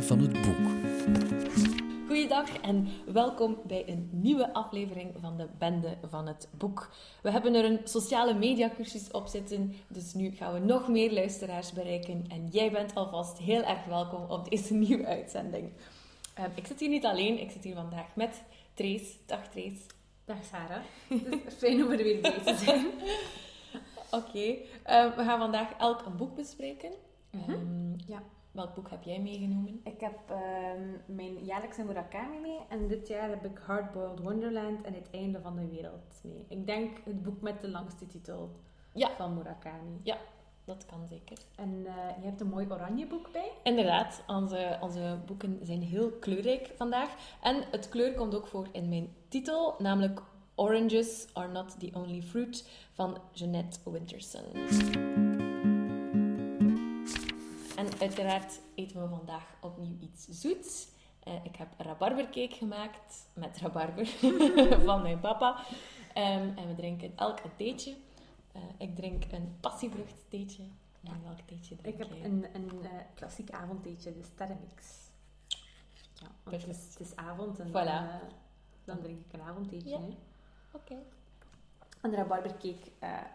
Van 0.00 0.18
het 0.18 0.32
Boek. 0.32 0.56
Goeiedag 2.06 2.58
en 2.60 2.88
welkom 3.06 3.56
bij 3.66 3.88
een 3.88 4.08
nieuwe 4.12 4.52
aflevering 4.52 5.14
van 5.20 5.36
de 5.36 5.48
Bende 5.58 5.96
van 6.08 6.26
het 6.26 6.48
Boek. 6.58 6.90
We 7.22 7.30
hebben 7.30 7.54
er 7.54 7.64
een 7.64 7.80
sociale 7.84 8.34
mediacursus 8.34 9.10
op 9.10 9.26
zitten, 9.26 9.74
dus 9.88 10.14
nu 10.14 10.30
gaan 10.30 10.52
we 10.52 10.58
nog 10.58 10.88
meer 10.88 11.12
luisteraars 11.12 11.72
bereiken. 11.72 12.24
En 12.28 12.46
jij 12.50 12.70
bent 12.70 12.94
alvast 12.94 13.38
heel 13.38 13.62
erg 13.62 13.84
welkom 13.84 14.30
op 14.30 14.50
deze 14.50 14.74
nieuwe 14.84 15.06
uitzending. 15.06 15.72
Ehm, 16.34 16.50
ik 16.54 16.66
zit 16.66 16.80
hier 16.80 16.88
niet 16.88 17.04
alleen, 17.04 17.40
ik 17.40 17.50
zit 17.50 17.64
hier 17.64 17.74
vandaag 17.74 18.16
met 18.16 18.42
Trace. 18.74 19.12
Dag 19.26 19.48
Trace. 19.48 19.80
Dag 20.24 20.44
Sarah. 20.44 20.82
Het 21.08 21.46
is 21.46 21.54
fijn 21.54 21.84
om 21.84 21.90
er 21.90 21.96
weer 21.96 22.20
bij 22.20 22.38
te 22.44 22.56
zijn. 22.64 22.86
Oké, 24.22 24.54
ehm, 24.82 25.16
we 25.16 25.24
gaan 25.24 25.38
vandaag 25.38 25.72
elk 25.78 26.06
een 26.06 26.16
boek 26.16 26.34
bespreken. 26.34 26.90
Mhm. 27.30 27.50
Ehm, 27.50 27.92
Ja. 28.06 28.22
Welk 28.52 28.74
boek 28.74 28.90
heb 28.90 29.02
jij 29.02 29.20
meegenomen? 29.20 29.80
Ik 29.84 30.00
heb 30.00 30.18
ehm, 30.30 31.16
mijn 31.16 31.44
jaarlijkse 31.44 31.84
Murakami 31.84 32.38
mee 32.40 32.58
en 32.68 32.88
dit 32.88 33.08
jaar 33.08 33.28
heb 33.28 33.44
ik 33.44 33.58
Hardboiled 33.58 34.20
Wonderland 34.20 34.84
en 34.84 34.94
het 34.94 35.10
einde 35.10 35.40
van 35.40 35.56
de 35.56 35.66
wereld 35.66 36.20
mee. 36.22 36.44
Ik 36.48 36.66
denk 36.66 36.98
het 37.04 37.22
boek 37.22 37.40
met 37.40 37.60
de 37.60 37.68
langste 37.68 38.06
titel 38.06 38.50
Ja. 38.94 39.10
van 39.16 39.34
Murakami. 39.34 40.00
Dat 40.64 40.86
kan 40.86 41.06
zeker. 41.08 41.38
En 41.56 41.86
eh, 41.86 41.94
je 42.20 42.24
hebt 42.26 42.40
een 42.40 42.48
mooi 42.48 42.66
oranje 42.70 43.06
boek 43.06 43.32
bij. 43.32 43.50
Inderdaad, 43.62 44.22
onze, 44.26 44.78
onze 44.80 45.18
boeken 45.26 45.58
zijn 45.62 45.82
heel 45.82 46.10
kleurrijk 46.10 46.72
vandaag. 46.76 47.36
En 47.42 47.64
het 47.70 47.88
kleur 47.88 48.14
komt 48.14 48.34
ook 48.34 48.46
voor 48.46 48.66
in 48.72 48.88
mijn 48.88 49.08
titel, 49.28 49.74
namelijk 49.78 50.22
Oranges 50.54 51.26
Are 51.32 51.48
Not 51.52 51.80
the 51.80 51.90
Only 51.92 52.22
Fruit 52.22 52.68
van 52.92 53.18
Jeanette 53.32 53.90
Winterson. 53.90 55.07
Uiteraard 58.08 58.60
eten 58.74 59.02
we 59.02 59.08
vandaag 59.08 59.44
opnieuw 59.60 59.96
iets 60.00 60.26
zoets. 60.30 60.88
Eh, 61.22 61.44
ik 61.44 61.56
heb 61.56 61.68
rabarbercake 61.76 62.54
gemaakt 62.54 63.28
met 63.34 63.58
rabarber 63.58 64.06
van 64.86 65.02
mijn 65.02 65.20
papa. 65.20 65.64
Ehm, 66.14 66.48
en 66.56 66.66
we 66.68 66.74
drinken 66.74 67.12
elk 67.16 67.38
een 67.44 67.56
theetje. 67.56 67.96
Eh, 68.52 68.62
ik 68.78 68.94
drink 68.96 69.24
een 69.32 69.56
passievruchttheetje. 69.60 70.62
En 71.04 71.22
welk 71.22 71.38
theetje 71.46 71.76
drink 71.76 71.94
Ik 71.94 72.02
heb 72.02 72.12
jij? 72.16 72.24
een, 72.24 72.46
een 72.52 72.70
eh, 72.82 72.90
klassiek 73.14 73.50
avondtheetje, 73.50 74.12
de 74.12 74.22
sterrenmix. 74.22 74.84
Ja, 76.14 76.26
want 76.42 76.62
het 76.62 76.66
is, 76.66 76.76
Perfect. 76.76 76.98
het 76.98 77.00
is 77.08 77.16
avond 77.16 77.58
en 77.60 77.68
Voilà. 77.68 77.72
dan, 77.72 78.08
dan 78.84 79.00
drink 79.02 79.20
ik 79.26 79.32
een 79.32 79.40
avondtheetje. 79.42 79.88
Ja. 79.90 80.00
Oké. 80.72 80.94
En 82.00 82.10
de 82.10 82.16
rabarbercake 82.16 82.90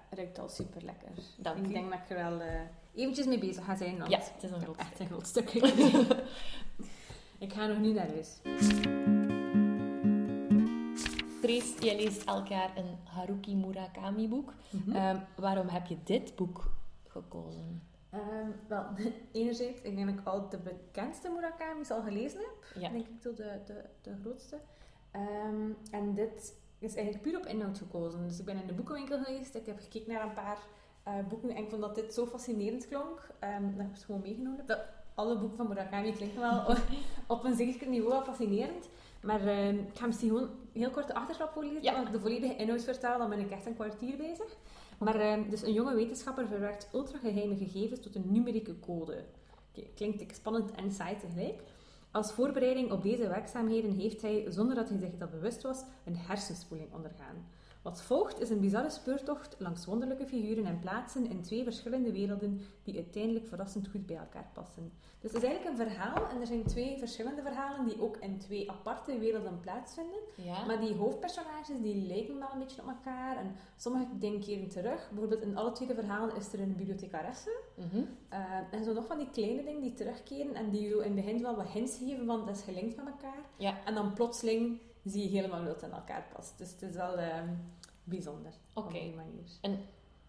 ruikt 0.10 0.40
al 0.40 0.50
super 0.50 0.82
lekker. 0.84 1.10
Dank 1.38 1.58
ik 1.58 1.66
u. 1.66 1.74
denk 1.74 1.90
dat 1.92 2.00
ik 2.00 2.10
er 2.10 2.16
wel 2.38 2.48
eventjes 2.96 3.26
mee 3.26 3.40
bezig 3.40 3.66
ga 3.66 3.76
zijn. 3.76 3.98
Want 3.98 4.12
Ja, 4.12 4.18
het 4.18 4.44
is 4.44 4.52
een 4.52 4.62
groot 4.62 4.78
echt 4.78 5.00
een 5.00 5.08
groot 5.08 5.28
stuk. 5.28 5.54
ik 7.46 7.54
ga 7.54 7.68
nog 7.68 7.78
niet 7.78 7.96
naar 7.96 8.08
huis. 8.08 8.40
Trace, 11.42 11.74
jij 11.80 11.96
leest 11.96 12.24
elk 12.24 12.48
jaar 12.48 12.78
een 12.78 12.98
Haruki 13.04 13.56
Murakami 13.56 14.28
boek. 14.28 14.54
Mhm. 14.70 14.96
Ehm, 14.96 15.20
waarom 15.36 15.68
heb 15.68 15.86
je 15.86 15.98
dit 16.04 16.36
boek 16.36 16.72
gekozen? 17.08 17.82
Ehm, 18.10 18.50
wel, 18.68 18.86
enerzijds, 19.32 19.82
ik 19.82 19.96
denk 19.96 20.08
dat 20.10 20.20
ik 20.20 20.28
al 20.28 20.50
de 20.50 20.58
bekendste 20.58 21.30
Murakami's 21.30 21.92
al 21.92 22.02
gelezen 22.02 22.40
heb. 22.40 22.82
Ja. 22.82 22.90
Denk 22.90 23.08
ik 23.08 23.22
zo 23.22 23.34
de, 23.34 23.60
de, 23.66 23.84
de 24.02 24.16
grootste. 24.22 24.60
Ehm, 25.12 25.72
en 25.92 26.14
dit 26.14 26.56
is 26.80 26.96
eigenlijk 26.96 27.24
puur 27.24 27.38
op 27.38 27.46
inhoud 27.46 27.78
gekozen. 27.78 28.28
Dus 28.28 28.40
ik 28.40 28.46
ben 28.46 28.62
in 28.62 28.68
de 28.68 28.74
boekenwinkel 28.74 29.24
geweest. 29.24 29.56
Ik 29.56 29.66
heb 29.66 29.80
gekeken 29.80 30.14
naar 30.14 30.24
een 30.24 30.34
paar 30.34 30.58
eh, 31.04 31.14
boeken 31.30 31.50
en 31.50 31.64
ik 31.64 31.70
vond 31.70 31.82
dat 31.82 31.96
dit 31.96 32.14
zo 32.14 32.26
fascinerend 32.26 32.88
klonk. 32.88 33.28
ehm, 33.40 33.64
dat 33.78 33.86
ik 33.86 33.94
het 33.94 34.04
gewoon 34.04 34.22
meegenomen 34.22 34.58
heb. 34.58 34.68
Dat, 34.68 34.80
alle 35.16 35.38
boeken 35.38 35.58
van 35.58 35.68
Murakami 35.68 36.12
klinken 36.12 36.40
wel 36.40 36.76
op 37.28 37.44
een 37.44 37.56
zeker 37.56 37.88
niveau 37.88 38.24
fascinerend. 38.24 38.90
Maar 39.22 39.48
ehm, 39.48 39.78
ik 39.78 39.98
ga 39.98 40.06
misschien 40.06 40.30
gewoon 40.30 40.50
heel 40.74 40.90
kort 40.90 41.08
de 41.08 41.14
achtergrond 41.14 41.52
voorlezen. 41.52 41.84
Ja. 41.84 42.02
Ik 42.02 42.12
de 42.12 42.20
volledige 42.20 42.56
inhoud 42.56 42.84
vertaal, 42.84 43.18
dan 43.18 43.30
ben 43.30 43.40
ik 43.40 43.52
echt 43.52 43.66
een 43.66 43.76
kwartier 43.76 44.18
bezig. 44.18 44.56
Maar 44.98 45.16
ehm, 45.16 45.50
dus 45.50 45.62
een 45.62 45.74
jonge 45.74 45.96
wetenschapper 45.96 46.48
verwerkt 46.48 46.90
ultrageheime 46.94 47.56
gegevens 47.56 48.00
tot 48.00 48.16
een 48.16 48.32
numerieke 48.32 48.80
code. 48.80 49.24
Klinkt 49.96 50.36
spannend 50.36 50.72
en 50.72 50.92
saai 50.92 51.18
tegelijk. 51.18 51.62
Als 52.12 52.32
voorbereiding 52.32 52.92
op 52.92 53.04
deze 53.04 53.28
werkzaamheden 53.28 53.92
heeft 53.92 54.22
hij, 54.22 54.46
zonder 54.50 54.76
dat 54.76 54.90
hij 54.90 54.98
zich 54.98 55.18
dat 55.18 55.32
bewust 55.32 55.62
was, 55.62 55.84
een 56.04 56.18
hersenspoeling 56.18 56.94
ondergaan. 56.94 57.46
Wat 57.84 58.02
volgt 58.02 58.40
is 58.40 58.50
een 58.50 58.60
bizarre 58.60 58.90
speurtocht 58.90 59.56
langs 59.58 59.86
wonderlijke 59.86 60.26
figuren 60.26 60.66
en 60.66 60.80
plaatsen 60.80 61.30
in 61.30 61.42
twee 61.42 61.64
verschillende 61.64 62.12
werelden 62.12 62.62
die 62.84 62.96
uiteindelijk 62.96 63.48
verrassend 63.48 63.88
goed 63.88 64.06
bij 64.06 64.16
elkaar 64.16 64.50
passen. 64.54 64.92
Dus 65.20 65.32
het 65.32 65.44
is 65.44 65.50
eigenlijk 65.50 65.80
een 65.80 65.88
verhaal 65.88 66.30
en 66.30 66.40
er 66.40 66.48
zijn 66.48 66.66
twee 66.66 66.98
verschillende 66.98 67.42
verhalen 67.42 67.86
die 67.86 68.02
ook 68.02 68.18
in 68.18 68.38
twee 68.38 68.72
aparte 68.72 69.18
werelden 69.18 69.60
plaatsvinden. 69.60 70.20
Ja. 70.36 70.66
Maar 70.66 70.80
die 70.80 70.96
hoofdpersonages 70.96 71.82
die 71.82 72.08
lijken 72.08 72.40
wel 72.40 72.50
een 72.54 72.60
beetje 72.60 72.82
op 72.82 72.88
elkaar 72.88 73.38
en 73.38 73.56
sommige 73.78 74.18
dingen 74.18 74.40
keren 74.40 74.70
terug. 74.70 75.10
Bijvoorbeeld 75.10 75.42
in 75.42 75.58
alle 75.58 75.72
twee 75.72 75.88
de 75.88 75.94
verhalen 75.94 76.36
is 76.36 76.54
er 76.54 76.60
een 76.60 76.76
bibliothecaresse. 76.76 77.60
Mhm. 77.76 78.04
Eh, 78.30 78.40
en 78.72 78.84
zo 78.84 78.94
nog 78.94 79.06
van 79.06 79.18
die 79.18 79.30
kleine 79.30 79.64
dingen 79.64 79.82
die 79.82 79.94
terugkeren 79.94 80.56
en 80.56 80.70
die 80.70 80.90
zo 80.90 81.00
in 81.00 81.18
het 81.18 81.26
begin 81.26 81.42
wel 81.42 81.56
wat 81.56 81.68
hints 81.68 81.98
geven 81.98 82.26
van 82.26 82.46
dat 82.46 82.56
is 82.56 82.64
gelinkt 82.64 82.96
met 82.96 83.06
elkaar. 83.06 83.42
Ja. 83.58 83.84
En 83.86 83.94
dan 83.94 84.14
plotseling 84.14 84.80
zie 85.04 85.24
je 85.24 85.30
helemaal 85.30 85.64
wild 85.64 85.82
in 85.82 85.92
elkaar 85.92 86.28
past. 86.34 86.58
Dus 86.58 86.72
het 86.72 86.82
is 86.82 86.96
wel 86.96 87.18
ehm, 87.18 87.54
bijzonder 88.04 88.52
Oké. 88.74 88.88
op 88.88 88.94
die 88.94 89.16
manier. 89.16 89.80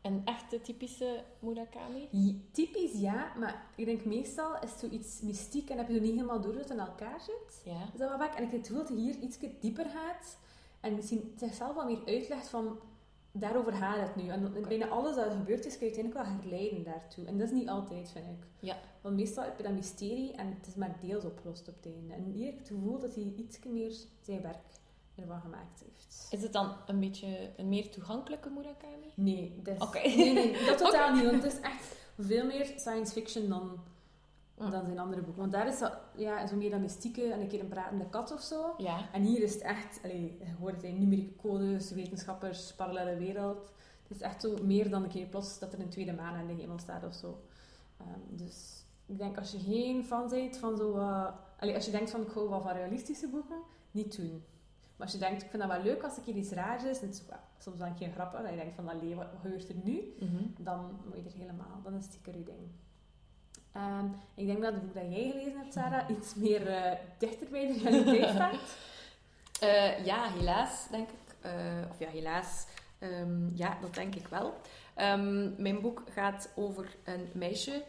Een 0.02 0.22
echte 0.24 0.60
typische 0.60 1.24
Murakami? 1.38 2.08
Ja, 2.10 2.32
Typisch 2.50 2.92
ja, 3.00 3.32
maar 3.38 3.66
ik 3.76 3.84
denk 3.84 4.04
meestal 4.04 4.54
is 4.54 4.70
het 4.70 4.78
zoiets 4.78 5.20
mystiek 5.20 5.70
en 5.70 5.78
heb 5.78 5.88
je 5.88 5.94
zo 5.94 6.00
niet 6.00 6.14
helemaal 6.14 6.40
door 6.40 6.52
dat 6.52 6.62
het 6.62 6.70
in 6.70 6.78
elkaar 6.78 7.20
zit. 7.20 7.62
Ja. 7.64 7.82
Is 7.92 7.98
dat 7.98 8.10
wat 8.10 8.18
vaak? 8.18 8.34
En 8.34 8.42
ik 8.42 8.50
heb 8.50 8.58
het 8.58 8.66
gevoel 8.66 8.82
dat 8.82 8.92
hij 8.92 8.98
hier 8.98 9.18
iets 9.18 9.38
dieper 9.60 9.86
gaat 9.86 10.38
en 10.80 10.94
misschien 10.94 11.34
zichzelf 11.36 11.74
wat 11.74 11.86
meer 11.86 12.06
uitlegt 12.06 12.48
van 12.48 12.78
daarover 13.36 13.72
gaat 13.72 14.00
het 14.00 14.16
nu. 14.16 14.28
En 14.28 14.52
bijna 14.68 14.86
alles 14.88 15.14
dat 15.16 15.24
er 15.24 15.30
gebeurd 15.30 15.64
is, 15.66 15.78
kun 15.78 15.86
je 15.86 15.94
uiteindelijk 15.94 16.26
wel 16.26 16.36
herleiden 16.40 16.84
daartoe. 16.84 17.24
En 17.26 17.38
dat 17.38 17.46
is 17.46 17.52
niet 17.54 17.68
altijd, 17.68 18.10
vind 18.10 18.24
ik. 18.26 18.46
Ja. 18.60 18.76
Want 19.00 19.16
meestal 19.16 19.44
heb 19.44 19.56
je 19.56 19.62
dat 19.62 19.72
mysterie 19.72 20.32
en 20.32 20.46
het 20.58 20.66
is 20.66 20.74
maar 20.74 20.96
deels 21.00 21.24
opgelost 21.24 21.68
op 21.68 21.74
het 21.82 21.92
einde. 21.94 22.14
En 22.14 22.24
hier 22.24 22.44
heb 22.44 22.52
ik 22.54 22.58
het 22.58 22.68
gevoel 22.68 22.98
dat 22.98 23.14
hij 23.14 23.32
iets 23.36 23.58
meer 23.66 23.92
zijn 24.20 24.42
werk 24.42 24.56
ervan 25.14 25.40
gemaakt 25.40 25.80
heeft. 25.84 26.26
Is 26.30 26.42
het 26.42 26.52
dan 26.52 26.72
een 26.86 27.00
beetje 27.00 27.50
een 27.56 27.68
meer 27.68 27.90
toegankelijke 27.90 28.50
Murakami? 28.50 29.12
Nee, 29.14 29.60
dat 29.62 29.94
is- 29.94 30.14
nee, 30.16 30.32
nee, 30.34 30.64
dat 30.66 30.78
totaal 30.84 31.14
niet. 31.14 31.24
Want 31.24 31.42
het 31.42 31.52
is 31.52 31.60
echt 31.60 31.96
veel 32.18 32.46
meer 32.46 32.72
science 32.76 33.12
fiction 33.12 33.48
dan. 33.48 33.78
Dan 34.54 34.84
zijn 34.84 34.98
andere 34.98 35.22
boeken. 35.22 35.40
Want 35.40 35.52
daar 35.52 35.66
is 35.66 35.78
dat 35.78 35.98
ja, 36.16 36.46
zo 36.46 36.56
meer 36.56 36.70
dat 36.70 36.80
mystieke 36.80 37.32
en 37.32 37.40
een 37.40 37.48
keer 37.48 37.60
een 37.60 37.68
pratende 37.68 38.08
kat 38.08 38.32
of 38.32 38.40
zo. 38.40 38.74
Ja. 38.78 39.12
En 39.12 39.22
hier 39.22 39.42
is 39.42 39.52
het 39.52 39.62
echt, 39.62 40.00
allee, 40.04 40.36
je 40.38 40.54
hoort 40.58 40.74
het 40.74 40.84
in 40.84 40.98
numerieke 40.98 41.36
codes, 41.36 41.90
wetenschappers, 41.90 42.74
parallele 42.74 43.16
wereld. 43.16 43.72
Het 44.02 44.16
is 44.16 44.20
echt 44.20 44.40
zo 44.40 44.56
meer 44.62 44.90
dan 44.90 45.02
een 45.02 45.08
keer 45.08 45.26
plots 45.26 45.58
dat 45.58 45.72
er 45.72 45.80
een 45.80 45.88
tweede 45.88 46.12
maan 46.12 46.34
aan 46.34 46.46
de 46.46 46.52
hemel 46.52 46.78
staat 46.78 47.04
of 47.04 47.14
zo. 47.14 47.40
Ehm, 47.96 48.36
dus 48.36 48.84
ik 49.06 49.18
denk 49.18 49.38
als 49.38 49.50
je 49.50 49.58
geen 49.58 50.04
fan 50.04 50.28
bent 50.28 50.56
van 50.56 50.76
zo 50.76 50.96
allee, 51.58 51.74
als 51.74 51.84
je 51.84 51.90
denkt 51.90 52.10
van 52.10 52.22
ik 52.22 52.28
hou 52.28 52.48
wel 52.48 52.60
van 52.60 52.72
realistische 52.72 53.28
boeken, 53.28 53.58
niet 53.90 54.16
doen. 54.16 54.44
Maar 54.96 55.06
als 55.06 55.12
je 55.12 55.18
denkt, 55.18 55.42
ik 55.42 55.50
vind 55.50 55.62
dat 55.62 55.72
wel 55.72 55.82
leuk 55.82 56.02
als 56.02 56.16
een 56.16 56.22
keer 56.22 56.34
iets 56.34 56.50
raars 56.50 56.84
is, 56.84 57.00
en 57.00 57.06
het 57.06 57.14
is 57.14 57.22
ook 57.22 57.28
wel 57.28 57.38
soms 57.58 57.78
dan 57.78 57.88
een 57.88 57.94
keer 57.94 58.10
grappig, 58.10 58.40
dat 58.40 58.50
je 58.50 58.56
denkt 58.56 58.74
van 58.74 58.88
allee, 58.88 59.14
wat, 59.14 59.26
wat 59.30 59.40
gebeurt 59.40 59.68
er 59.68 59.74
nu? 59.82 60.14
Mhm. 60.20 60.42
Dan 60.58 61.00
moet 61.04 61.16
je 61.16 61.22
er 61.22 61.36
helemaal, 61.36 61.80
dan 61.82 61.94
is 61.94 62.04
het 62.04 62.12
zeker 62.12 62.38
je 62.38 62.44
ding. 62.44 62.70
Ehm, 63.74 64.06
ik 64.34 64.46
denk 64.46 64.62
dat 64.62 64.72
het 64.72 64.82
boek 64.82 64.94
dat 64.94 65.12
jij 65.12 65.30
gelezen 65.30 65.58
hebt, 65.58 65.72
Sarah, 65.72 66.10
iets 66.10 66.34
meer 66.34 66.66
eh, 66.66 66.92
dichter 67.18 67.48
bij 67.50 67.66
de 67.66 67.78
realiteit 67.82 68.28
staat. 68.34 68.76
Eh, 69.60 70.04
ja, 70.04 70.30
helaas, 70.30 70.86
denk 70.90 71.08
ik. 71.08 71.34
Eh, 71.40 71.52
of 71.90 71.98
ja, 71.98 72.08
helaas. 72.08 72.66
Ehm, 72.98 73.56
ja, 73.56 73.78
dat 73.80 73.94
denk 73.94 74.14
ik 74.14 74.28
wel. 74.28 74.54
Ehm, 74.94 75.62
mijn 75.62 75.80
boek 75.80 76.02
gaat 76.10 76.52
over 76.54 76.96
een 77.04 77.28
meisje 77.32 77.84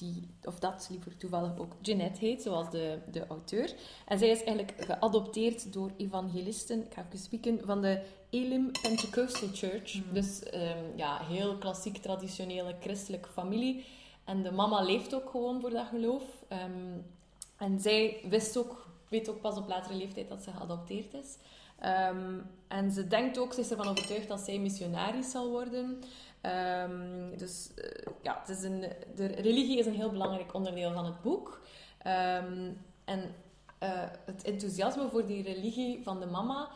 die, 0.00 0.28
of 0.44 0.58
dat 0.58 0.86
liever 0.90 1.16
toevallig 1.16 1.58
ook 1.58 1.72
Jeanette 1.80 2.24
heet, 2.24 2.42
zoals 2.42 2.70
de, 2.70 2.98
de 3.10 3.26
auteur. 3.26 3.74
En 4.06 4.18
zij 4.18 4.28
is 4.28 4.44
eigenlijk 4.44 4.72
geadopteerd 4.78 5.72
door 5.72 5.90
evangelisten, 5.96 6.84
ik 6.86 6.94
ga 6.94 7.04
even 7.06 7.18
spieken, 7.18 7.60
van 7.64 7.82
de 7.82 8.02
Elim 8.30 8.70
Pentecostal 8.82 9.48
Church. 9.52 9.94
Mhm. 9.94 10.14
Dus 10.14 10.42
ehm, 10.42 10.96
ja, 10.96 11.24
heel 11.24 11.58
klassiek 11.58 11.96
traditionele 11.96 12.74
christelijke 12.80 13.28
familie. 13.28 13.84
En 14.24 14.42
de 14.42 14.52
mama 14.52 14.82
leeft 14.82 15.14
ook 15.14 15.30
gewoon 15.30 15.60
voor 15.60 15.70
dat 15.70 15.86
geloof. 15.86 16.22
Ehm, 16.48 16.98
en 17.56 17.80
zij 17.80 18.20
wist 18.28 18.56
ook, 18.56 18.86
weet 19.08 19.28
ook 19.28 19.40
pas 19.40 19.56
op 19.56 19.68
latere 19.68 19.94
leeftijd 19.94 20.28
dat 20.28 20.42
ze 20.42 20.50
geadopteerd 20.50 21.14
is. 21.14 21.36
Ehm, 21.78 22.38
en 22.68 22.92
ze 22.92 23.06
denkt 23.06 23.38
ook, 23.38 23.52
ze 23.52 23.60
is 23.60 23.70
ervan 23.70 23.88
overtuigd 23.88 24.28
dat 24.28 24.40
zij 24.40 24.58
missionaris 24.58 25.30
zal 25.30 25.50
worden. 25.50 26.02
Ehm, 26.40 27.36
dus 27.36 27.74
eh, 27.74 28.12
ja, 28.22 28.38
het 28.40 28.56
is 28.56 28.62
een, 28.62 28.84
de 29.14 29.26
religie 29.26 29.78
is 29.78 29.86
een 29.86 29.94
heel 29.94 30.10
belangrijk 30.10 30.54
onderdeel 30.54 30.92
van 30.92 31.04
het 31.04 31.22
boek. 31.22 31.60
En 33.04 33.34
eh, 33.78 34.02
het 34.24 34.42
enthousiasme 34.42 35.08
voor 35.08 35.26
die 35.26 35.42
religie 35.42 36.02
van 36.02 36.20
de 36.20 36.26
mama 36.26 36.68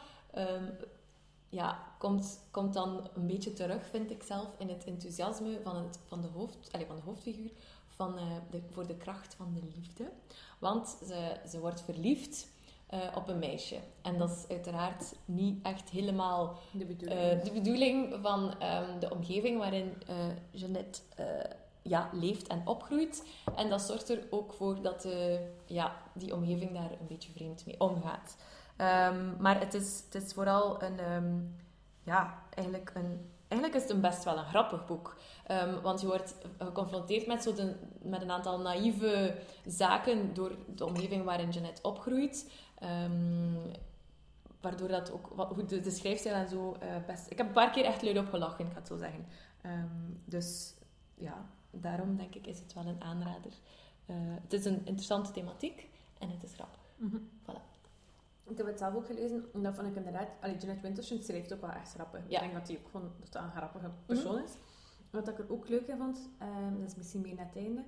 ja, 1.55 1.79
komt, 1.99 2.41
komt 2.51 2.75
dan 2.75 3.09
een 3.15 3.27
beetje 3.27 3.53
terug, 3.53 3.87
vind 3.87 4.11
ik 4.11 4.23
zelf, 4.23 4.49
in 4.59 4.69
het 4.69 4.85
enthousiasme 4.85 5.61
van, 5.63 5.77
het, 5.77 5.99
van, 6.07 6.21
de, 6.21 6.29
hoofd, 6.29 6.69
allez, 6.73 6.87
van 6.87 6.97
de 6.97 7.03
hoofdfiguur 7.03 7.51
van, 7.89 8.19
eh, 8.19 8.25
de, 8.51 8.63
voor 8.71 8.87
de 8.87 8.97
kracht 8.97 9.35
van 9.35 9.55
de 9.55 9.61
liefde. 9.75 10.11
Want 10.59 10.97
ze, 11.07 11.37
ze 11.49 11.61
wordt 11.61 11.83
verliefd 11.83 12.49
eh, 12.87 12.99
op 13.15 13.29
een 13.29 13.39
meisje. 13.39 13.77
En 14.03 14.19
dat 14.19 14.31
is 14.31 14.45
uiteraard 14.49 15.15
niet 15.25 15.63
echt 15.63 15.91
helemaal 15.91 16.59
De 16.73 16.85
bedoeling. 16.85 17.21
eh, 17.21 17.45
de 17.45 17.53
bedoeling 17.53 18.19
van 18.23 18.61
ehm, 18.61 18.99
de 18.99 19.11
omgeving 19.11 19.59
waarin 19.59 19.93
Jeannette 20.51 21.01
ja, 21.83 22.11
leeft 22.13 22.47
en 22.47 22.63
opgroeit. 22.65 23.25
En 23.57 23.69
dat 23.69 23.83
zorgt 23.83 24.09
er 24.09 24.27
ook 24.31 24.53
voor 24.53 24.83
dat 24.83 25.09
ja, 25.67 25.97
die 26.15 26.35
omgeving 26.35 26.73
daar 26.73 26.91
een 26.91 27.07
beetje 27.07 27.33
vreemd 27.33 27.67
mee 27.67 27.81
omgaat. 27.81 28.37
Ehm, 28.77 29.43
maar 29.43 29.61
het 29.61 29.75
is, 29.75 30.03
het 30.05 30.23
is 30.23 30.33
vooral 30.33 30.83
een, 30.83 30.99
ehm, 30.99 31.41
ja, 32.03 32.43
eigenlijk 32.51 32.93
een, 32.95 33.31
eigenlijk 33.49 33.83
is 33.83 33.89
het 33.89 33.97
een 33.97 34.01
best 34.01 34.25
wel 34.25 34.39
een 34.39 34.45
grappig 34.45 34.87
boek. 34.87 35.17
Ehm, 35.47 35.81
want 35.81 36.01
je 36.01 36.07
wordt 36.07 36.35
geconfronteerd 36.59 37.27
met, 37.27 37.43
zo 37.43 37.53
de, 37.55 37.75
met 38.03 38.23
een 38.23 38.31
aantal 38.31 38.61
naïeve 38.61 39.39
zaken 39.67 40.35
door 40.35 40.57
de 40.75 40.85
omgeving 40.85 41.25
waarin 41.25 41.51
Jeannette 41.51 41.83
opgroeit. 41.83 42.51
Waardoor 44.61 44.89
dat 44.89 45.13
ook, 45.13 45.27
wat, 45.35 45.49
hoe 45.49 45.65
de, 45.65 45.81
de 45.81 45.91
schrijfstijl 45.91 46.35
en 46.35 46.49
zo 46.49 46.77
eh, 46.81 46.89
best... 47.07 47.31
Ik 47.31 47.39
heb 47.39 47.47
een 47.47 47.53
paar 47.53 47.71
keer 47.71 47.85
echt 47.85 48.03
luid 48.03 48.19
op 48.19 48.29
gelachen, 48.29 48.67
ik 48.67 48.73
ga 48.73 48.79
het 48.79 48.87
zo 48.87 48.97
zeggen. 48.97 49.27
Dus 50.25 50.75
ja, 51.15 51.47
daarom 51.71 52.17
denk 52.17 52.35
ik 52.35 52.47
is 52.47 52.59
het 52.59 52.73
wel 52.73 52.87
een 52.87 53.03
aanrader. 53.03 53.53
Eh, 54.07 54.17
het 54.43 54.53
is 54.53 54.65
een 54.65 54.79
interessante 54.85 55.31
thematiek 55.31 55.89
en 56.19 56.31
het 56.31 56.43
is 56.43 56.55
grappig. 56.55 56.81
Mhm. 56.97 57.17
Voilà. 57.17 57.74
Ik 58.47 58.57
heb 58.57 58.67
het 58.67 58.79
zelf 58.79 58.95
ook 58.95 59.07
gelezen 59.07 59.45
en 59.55 59.63
dat 59.63 59.75
vond 59.75 59.87
ik 59.87 59.97
inderdaad... 59.97 60.29
Allee, 60.41 60.57
Jeanette 60.57 60.83
Winterson 60.83 61.23
schrijft 61.23 61.53
ook 61.53 61.61
wel 61.61 61.71
echt 61.71 61.93
grappig. 61.93 62.21
Ja. 62.29 62.37
Ik 62.37 62.41
denk 62.41 62.53
dat 62.53 62.69
hij 62.69 62.79
ook 62.79 62.91
gewoon 62.91 63.11
dat 63.21 63.33
dat 63.33 63.43
een 63.43 63.51
grappige 63.51 63.91
persoon 64.07 64.43
is. 64.43 64.53
Wat 65.11 65.29
ik 65.29 65.39
er 65.39 65.53
ook 65.53 65.69
leuk 65.69 65.87
in 65.87 65.97
vond, 65.97 66.31
ehm, 66.39 66.79
dat 66.79 66.89
is 66.89 66.95
misschien 66.97 67.21
meer 67.21 67.35
naar 67.35 67.47
het 67.47 67.57
einde, 67.57 67.85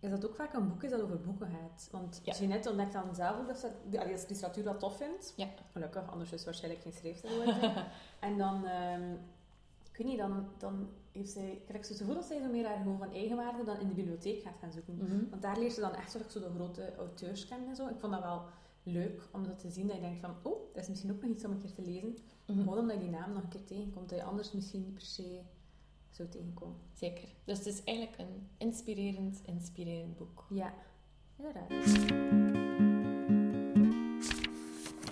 is 0.00 0.10
dat 0.10 0.26
ook 0.26 0.34
vaak 0.34 0.52
een 0.54 0.68
boek 0.68 0.82
is 0.82 0.90
dat 0.90 1.00
over 1.00 1.20
boeken 1.20 1.48
gaat. 1.48 1.88
Want 1.90 2.20
Ja. 2.24 2.32
Jeanette 2.32 2.68
ontdekt 2.70 2.92
dan 2.92 3.14
zelf 3.14 3.38
ook 3.38 3.46
dat 3.46 3.58
ze 3.58 3.70
allee, 3.98 4.10
dat 4.10 4.20
ze 4.20 4.26
literatuur 4.28 4.64
wel 4.64 4.76
tof 4.76 4.96
vindt. 4.96 5.32
Ja. 5.36 5.48
Gelukkig, 5.72 6.10
anders 6.10 6.30
is 6.30 6.36
het 6.36 6.44
waarschijnlijk 6.44 6.82
geen 6.82 6.92
schrijfster 6.92 7.30
geworden. 7.30 7.72
en 8.20 8.38
dan, 8.38 8.66
ehm, 8.66 9.12
ik 9.90 9.96
weet 9.96 10.06
niet, 10.06 10.18
dan, 10.18 10.48
dan 10.58 10.88
heeft 11.12 11.30
zij, 11.30 11.62
krijgt 11.66 11.86
ze 11.86 11.92
het 11.92 12.00
gevoel 12.00 12.16
dat 12.16 12.24
zij 12.24 12.40
zo 12.40 12.48
meer 12.48 12.66
haar 12.66 12.76
gevoel 12.76 12.96
van 12.96 13.12
eigenwaarde 13.12 13.64
dan 13.64 13.78
in 13.80 13.88
de 13.88 13.94
bibliotheek 13.94 14.42
gaat 14.42 14.58
gaan 14.60 14.72
zoeken. 14.72 14.94
Mhm. 14.94 15.30
Want 15.30 15.42
daar 15.42 15.58
leert 15.58 15.72
ze 15.72 15.80
dan 15.80 15.94
echt 15.94 16.10
zo 16.10 16.18
de 16.18 16.50
grote 16.54 16.94
auteurs 16.96 17.48
kennen 17.48 17.68
en 17.68 17.76
zo. 17.76 17.88
Ik 17.88 17.98
vond 17.98 18.12
dat 18.12 18.22
wel 18.22 18.42
leuk 18.82 19.28
om 19.32 19.44
dat 19.46 19.58
te 19.58 19.70
zien. 19.70 19.86
Dat 19.86 19.96
je 19.96 20.02
denkt 20.02 20.20
van, 20.20 20.34
oh, 20.42 20.60
dat 20.72 20.82
is 20.82 20.88
misschien 20.88 21.10
ook 21.12 21.22
nog 21.22 21.30
iets 21.30 21.44
om 21.44 21.50
een 21.50 21.58
keer 21.60 21.72
te 21.72 21.82
lezen. 21.82 22.16
Mhm. 22.46 22.58
Gewoon 22.58 22.78
omdat 22.78 22.96
je 22.96 23.02
die 23.02 23.10
naam 23.10 23.32
nog 23.32 23.42
een 23.42 23.48
keer 23.48 23.64
tegenkomt. 23.64 24.08
Dat 24.08 24.18
je 24.18 24.24
anders 24.24 24.52
misschien 24.52 24.80
niet 24.80 24.92
per 24.94 25.02
se 25.02 25.40
zou 26.10 26.28
tegenkomen. 26.28 26.76
Zeker. 26.92 27.28
Dus 27.44 27.58
het 27.58 27.66
is 27.66 27.84
eigenlijk 27.84 28.18
een 28.18 28.48
inspirerend, 28.58 29.40
inspirerend 29.46 30.16
boek. 30.16 30.46
Ja, 30.50 30.74
inderdaad. 31.36 31.70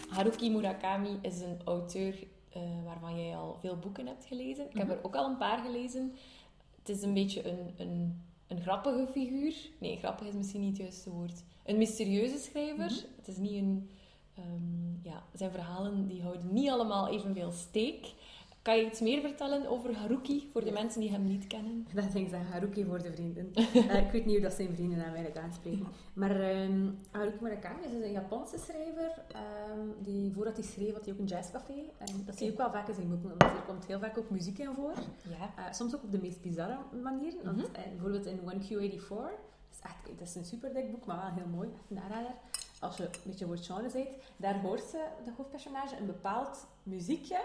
Haruki 0.08 0.50
Murakami 0.50 1.18
is 1.22 1.40
een 1.40 1.60
auteur 1.64 2.26
eh, 2.48 2.62
waarvan 2.84 3.24
jij 3.24 3.36
al 3.36 3.58
veel 3.60 3.78
boeken 3.78 4.06
hebt 4.06 4.24
gelezen. 4.24 4.64
Ik 4.70 4.76
heb 4.76 4.86
Mhm. 4.86 4.96
er 4.96 5.04
ook 5.04 5.14
al 5.16 5.30
een 5.30 5.36
paar 5.36 5.58
gelezen. 5.58 6.14
Het 6.78 6.88
is 6.88 7.02
een 7.02 7.14
beetje 7.14 7.48
een, 7.48 7.74
een, 7.76 8.22
een 8.50 8.62
grappige 8.62 9.06
figuur. 9.12 9.54
Nee, 9.78 9.96
grappig 9.96 10.26
is 10.26 10.34
misschien 10.34 10.60
niet 10.60 10.76
het 10.78 10.86
juiste 10.86 11.10
woord. 11.10 11.42
Een 11.64 11.78
mysterieuze 11.78 12.38
schrijver. 12.38 12.84
Mhm. 12.84 13.16
Het 13.16 13.28
is 13.28 13.36
niet 13.36 13.52
een... 13.52 13.90
ehm, 14.34 15.08
ja, 15.08 15.22
zijn 15.34 15.50
verhalen 15.50 16.08
die 16.08 16.22
houden 16.22 16.52
niet 16.52 16.70
allemaal 16.70 17.08
evenveel 17.08 17.50
steek. 17.52 18.06
Kan 18.62 18.76
je 18.76 18.86
iets 18.86 19.00
meer 19.00 19.20
vertellen 19.20 19.66
over 19.68 19.96
Haruki, 19.96 20.48
voor 20.52 20.60
de 20.60 20.66
Ja. 20.66 20.72
mensen 20.72 21.00
die 21.00 21.10
hem 21.10 21.24
niet 21.24 21.46
kennen? 21.46 21.86
Dat 21.94 22.12
denk 22.12 22.26
ik 22.26 22.34
Haruki 22.50 22.84
voor 22.84 23.02
de 23.02 23.12
vrienden. 23.12 23.50
Eh, 23.74 23.98
ik 24.06 24.10
weet 24.12 24.24
niet 24.24 24.34
hoe 24.34 24.44
dat 24.44 24.52
zijn 24.52 24.74
vrienden 24.74 24.98
hem 24.98 25.14
eigenlijk 25.14 25.38
aanspreken. 25.44 25.86
Maar 26.12 26.40
ehm, 26.40 26.88
Haruki 27.10 27.36
Murakami 27.40 27.84
is 27.84 27.90
dus 27.90 28.02
een 28.04 28.12
Japanse 28.12 28.58
schrijver. 28.58 29.12
ehm, 29.32 29.80
die, 29.98 30.32
voordat 30.32 30.56
hij 30.56 30.64
schreef, 30.64 30.92
had 30.92 31.04
hij 31.04 31.12
ook 31.14 31.18
een 31.20 31.26
jazzcafé. 31.26 31.72
En 31.98 32.06
dat 32.26 32.36
zie 32.36 32.46
je 32.46 32.52
ook 32.52 32.58
wel 32.58 32.70
vaak 32.70 32.88
in 32.88 32.94
zijn 32.94 33.08
boeken, 33.08 33.30
omdat 33.32 33.50
er 33.56 33.62
komt 33.66 33.86
heel 33.86 33.98
vaak 33.98 34.18
ook 34.18 34.30
muziek 34.30 34.58
in 34.58 34.74
voor. 34.74 34.92
Ja. 35.28 35.64
Eh, 35.66 35.72
soms 35.72 35.94
ook 35.94 36.02
op 36.02 36.10
de 36.12 36.20
meest 36.20 36.40
bizarre 36.40 36.78
manier. 37.02 37.34
Want 37.44 37.56
Mhm. 37.56 37.74
eh, 37.74 37.82
bijvoorbeeld 37.90 38.26
in 38.26 38.40
1Q84, 38.44 39.08
dat 39.08 39.72
is, 39.72 39.78
echt, 39.82 40.18
dat 40.18 40.28
is 40.28 40.34
een 40.34 40.44
super 40.44 40.72
dik 40.74 40.90
boek, 40.90 41.04
maar 41.06 41.16
wel 41.16 41.34
heel 41.44 41.52
mooi, 41.56 41.68
echt 41.74 41.90
een 41.90 41.98
aanrader. 41.98 42.34
Als 42.80 42.96
je 42.96 43.04
een 43.04 43.10
beetje 43.24 43.46
voor 43.46 43.58
genre 43.58 44.08
daar 44.36 44.60
hoort 44.60 44.82
ze, 44.82 45.04
de 45.24 45.30
hoofdpersonage, 45.36 45.96
een 45.96 46.06
bepaald 46.06 46.66
muziekje. 46.82 47.40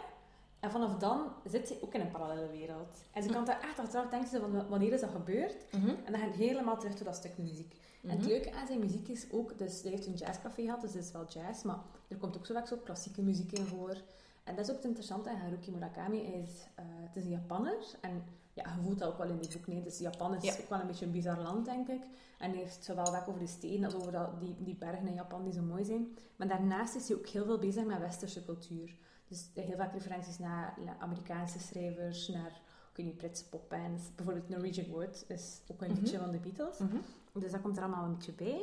En 0.66 0.72
vanaf 0.72 0.98
dan 0.98 1.28
zit 1.44 1.68
ze 1.68 1.78
ook 1.82 1.94
in 1.94 2.02
een 2.02 2.12
parallele 2.12 2.48
wereld. 2.50 2.96
En 3.14 3.24
ze 3.24 3.30
kan 3.30 3.46
daar 3.46 3.62
echt 3.62 3.80
achteraf 3.80 4.10
denken 4.10 4.30
ze 4.30 4.40
van 4.40 4.52
"Wa- 4.52 4.66
wanneer 4.68 4.94
is 4.94 5.02
dat 5.02 5.10
gebeurd? 5.10 5.56
Mhm. 5.72 5.90
En 5.90 6.12
dan 6.12 6.20
gaat 6.20 6.28
het 6.30 6.36
helemaal 6.36 6.78
terug 6.78 6.96
tot 6.96 7.06
dat 7.06 7.16
stuk 7.16 7.38
muziek. 7.38 7.76
En 8.04 8.10
het 8.10 8.20
Mhm. 8.20 8.28
leuke 8.28 8.54
aan 8.54 8.68
zijn 8.68 8.80
muziek 8.80 9.08
is 9.08 9.28
ook, 9.32 9.58
dus 9.58 9.82
hij 9.82 9.92
heeft 9.92 10.06
een 10.08 10.14
jazzcafé 10.14 10.62
gehad, 10.64 10.82
dus 10.82 10.94
het 10.94 11.04
is 11.04 11.12
wel 11.12 11.26
jazz, 11.28 11.64
maar 11.64 11.80
er 12.08 12.18
komt 12.18 12.38
ook 12.38 12.46
zo 12.46 12.54
vaak 12.54 12.68
zo 12.68 12.78
klassieke 12.84 13.22
muziek 13.22 13.52
in 13.52 13.66
voor. 13.66 13.96
En 14.44 14.56
dat 14.56 14.64
is 14.66 14.70
ook 14.70 14.76
het 14.78 14.86
interessante 14.86 15.30
aan 15.30 15.36
Haruki 15.36 15.72
Murakami. 15.72 16.24
Hij 16.26 16.42
is, 16.42 16.66
eh, 16.76 16.86
het 16.88 17.16
is 17.16 17.24
een 17.24 17.30
Japanner 17.30 17.78
en 18.02 18.24
ja, 18.54 18.64
je 18.78 18.84
voelt 18.84 19.00
dat 19.00 19.08
ook 19.12 19.18
wel 19.18 19.28
in 19.30 19.38
die 19.38 19.50
boek. 19.58 19.68
Nee, 19.68 19.84
dus 19.84 19.98
Japan 20.00 20.36
is 20.36 20.44
Ja. 20.44 20.54
ook 20.62 20.70
wel 20.70 20.80
een 20.80 20.88
beetje 20.88 21.06
een 21.06 21.12
bizar 21.12 21.40
land, 21.42 21.66
denk 21.66 21.88
ik. 21.88 22.02
En 22.40 22.50
hij 22.50 22.60
heeft 22.60 22.84
zowel 22.84 23.06
vaak 23.06 23.28
over 23.28 23.40
de 23.40 23.48
steden 23.48 23.86
als 23.86 23.94
over 23.96 24.12
dat, 24.12 24.40
die, 24.40 24.56
die 24.60 24.76
bergen 24.76 25.08
in 25.08 25.14
Japan 25.14 25.44
die 25.44 25.54
zo 25.54 25.62
mooi 25.62 25.84
zijn. 25.86 26.18
Maar 26.36 26.48
daarnaast 26.48 26.96
is 26.96 27.08
hij 27.08 27.18
ook 27.18 27.28
heel 27.28 27.46
veel 27.46 27.58
bezig 27.60 27.84
met 27.86 28.00
westerse 28.00 28.46
cultuur. 28.46 28.96
Dus 29.28 29.50
heel 29.54 29.78
vaak 29.78 29.94
referenties 29.94 30.38
naar, 30.40 30.78
naar 30.86 30.96
Amerikaanse 31.00 31.60
schrijvers, 31.60 32.28
naar 32.28 32.62
weet 32.96 33.06
niet, 33.06 33.18
Britse 33.18 33.50
popbands. 33.50 34.04
Bijvoorbeeld 34.16 34.50
Norwegian 34.50 34.88
Wood 34.90 35.26
is 35.28 35.62
ook 35.68 35.82
een 35.82 35.92
Mhm. 35.92 36.00
liedje 36.00 36.18
van 36.20 36.32
de 36.32 36.38
Beatles. 36.38 36.78
Mhm. 36.78 36.96
Dus 37.34 37.52
dat 37.52 37.62
komt 37.62 37.78
er 37.78 37.84
allemaal 37.84 38.04
een 38.06 38.16
beetje 38.16 38.32
bij. 38.32 38.62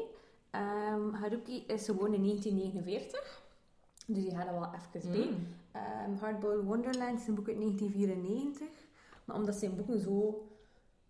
Ehm, 0.50 1.12
Haruki 1.12 1.64
is 1.66 1.84
geboren 1.84 2.14
in 2.14 2.22
1949. 2.22 3.42
Dus 4.06 4.16
die 4.22 4.30
gaat 4.30 4.46
er 4.46 4.52
wel 4.52 4.70
even 4.74 5.10
bij. 5.10 5.26
Mm. 5.30 5.46
Ehm, 5.72 6.14
Hardboiled 6.20 6.64
Wonderland 6.64 7.20
is 7.20 7.26
een 7.26 7.34
boek 7.34 7.48
uit 7.48 7.56
1994. 7.58 8.68
Maar 9.24 9.36
omdat 9.36 9.54
zijn 9.54 9.76
boeken 9.76 10.00
zo 10.00 10.46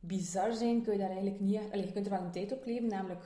bizar 0.00 0.52
zijn, 0.52 0.82
kun 0.82 0.92
je 0.92 0.98
daar 0.98 1.08
eigenlijk 1.10 1.40
niet... 1.40 1.60
Allee, 1.72 1.86
je 1.86 1.92
kunt 1.92 2.06
er 2.06 2.12
wel 2.12 2.22
een 2.22 2.30
tijd 2.30 2.52
op 2.52 2.64
leven, 2.64 2.88
namelijk 2.88 3.22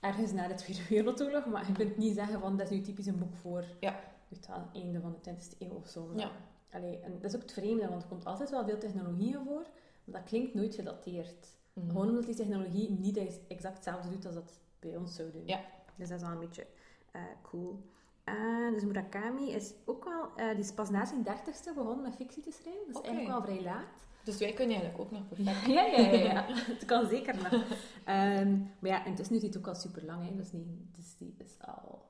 ergens 0.00 0.32
na 0.32 0.48
de 0.48 0.54
Tweede 0.54 0.82
Wereldoorlog. 0.90 1.46
Maar 1.46 1.66
je 1.66 1.72
kunt 1.72 1.96
niet 1.96 2.14
zeggen 2.14 2.40
van, 2.40 2.56
dat 2.56 2.70
is 2.70 2.76
nu 2.76 2.82
typisch 2.82 3.06
een 3.06 3.18
boek 3.18 3.34
voor 3.34 3.64
Ja. 3.80 4.00
Het 4.28 4.48
einde 4.72 5.00
van 5.00 5.16
de 5.22 5.30
20e 5.30 5.58
eeuw 5.58 5.74
of 5.74 5.88
zo. 5.88 6.12
Ja. 6.16 6.30
Allee, 6.70 6.98
en 7.00 7.12
dat 7.12 7.24
is 7.24 7.34
ook 7.34 7.42
het 7.42 7.52
vreemde, 7.52 7.88
want 7.88 8.02
er 8.02 8.08
komt 8.08 8.24
altijd 8.24 8.50
wel 8.50 8.64
veel 8.64 8.78
technologieën 8.78 9.44
voor. 9.44 9.66
Maar 10.04 10.20
dat 10.20 10.28
klinkt 10.28 10.54
nooit 10.54 10.74
gedateerd. 10.74 11.56
Mhm. 11.72 11.88
Gewoon 11.88 12.08
omdat 12.08 12.26
die 12.26 12.34
technologie 12.34 12.90
niet 12.90 13.16
exact 13.48 13.74
hetzelfde 13.74 14.10
doet 14.10 14.26
als 14.26 14.34
dat 14.34 14.60
bij 14.78 14.96
ons 14.96 15.14
zou 15.14 15.30
doen. 15.30 15.46
Ja. 15.46 15.60
Dus 15.96 16.08
dat 16.08 16.20
is 16.20 16.24
wel 16.24 16.32
een 16.32 16.40
beetje 16.40 16.66
eh, 17.10 17.22
cool. 17.42 17.82
Eh, 18.24 18.70
dus 18.72 18.84
Murakami 18.84 19.50
is 19.50 19.74
ook 19.84 20.04
wel... 20.04 20.28
eh, 20.36 20.50
die 20.50 20.64
is 20.64 20.72
pas 20.72 20.90
na 20.90 21.04
zijn 21.04 21.22
dertigste 21.22 21.72
begonnen 21.74 22.02
met 22.02 22.16
fictie 22.16 22.42
te 22.42 22.50
schrijven. 22.50 22.92
Dat 22.92 23.02
is 23.02 23.08
eigenlijk 23.08 23.38
wel 23.38 23.42
vrij 23.42 23.62
laat. 23.62 24.06
Dus 24.24 24.38
wij 24.38 24.52
kunnen 24.52 24.76
eigenlijk 24.76 25.04
ook 25.04 25.18
nog 25.18 25.28
perfect. 25.28 25.66
Ja, 25.76 25.84
ja, 25.84 25.98
ja. 25.98 26.22
ja. 26.22 26.44
Het 26.74 26.84
kan 26.84 27.08
zeker 27.08 27.36
nog. 27.36 27.64
Ehm, 28.04 28.58
maar 28.78 28.90
ja, 28.90 29.04
intussen 29.04 29.36
is 29.36 29.42
het 29.42 29.56
ook 29.58 29.66
al 29.66 29.74
super 29.74 30.04
lang. 30.04 30.28
Hè. 30.28 30.36
Dus, 30.36 30.50
die, 30.50 30.88
dus 30.96 31.16
die 31.18 31.34
is 31.38 31.56
al... 31.60 32.06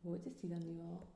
Hoe 0.00 0.12
oud 0.12 0.26
is 0.26 0.40
die 0.40 0.50
dan 0.50 0.64
nu 0.64 0.80
al? 0.80 1.06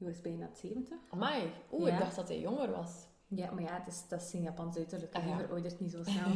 Die 0.00 0.08
was 0.08 0.20
bijna 0.20 0.48
70. 0.54 0.98
Amai. 1.10 1.50
Oeh, 1.72 1.86
Ja. 1.86 1.92
ik 1.94 1.98
dacht 2.00 2.16
dat 2.16 2.28
hij 2.28 2.40
jonger 2.40 2.70
was. 2.70 3.06
Ja, 3.28 3.50
maar 3.50 3.62
ja, 3.62 3.78
het 3.78 3.86
is, 3.86 4.04
dat 4.08 4.20
is 4.20 4.30
zijn 4.30 4.42
Japans 4.42 4.76
uiterlijk. 4.76 5.14
Ah, 5.14 5.26
ja. 5.26 5.36
veroudert 5.38 5.80
niet 5.80 5.90
zo 5.90 6.02
snel. 6.12 6.30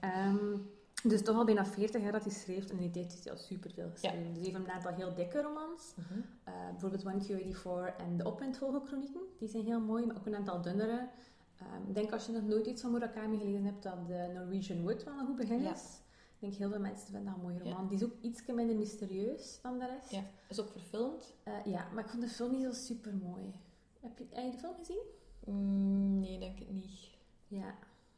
Ehm, 0.00 0.56
dus 1.02 1.22
toch 1.22 1.36
al 1.36 1.44
bijna 1.44 1.64
40 1.66 2.02
jaar 2.02 2.12
dat 2.12 2.22
hij 2.24 2.32
schreef. 2.32 2.64
En 2.64 2.70
in 2.70 2.78
die 2.78 2.90
tijd 2.90 3.10
heeft 3.12 3.24
hij 3.24 3.32
al 3.32 3.38
superveel 3.38 3.90
geschreven. 3.90 4.18
Dus 4.34 4.42
hij 4.42 4.42
heeft 4.52 4.54
een 4.56 4.70
aantal 4.70 4.92
heel 4.92 5.14
dikke 5.14 5.42
romans. 5.42 5.94
Mhm. 5.96 6.20
Eh, 6.44 6.52
bijvoorbeeld 6.70 7.02
1Q84 7.04 7.96
en 7.96 8.16
de 8.16 8.24
Opwindvogelchronieken. 8.26 9.20
Die 9.38 9.48
zijn 9.48 9.64
heel 9.64 9.80
mooi, 9.80 10.06
maar 10.06 10.16
ook 10.16 10.26
een 10.26 10.36
aantal 10.36 10.60
dunnere. 10.62 11.08
Ehm, 11.58 11.88
ik 11.88 11.94
denk 11.94 12.12
als 12.12 12.26
je 12.26 12.32
nog 12.32 12.42
nooit 12.42 12.66
iets 12.66 12.82
van 12.82 12.90
Murakami 12.90 13.38
gelezen 13.38 13.64
hebt, 13.64 13.82
dat 13.82 14.06
de 14.06 14.30
Norwegian 14.34 14.82
Wood 14.82 15.04
wel 15.04 15.18
een 15.18 15.26
goed 15.26 15.36
begin 15.36 15.62
Ja. 15.62 15.72
is. 15.72 15.82
Ik 16.42 16.48
denk 16.48 16.60
heel 16.60 16.70
veel 16.70 16.80
mensen 16.80 17.06
vinden 17.06 17.24
dat 17.24 17.34
een 17.34 17.40
mooie 17.40 17.64
Ja. 17.64 17.70
roman. 17.70 17.88
Die 17.88 17.96
is 17.98 18.04
ook 18.04 18.12
iets 18.20 18.46
minder 18.46 18.76
mysterieus 18.76 19.58
dan 19.62 19.78
de 19.78 19.86
rest. 19.86 20.10
Ja. 20.10 20.22
Is 20.48 20.60
ook 20.60 20.70
verfilmd? 20.70 21.34
Eh, 21.42 21.52
ja, 21.64 21.88
maar 21.94 22.04
ik 22.04 22.10
vond 22.10 22.22
de 22.22 22.28
film 22.28 22.50
niet 22.50 22.62
zo 22.62 22.72
super 22.72 23.14
mooi. 23.14 23.52
Heb 24.00 24.18
je, 24.18 24.26
heb 24.30 24.44
je 24.44 24.50
de 24.50 24.56
film 24.58 24.74
gezien? 24.78 25.02
Mm, 25.44 26.20
nee, 26.20 26.38
denk 26.38 26.58
ik 26.58 26.70
niet. 26.70 26.90
Ja. 27.48 27.74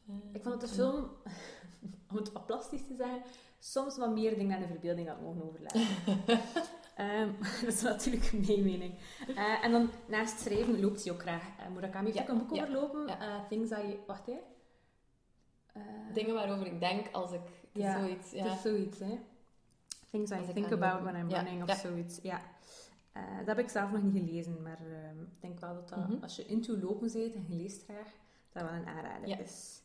Eh, 0.08 0.14
Ik 0.32 0.42
vond 0.42 0.60
dat 0.60 0.68
de 0.68 0.74
film, 0.74 0.94
om 2.10 2.16
het 2.16 2.32
wat 2.32 2.46
plastisch 2.46 2.86
te 2.86 2.94
zeggen, 2.94 3.22
soms 3.58 3.96
wat 3.96 4.12
meer 4.12 4.34
dingen 4.38 4.54
aan 4.56 4.62
de 4.62 4.68
verbeelding 4.68 5.08
had 5.08 5.20
mogen 5.20 5.42
overlaten. 5.42 5.80
Ehm, 6.96 7.28
dat 7.64 7.72
is 7.74 7.82
natuurlijk 7.82 8.32
mijn 8.46 8.62
mening. 8.62 8.94
Eh, 9.36 9.64
en 9.64 9.72
dan 9.72 9.90
naast 10.08 10.40
schrijven 10.40 10.80
loopt 10.80 11.04
hij 11.04 11.12
ook 11.12 11.20
graag. 11.20 11.42
Murakami 11.74 12.04
heeft 12.12 12.16
Ja, 12.16 12.22
ook 12.22 12.28
een 12.40 12.46
boek 12.46 12.56
ja, 12.56 12.62
overlopen. 12.62 13.06
ja. 13.06 13.20
eh, 13.20 13.48
Things 13.48 13.70
I... 13.70 13.98
Wacht, 14.06 14.26
hè. 14.26 14.38
Dingen 16.12 16.34
waarover 16.34 16.66
ik 16.66 16.80
denk 16.80 17.08
als 17.12 17.32
ik... 17.32 17.40
Ja, 17.82 17.98
zoiets, 17.98 18.30
ja. 18.30 18.44
Het 18.44 18.52
is 18.54 18.62
zoiets, 18.62 18.98
hè. 18.98 19.18
Things 20.10 20.30
I 20.30 20.34
ik 20.34 20.50
think 20.54 20.72
about 20.72 21.02
when 21.02 21.16
I'm 21.16 21.30
running 21.30 21.62
of 21.62 21.76
zoiets. 21.76 22.18
Ja. 22.22 22.40
Eh, 23.12 23.22
dat 23.38 23.46
heb 23.46 23.58
ik 23.58 23.68
zelf 23.68 23.90
nog 23.92 24.02
niet 24.02 24.24
gelezen, 24.26 24.62
maar 24.62 24.78
ehm, 24.78 25.20
ik 25.22 25.40
denk 25.40 25.60
wel 25.60 25.74
dat 25.74 25.88
dat, 25.88 26.08
Mhm. 26.08 26.22
als 26.22 26.36
je 26.36 26.46
into 26.46 26.76
lopen 26.78 27.12
bent 27.12 27.34
en 27.34 27.44
je 27.48 27.54
leest 27.54 27.82
graag, 27.84 28.08
dat 28.52 28.62
wel 28.62 28.72
een 28.72 28.86
aanrader 28.86 29.28
Ja. 29.28 29.38
is. 29.38 29.82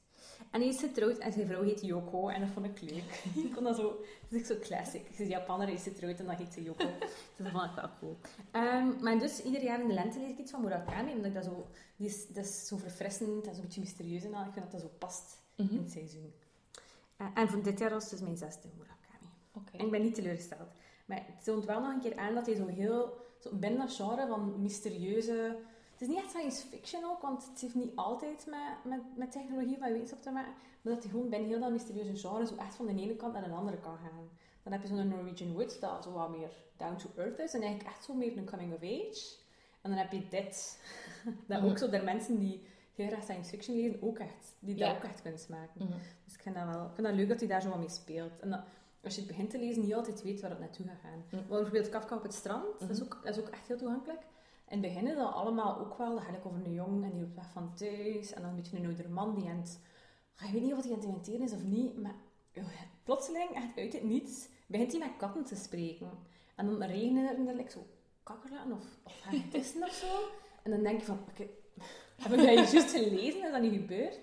En 0.52 0.60
hij 0.60 0.70
is 0.70 0.80
getrouwd 0.80 1.18
en 1.18 1.32
zijn 1.34 1.48
vrouw 1.48 1.64
heet 1.64 1.82
Yoko. 1.82 2.28
En 2.28 2.40
dat 2.42 2.50
vond 2.50 2.66
ik 2.66 2.82
leuk. 2.82 3.24
ik 3.46 3.54
vond 3.54 3.66
dat 3.66 3.76
zo... 3.76 4.04
Dat 4.30 4.42
is 4.42 4.48
zo 4.48 4.56
classic. 4.60 5.08
Ze 5.16 5.22
is 5.24 5.28
Japaner, 5.30 5.66
hij 5.66 5.76
is 5.76 5.84
getrouwd 5.84 6.20
en 6.20 6.26
dan 6.26 6.36
heet 6.36 6.54
ze 6.54 6.64
Yoko. 6.64 6.86
dus 7.00 7.10
dat 7.38 7.48
vond 7.52 7.64
ik 7.64 7.76
wel 7.76 7.90
cool. 8.00 8.18
Ehm, 8.52 9.04
maar 9.04 9.20
dus, 9.20 9.44
ieder 9.44 9.64
jaar 9.64 9.82
in 9.82 9.88
de 9.88 9.94
lente 9.94 10.20
lees 10.20 10.30
ik 10.30 10.38
iets 10.38 10.52
van 10.52 10.62
Murakami. 10.62 11.12
Omdat 11.12 11.26
ik 11.26 11.34
dat 11.34 11.44
zo... 11.44 11.68
Die 11.96 12.08
is, 12.08 12.28
dat 12.28 12.46
is 12.46 12.68
zo 12.68 12.78
verfrissend 12.78 13.48
en 13.48 13.54
zo'n 13.56 13.64
beetje 13.64 13.80
mysterieus 13.82 14.24
en 14.24 14.34
al. 14.34 14.46
Ik 14.46 14.52
vind 14.54 14.72
dat 14.72 14.72
dat 14.72 14.82
zo 14.82 14.96
past 14.98 15.38
Mhm. 15.56 15.74
in 15.76 15.78
het 15.82 15.92
seizoen. 15.92 16.34
Eh, 17.20 17.28
en 17.34 17.50
van 17.50 17.62
dit 17.62 17.80
jaar 17.80 17.90
was 17.90 18.02
het 18.04 18.12
dus 18.12 18.22
mijn 18.22 18.38
zesde 18.38 18.68
Murakami. 18.78 19.32
Oké. 19.54 19.78
En 19.78 19.86
ik 19.86 19.92
ben 19.92 20.02
niet 20.02 20.16
teleurgesteld. 20.16 20.72
Maar 21.06 21.24
het 21.26 21.44
toont 21.44 21.66
wel 21.66 21.80
nog 21.82 21.94
een 21.94 22.00
keer 22.00 22.18
aan 22.18 22.34
dat 22.36 22.46
hij 22.46 22.56
zo 22.56 22.68
heel... 22.68 23.28
Zo 23.40 23.50
binnen 23.56 23.80
dat 23.80 23.94
genre 23.96 24.28
van 24.28 24.62
mysterieuze... 24.62 25.58
Het 25.92 26.02
is 26.02 26.08
niet 26.08 26.18
echt 26.24 26.30
science 26.30 26.68
fiction 26.68 27.04
ook, 27.06 27.22
want 27.22 27.48
het 27.50 27.62
heeft 27.62 27.76
niet 27.76 27.96
altijd 27.96 28.46
met, 28.46 28.84
met, 28.84 29.18
met 29.18 29.32
technologie 29.32 29.78
met 29.80 29.92
wetenschap 29.92 30.22
te 30.22 30.32
maken. 30.32 30.54
Maar 30.82 30.94
dat 30.94 31.04
hij 31.04 31.12
gewoon 31.12 31.30
binnen 31.30 31.50
heel 31.50 31.60
dat 31.60 31.72
mysterieuze 31.72 32.28
genre 32.28 32.46
zo 32.48 32.56
echt 32.56 32.76
van 32.76 32.86
de 32.86 33.02
ene 33.02 33.16
kant 33.16 33.34
naar 33.34 33.44
de 33.44 33.52
andere 33.52 33.78
kan 33.78 33.98
gaan. 33.98 34.30
Dan 34.64 34.74
heb 34.74 34.82
je 34.82 34.88
zo'n 34.88 35.08
Norwegian 35.08 35.54
Wood, 35.54 35.82
dat 35.82 36.04
zo 36.04 36.12
wat 36.12 36.30
meer 36.30 36.50
down 36.78 36.96
to 36.96 37.10
earth 37.16 37.40
is. 37.40 37.54
En 37.54 37.62
eigenlijk 37.62 37.90
echt 37.90 38.04
zo 38.04 38.14
meer 38.14 38.38
een 38.38 38.46
coming 38.46 38.74
of 38.74 38.82
age. 38.82 39.36
En 39.82 39.90
dan 39.90 40.00
heb 40.00 40.12
je 40.12 40.28
dit. 40.28 40.80
dat 41.48 41.62
Mhm. 41.62 41.70
ook 41.70 41.78
zo 41.78 41.90
de 41.90 42.02
mensen 42.02 42.40
die 42.40 42.68
heel 43.04 43.12
graag 43.12 43.24
science 43.24 43.50
fiction 43.50 43.76
lezen, 43.78 44.02
ook 44.02 44.20
echt, 44.20 44.56
die 44.60 44.78
Ja. 44.78 44.88
dat 44.88 44.96
ook 44.98 45.04
echt 45.04 45.22
kunst 45.22 45.50
maken. 45.50 45.86
Mhm. 45.86 45.98
Dus 46.26 46.34
ik 46.34 46.42
vind 46.42 46.56
dat 46.56 46.66
wel 46.66 46.86
ik 46.86 46.94
vind 46.94 47.08
dat 47.08 47.16
leuk 47.16 47.30
dat 47.30 47.40
hij 47.40 47.48
daar 47.50 47.62
zo 47.62 47.70
wat 47.70 47.78
mee 47.80 47.90
speelt. 47.90 48.40
En 48.40 48.50
dat, 48.50 48.62
als 49.04 49.14
je 49.14 49.20
het 49.20 49.30
begint 49.30 49.50
te 49.50 49.60
lezen, 49.60 49.82
niet 49.82 49.94
altijd 49.94 50.22
weet 50.24 50.42
waar 50.42 50.50
het 50.50 50.60
naartoe 50.60 50.86
gaat 50.88 51.00
gaan. 51.02 51.24
Mhm. 51.32 51.48
Bijvoorbeeld 51.48 51.90
Kafka 51.90 52.16
op 52.16 52.24
het 52.24 52.34
strand, 52.34 52.80
dat, 52.80 52.90
is 52.90 53.00
Mhm. 53.02 53.06
ook, 53.14 53.20
dat 53.24 53.36
is 53.38 53.42
ook 53.44 53.50
echt 53.50 53.68
heel 53.68 53.78
toegankelijk. 53.78 54.22
In 54.68 54.84
het 54.84 54.94
begin 54.94 55.08
is 55.08 55.16
dat 55.16 55.34
allemaal 55.34 55.80
ook 55.80 55.98
wel, 55.98 56.14
dat 56.16 56.24
gaat 56.24 56.36
ook 56.38 56.46
over 56.46 56.66
een 56.66 56.74
jongen 56.74 57.04
en 57.04 57.12
die 57.12 57.22
loopt 57.22 57.36
weg 57.36 57.50
van 57.52 57.74
thuis. 57.76 58.34
En 58.34 58.42
dan 58.42 58.50
een 58.50 58.56
beetje 58.56 58.78
een 58.78 58.86
oudere 58.86 59.10
man 59.10 59.36
die 59.36 59.50
aan 59.50 59.58
het... 59.58 59.80
ah, 60.36 60.48
Ik 60.48 60.54
weet 60.54 60.62
niet 60.62 60.74
of 60.74 60.84
hij 60.84 60.94
aan 60.94 61.14
het 61.14 61.28
is 61.28 61.54
of 61.54 61.64
niet, 61.64 61.98
maar 62.02 62.16
plotseling, 63.04 63.56
echt 63.56 63.78
uit 63.78 63.94
het 63.94 64.04
niets, 64.04 64.48
begint 64.68 64.92
hij 64.92 65.00
met 65.00 65.18
katten 65.18 65.44
te 65.46 65.56
spreken. 65.56 66.10
En 66.56 66.66
dan 66.66 66.84
regenen 66.84 67.48
er 67.48 67.56
like, 67.56 67.72
zo 67.72 67.86
kakkerlakken 68.24 68.72
of, 68.72 68.86
of 69.04 69.26
of 69.84 69.94
zo. 69.94 70.08
En 70.64 70.72
dan 70.72 70.84
denk 70.84 71.00
je 71.00 71.06
van, 71.06 71.20
oké, 71.30 71.48
heb 72.20 72.32
ik 72.32 72.58
dat 72.58 72.72
juist 72.72 72.92
gelezen? 72.92 73.44
Is 73.46 73.52
dat 73.52 73.62
niet 73.62 73.74
gebeurd? 73.74 74.20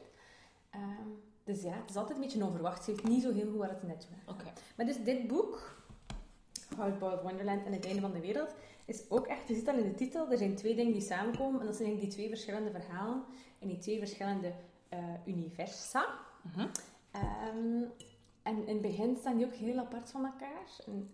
Ehm, 0.70 1.08
dus 1.44 1.62
ja, 1.62 1.72
het 1.72 1.90
is 1.90 1.96
altijd 1.96 2.18
een 2.18 2.24
beetje 2.24 2.44
onverwacht. 2.44 2.84
Ze 2.84 2.90
heeft 2.90 3.08
niet 3.08 3.22
zo 3.22 3.32
heel 3.32 3.50
goed 3.50 3.58
waar 3.58 3.68
het 3.68 3.82
net. 3.82 4.08
Oké. 4.26 4.44
Maar 4.76 4.86
dus 4.86 5.04
dit 5.04 5.26
boek, 5.26 5.84
Hardboiled 6.76 7.22
Wonderland 7.22 7.64
en 7.64 7.72
het 7.72 7.86
einde 7.86 8.00
van 8.00 8.12
de 8.12 8.20
wereld, 8.20 8.54
is 8.84 9.10
ook 9.10 9.26
echt, 9.26 9.48
je 9.48 9.54
ziet 9.54 9.68
al 9.68 9.76
in 9.76 9.88
de 9.88 9.94
titel, 9.94 10.30
er 10.30 10.38
zijn 10.38 10.54
twee 10.54 10.74
dingen 10.74 10.92
die 10.92 11.02
samenkomen. 11.02 11.60
En 11.60 11.66
dat 11.66 11.76
zijn 11.76 11.98
die 11.98 12.08
twee 12.08 12.28
verschillende 12.28 12.70
verhalen 12.70 13.24
en 13.58 13.68
die 13.68 13.78
twee 13.78 13.98
verschillende 13.98 14.52
eh, 14.88 14.98
universa. 15.26 16.18
Mhm. 16.42 16.66
Ehm, 17.10 17.82
en 18.42 18.66
in 18.66 18.74
het 18.74 18.80
begin 18.80 19.16
staan 19.16 19.36
die 19.36 19.46
ook 19.46 19.54
heel 19.54 19.78
apart 19.78 20.10
van 20.10 20.24
elkaar. 20.24 20.66
En 20.86 21.10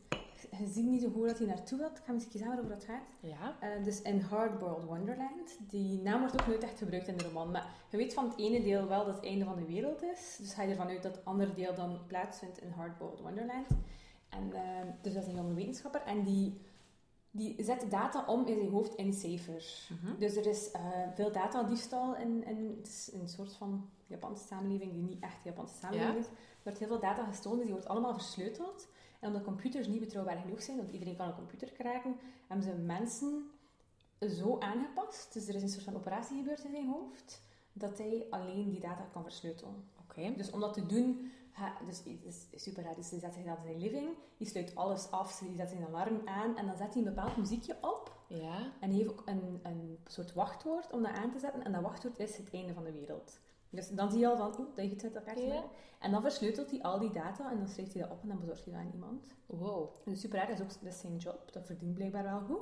je 0.58 0.66
ziet 0.66 0.86
niet 0.86 1.02
zo 1.02 1.10
goed 1.10 1.26
dat 1.26 1.38
hij 1.38 1.46
naartoe 1.46 1.78
wilt. 1.78 1.98
Ik 1.98 2.04
ga 2.04 2.12
misschien 2.12 2.38
zeggen 2.38 2.56
waarover 2.56 2.78
dat 2.78 2.88
gaat. 2.96 3.08
Ja. 3.20 3.56
Eh, 3.60 3.84
dus 3.84 4.02
in 4.02 4.20
Hardboiled 4.20 4.84
Wonderland. 4.84 5.58
Die 5.68 5.98
naam 6.02 6.20
wordt 6.20 6.40
ook 6.40 6.46
nooit 6.46 6.62
echt 6.62 6.78
gebruikt 6.78 7.08
in 7.08 7.16
de 7.16 7.24
roman. 7.24 7.50
Maar 7.50 7.66
je 7.90 7.96
weet 7.96 8.14
van 8.14 8.24
het 8.28 8.38
ene 8.38 8.62
deel 8.62 8.88
wel 8.88 9.04
dat 9.04 9.14
het 9.14 9.24
einde 9.24 9.44
van 9.44 9.56
de 9.56 9.64
wereld 9.66 10.02
is. 10.02 10.36
Dus 10.40 10.54
ga 10.54 10.62
je 10.62 10.70
ervan 10.70 10.88
uit 10.88 11.02
dat 11.02 11.16
het 11.16 11.24
andere 11.24 11.54
deel 11.54 11.74
dan 11.74 11.98
plaatsvindt 12.06 12.60
in 12.60 12.70
Hardboiled 12.70 13.20
Wonderland. 13.20 13.66
En, 14.28 14.52
eh, 14.52 14.62
dus 15.02 15.14
dat 15.14 15.22
is 15.22 15.28
een 15.28 15.34
jonge 15.36 15.54
wetenschapper. 15.54 16.02
En 16.02 16.22
die, 16.22 16.60
die 17.30 17.62
zet 17.64 17.90
data 17.90 18.24
om 18.26 18.46
in 18.46 18.56
zijn 18.56 18.70
hoofd 18.70 18.94
in 18.94 19.12
cijfers. 19.12 19.90
Mhm. 20.02 20.18
Dus 20.18 20.36
er 20.36 20.46
is 20.46 20.70
eh, 20.70 20.80
veel 21.14 21.32
datadiefstal 21.32 22.16
in, 22.16 22.44
in, 22.44 22.74
het 22.76 22.86
is 22.86 23.10
een 23.12 23.28
soort 23.28 23.52
van 23.52 23.90
Japanse 24.06 24.46
samenleving 24.46 24.92
die 24.92 25.02
niet 25.02 25.22
echt 25.22 25.44
Japanse 25.44 25.74
samenleving 25.76 26.14
Ja. 26.14 26.20
is. 26.20 26.26
Er 26.26 26.62
wordt 26.62 26.78
heel 26.78 26.88
veel 26.88 27.00
data 27.00 27.24
gestolen, 27.24 27.56
dus 27.56 27.66
die 27.66 27.74
wordt 27.74 27.88
allemaal 27.88 28.12
versleuteld. 28.14 28.88
En 29.22 29.28
omdat 29.28 29.42
computers 29.42 29.86
niet 29.86 30.00
betrouwbaar 30.00 30.36
genoeg 30.36 30.62
zijn, 30.62 30.76
want 30.76 30.90
iedereen 30.90 31.16
kan 31.16 31.28
een 31.28 31.34
computer 31.34 31.72
kraken, 31.72 32.16
hebben 32.46 32.66
ze 32.66 32.74
mensen 32.74 33.50
zo 34.20 34.58
aangepast. 34.58 35.32
Dus 35.32 35.48
er 35.48 35.54
is 35.54 35.62
een 35.62 35.68
soort 35.68 35.84
van 35.84 35.96
operatie 35.96 36.36
gebeurd 36.36 36.64
in 36.64 36.70
zijn 36.70 36.88
hoofd, 36.88 37.42
dat 37.72 37.98
hij 37.98 38.26
alleen 38.30 38.70
die 38.70 38.80
data 38.80 39.08
kan 39.12 39.22
versleutelen. 39.22 39.88
Oké. 40.00 40.34
Dus 40.36 40.50
om 40.50 40.60
dat 40.60 40.74
te 40.74 40.86
doen, 40.86 41.30
ha, 41.52 41.76
dus 41.86 41.98
het 41.98 42.24
is 42.24 42.62
super 42.64 42.82
raar. 42.82 42.94
Dus 42.94 43.10
hij 43.10 43.18
zet 43.18 43.34
zich 43.34 43.44
dan 43.44 43.56
in 43.56 43.62
zijn 43.62 43.78
living, 43.78 44.08
die 44.36 44.46
sluit 44.46 44.74
alles 44.74 45.10
af, 45.10 45.38
die 45.38 45.56
zet 45.56 45.68
zijn 45.68 45.86
alarm 45.86 46.20
aan 46.24 46.56
en 46.56 46.66
dan 46.66 46.76
zet 46.76 46.94
hij 46.94 47.02
een 47.02 47.14
bepaald 47.14 47.36
muziekje 47.36 47.76
op. 47.80 48.20
Ja. 48.26 48.72
En 48.80 48.88
hij 48.88 48.98
heeft 48.98 49.10
ook 49.10 49.22
een, 49.24 49.60
een 49.62 49.98
soort 50.06 50.32
wachtwoord 50.32 50.90
om 50.90 51.02
dat 51.02 51.12
aan 51.12 51.30
te 51.30 51.38
zetten. 51.38 51.64
En 51.64 51.72
dat 51.72 51.82
wachtwoord 51.82 52.18
is 52.18 52.36
het 52.36 52.52
einde 52.52 52.74
van 52.74 52.84
de 52.84 52.92
wereld. 52.92 53.40
Dus 53.72 53.88
dan 53.90 54.10
zie 54.10 54.20
je 54.20 54.28
al 54.28 54.36
van, 54.36 54.54
oeh, 54.58 54.76
dat 54.76 54.84
je 54.84 55.08
het 55.08 55.12
Ja. 55.38 55.44
maken. 55.48 55.62
En 55.98 56.10
dan 56.10 56.22
versleutelt 56.22 56.70
hij 56.70 56.82
al 56.82 56.98
die 56.98 57.10
data 57.10 57.50
en 57.50 57.58
dan 57.58 57.68
schrijft 57.68 57.92
hij 57.92 58.02
dat 58.02 58.10
op 58.10 58.22
en 58.22 58.28
dan 58.28 58.38
bezorgt 58.38 58.64
hij 58.64 58.74
dat 58.74 58.82
aan 58.82 58.90
iemand. 58.92 59.26
Wow. 59.46 59.88
Dus 60.04 60.20
super 60.20 60.38
raar, 60.38 60.46
dat 60.48 60.56
is 60.58 60.62
ook 60.62 60.82
dat 60.82 60.92
is 60.92 61.00
zijn 61.00 61.16
job. 61.16 61.52
Dat 61.52 61.66
verdient 61.66 61.94
blijkbaar 61.94 62.22
wel 62.22 62.40
goed. 62.40 62.60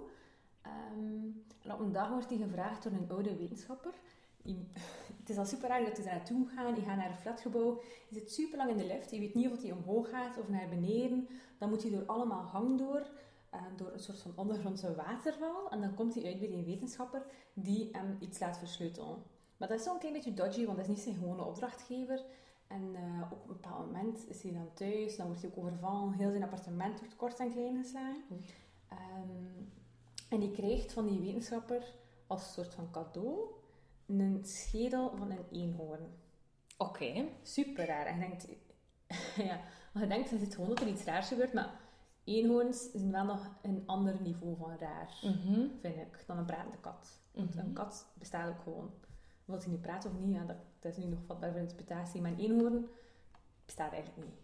Ehm, 0.62 1.24
en 1.62 1.72
op 1.72 1.80
een 1.80 1.92
dag 1.92 2.08
wordt 2.10 2.28
hij 2.30 2.38
gevraagd 2.38 2.82
door 2.82 2.92
een 2.92 3.10
oude 3.10 3.36
wetenschapper. 3.36 3.92
Die- 4.42 4.68
het 5.20 5.28
is 5.28 5.38
al 5.38 5.44
super 5.44 5.68
raar 5.68 5.84
dat 5.84 5.96
hij 5.96 6.04
daar 6.06 6.14
naartoe 6.14 6.46
gaat. 6.48 6.74
Die 6.74 6.84
gaat 6.84 6.96
naar 6.96 7.10
een 7.10 7.16
flatgebouw. 7.16 7.74
Hij 8.08 8.18
zit 8.18 8.32
super 8.32 8.56
lang 8.58 8.70
in 8.70 8.76
de 8.76 8.86
lift. 8.86 9.10
Je 9.10 9.18
weet 9.20 9.34
niet 9.34 9.50
of 9.52 9.62
hij 9.62 9.72
omhoog 9.72 10.08
gaat 10.08 10.38
of 10.38 10.48
naar 10.48 10.68
beneden. 10.68 11.28
Dan 11.58 11.68
moet 11.68 11.82
hij 11.82 11.90
door 11.90 12.06
allemaal 12.06 12.42
gang 12.42 12.78
door. 12.78 13.06
eh, 13.50 13.60
door 13.76 13.92
een 13.92 14.00
soort 14.00 14.18
van 14.22 14.32
ondergrondse 14.36 14.94
waterval. 14.94 15.70
En 15.70 15.80
dan 15.80 15.94
komt 15.94 16.14
hij 16.14 16.24
uit 16.24 16.38
bij 16.38 16.48
die 16.48 16.64
wetenschapper 16.64 17.22
die 17.54 17.88
hem 17.92 18.16
iets 18.20 18.38
laat 18.38 18.58
versleutelen. 18.58 19.22
Maar 19.60 19.68
dat 19.68 19.78
is 19.78 19.84
zo'n 19.84 19.98
klein 19.98 20.12
beetje 20.14 20.34
dodgy, 20.34 20.64
want 20.64 20.76
dat 20.76 20.86
is 20.88 20.92
niet 20.94 21.02
zijn 21.04 21.14
gewone 21.14 21.44
opdrachtgever. 21.44 22.24
En 22.66 22.94
eh, 22.94 23.32
op 23.32 23.40
een 23.40 23.46
bepaald 23.46 23.86
moment 23.86 24.28
is 24.28 24.42
hij 24.42 24.52
dan 24.52 24.72
thuis, 24.74 25.16
dan 25.16 25.26
wordt 25.26 25.42
hij 25.42 25.50
ook 25.50 25.64
overvallen. 25.64 26.12
Heel 26.12 26.30
zijn 26.30 26.42
appartement 26.42 26.98
wordt 26.98 27.16
kort 27.16 27.38
en 27.38 27.52
klein 27.52 27.82
geslagen. 27.82 28.44
Ehm, 28.88 29.64
en 30.28 30.40
hij 30.40 30.50
krijgt 30.50 30.92
van 30.92 31.06
die 31.06 31.20
wetenschapper 31.20 31.94
als 32.26 32.52
soort 32.52 32.74
van 32.74 32.90
cadeau 32.90 33.38
een 34.06 34.40
schedel 34.44 35.16
van 35.16 35.30
een 35.30 35.44
eenhoorn. 35.50 36.12
Oké. 36.78 37.24
Super 37.42 37.86
raar. 37.86 38.06
En 38.06 38.14
je 38.14 38.20
denkt, 38.20 38.46
ja, 39.48 39.60
je 40.00 40.06
denkt, 40.06 40.30
het 40.30 40.40
is 40.42 40.54
gewoon 40.54 40.68
dat 40.70 40.80
er 40.80 40.88
iets 40.88 41.04
raars 41.04 41.28
gebeurt, 41.28 41.52
maar 41.52 41.80
eenhoorns 42.24 42.90
zijn 42.90 43.10
wel 43.10 43.24
nog 43.24 43.50
een 43.62 43.82
ander 43.86 44.20
niveau 44.22 44.56
van 44.56 44.76
raar, 44.78 45.18
Mhm. 45.22 45.66
vind 45.80 45.96
ik, 45.96 46.24
dan 46.26 46.38
een 46.38 46.44
pratende 46.44 46.78
kat. 46.80 47.20
Want 47.32 47.54
Mhm. 47.54 47.66
een 47.66 47.72
kat 47.72 48.06
bestaat 48.18 48.48
ook 48.48 48.60
gewoon. 48.62 48.90
Wil 49.50 49.58
hij 49.58 49.68
nu 49.68 49.76
praten 49.78 50.10
of 50.10 50.16
niet, 50.18 50.34
ja, 50.34 50.44
dat, 50.44 50.56
dat 50.78 50.92
is 50.96 51.04
nu 51.04 51.10
nog 51.10 51.18
vatbaar 51.26 51.50
voor 51.50 51.60
interpretatie. 51.60 52.20
Maar 52.20 52.30
een 52.30 52.38
eenhoorn 52.38 52.88
bestaat 53.64 53.92
eigenlijk 53.92 54.26
niet. 54.28 54.38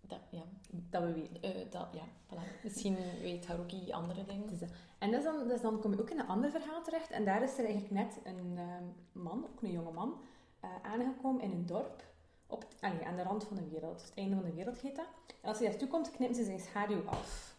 Dat, 0.00 0.18
ja. 0.30 0.42
Dat 0.70 1.02
we 1.02 1.12
weten. 1.12 1.42
Eh, 1.42 1.70
dat, 1.70 1.86
ja. 1.92 2.02
Voilà. 2.30 2.62
Misschien 2.62 2.96
weet 3.22 3.46
Haruki 3.46 3.92
andere 3.92 4.24
dingen. 4.24 4.58
Dat. 4.58 4.68
En 4.98 5.10
dat 5.10 5.18
is 5.20 5.24
dan, 5.26 5.48
dus 5.48 5.60
dan 5.60 5.80
kom 5.80 5.92
je 5.94 6.00
ook 6.00 6.10
in 6.10 6.18
een 6.18 6.26
ander 6.28 6.50
verhaal 6.50 6.82
terecht. 6.82 7.10
En 7.10 7.24
daar 7.24 7.42
is 7.42 7.58
er 7.58 7.64
eigenlijk 7.64 7.90
net 7.90 8.18
een 8.24 8.52
ehm, 8.58 8.84
man, 9.12 9.44
ook 9.52 9.62
een 9.62 9.70
jonge 9.72 9.92
man, 9.92 10.20
eh, 10.60 10.70
aangekomen 10.82 11.42
in 11.42 11.50
een 11.50 11.66
dorp. 11.66 12.04
Op, 12.46 12.60
het- 12.60 12.76
allee, 12.80 13.04
aan 13.06 13.16
de 13.16 13.22
rand 13.22 13.44
van 13.44 13.56
de 13.56 13.68
wereld. 13.68 14.02
Het 14.02 14.12
einde 14.14 14.34
van 14.36 14.44
de 14.44 14.52
wereld 14.52 14.78
heet 14.80 14.96
dat. 14.96 15.06
En 15.42 15.48
als 15.48 15.58
hij 15.58 15.68
daartoe 15.68 15.88
komt, 15.88 16.10
knipt 16.10 16.36
ze 16.36 16.44
zijn 16.44 16.60
schaduw 16.60 17.02
af. 17.06 17.54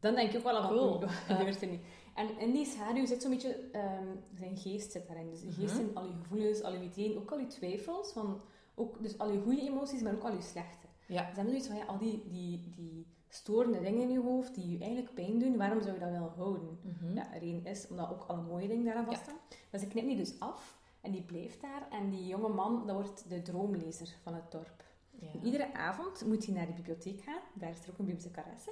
Dan 0.00 0.14
denk 0.14 0.30
je 0.32 0.38
ook 0.38 0.44
wel 0.44 0.56
aan 0.58 0.68
Cool. 0.68 1.00
wat 1.00 1.10
gebeurt 1.28 1.62
er 1.62 1.68
niet. 1.68 1.84
En 2.14 2.38
in 2.38 2.52
die 2.52 2.64
schaduw 2.66 3.06
zit 3.06 3.22
zo'n 3.22 3.30
beetje... 3.30 3.68
ehm, 3.72 4.06
zijn 4.34 4.56
geest 4.56 4.92
zit 4.92 5.06
daarin. 5.06 5.30
Dus 5.30 5.40
je 5.40 5.46
geest 5.52 5.72
Mhm. 5.74 5.82
zijn 5.82 5.94
al 5.94 6.06
je 6.06 6.12
gevoelens, 6.22 6.62
al 6.62 6.72
je 6.72 6.80
ideeën, 6.82 7.16
ook 7.18 7.30
al 7.32 7.38
je 7.38 7.46
twijfels. 7.46 8.12
Van, 8.12 8.40
ook, 8.74 9.02
dus 9.02 9.18
al 9.18 9.30
je 9.30 9.40
goede 9.42 9.60
emoties, 9.60 10.02
maar 10.02 10.14
ook 10.14 10.22
al 10.22 10.32
je 10.34 10.42
slechte. 10.42 10.86
Ja. 11.06 11.18
Ze 11.18 11.24
hebben 11.34 11.44
zoiets 11.48 11.66
van, 11.66 11.76
ja, 11.76 11.84
al 11.84 11.98
die, 11.98 12.22
die, 12.28 12.60
die 12.76 13.06
storende 13.28 13.80
dingen 13.80 14.00
in 14.02 14.10
je 14.10 14.20
hoofd, 14.20 14.54
die 14.54 14.70
je 14.70 14.78
eigenlijk 14.78 15.14
pijn 15.14 15.38
doen, 15.38 15.56
waarom 15.56 15.80
zou 15.82 15.94
je 15.94 16.00
dat 16.00 16.10
wel 16.10 16.32
houden? 16.36 16.78
Mhm. 16.82 17.14
Ja, 17.16 17.28
reden 17.38 17.66
is 17.66 17.88
omdat 17.88 18.10
ook 18.10 18.24
alle 18.26 18.42
mooie 18.42 18.68
dingen 18.68 18.84
daaraan 18.84 19.04
vaststaan. 19.04 19.36
Maar 19.70 19.80
ze 19.80 19.86
knipt 19.86 20.06
die 20.06 20.16
dus 20.16 20.40
af 20.40 20.78
en 21.00 21.12
die 21.12 21.22
blijft 21.22 21.60
daar. 21.60 21.86
En 21.90 22.10
die 22.10 22.26
jonge 22.26 22.48
man, 22.48 22.86
dat 22.86 22.94
wordt 22.96 23.24
de 23.28 23.42
droomlezer 23.42 24.08
van 24.22 24.34
het 24.34 24.50
dorp. 24.50 24.84
Ja. 25.10 25.28
Iedere 25.42 25.74
avond 25.74 26.24
moet 26.26 26.44
hij 26.46 26.54
naar 26.54 26.66
de 26.66 26.72
bibliotheek 26.72 27.20
gaan. 27.20 27.40
Daar 27.54 27.70
is 27.70 27.82
er 27.84 27.90
ook 27.90 27.98
een 27.98 28.04
bibliothecaresse. 28.04 28.70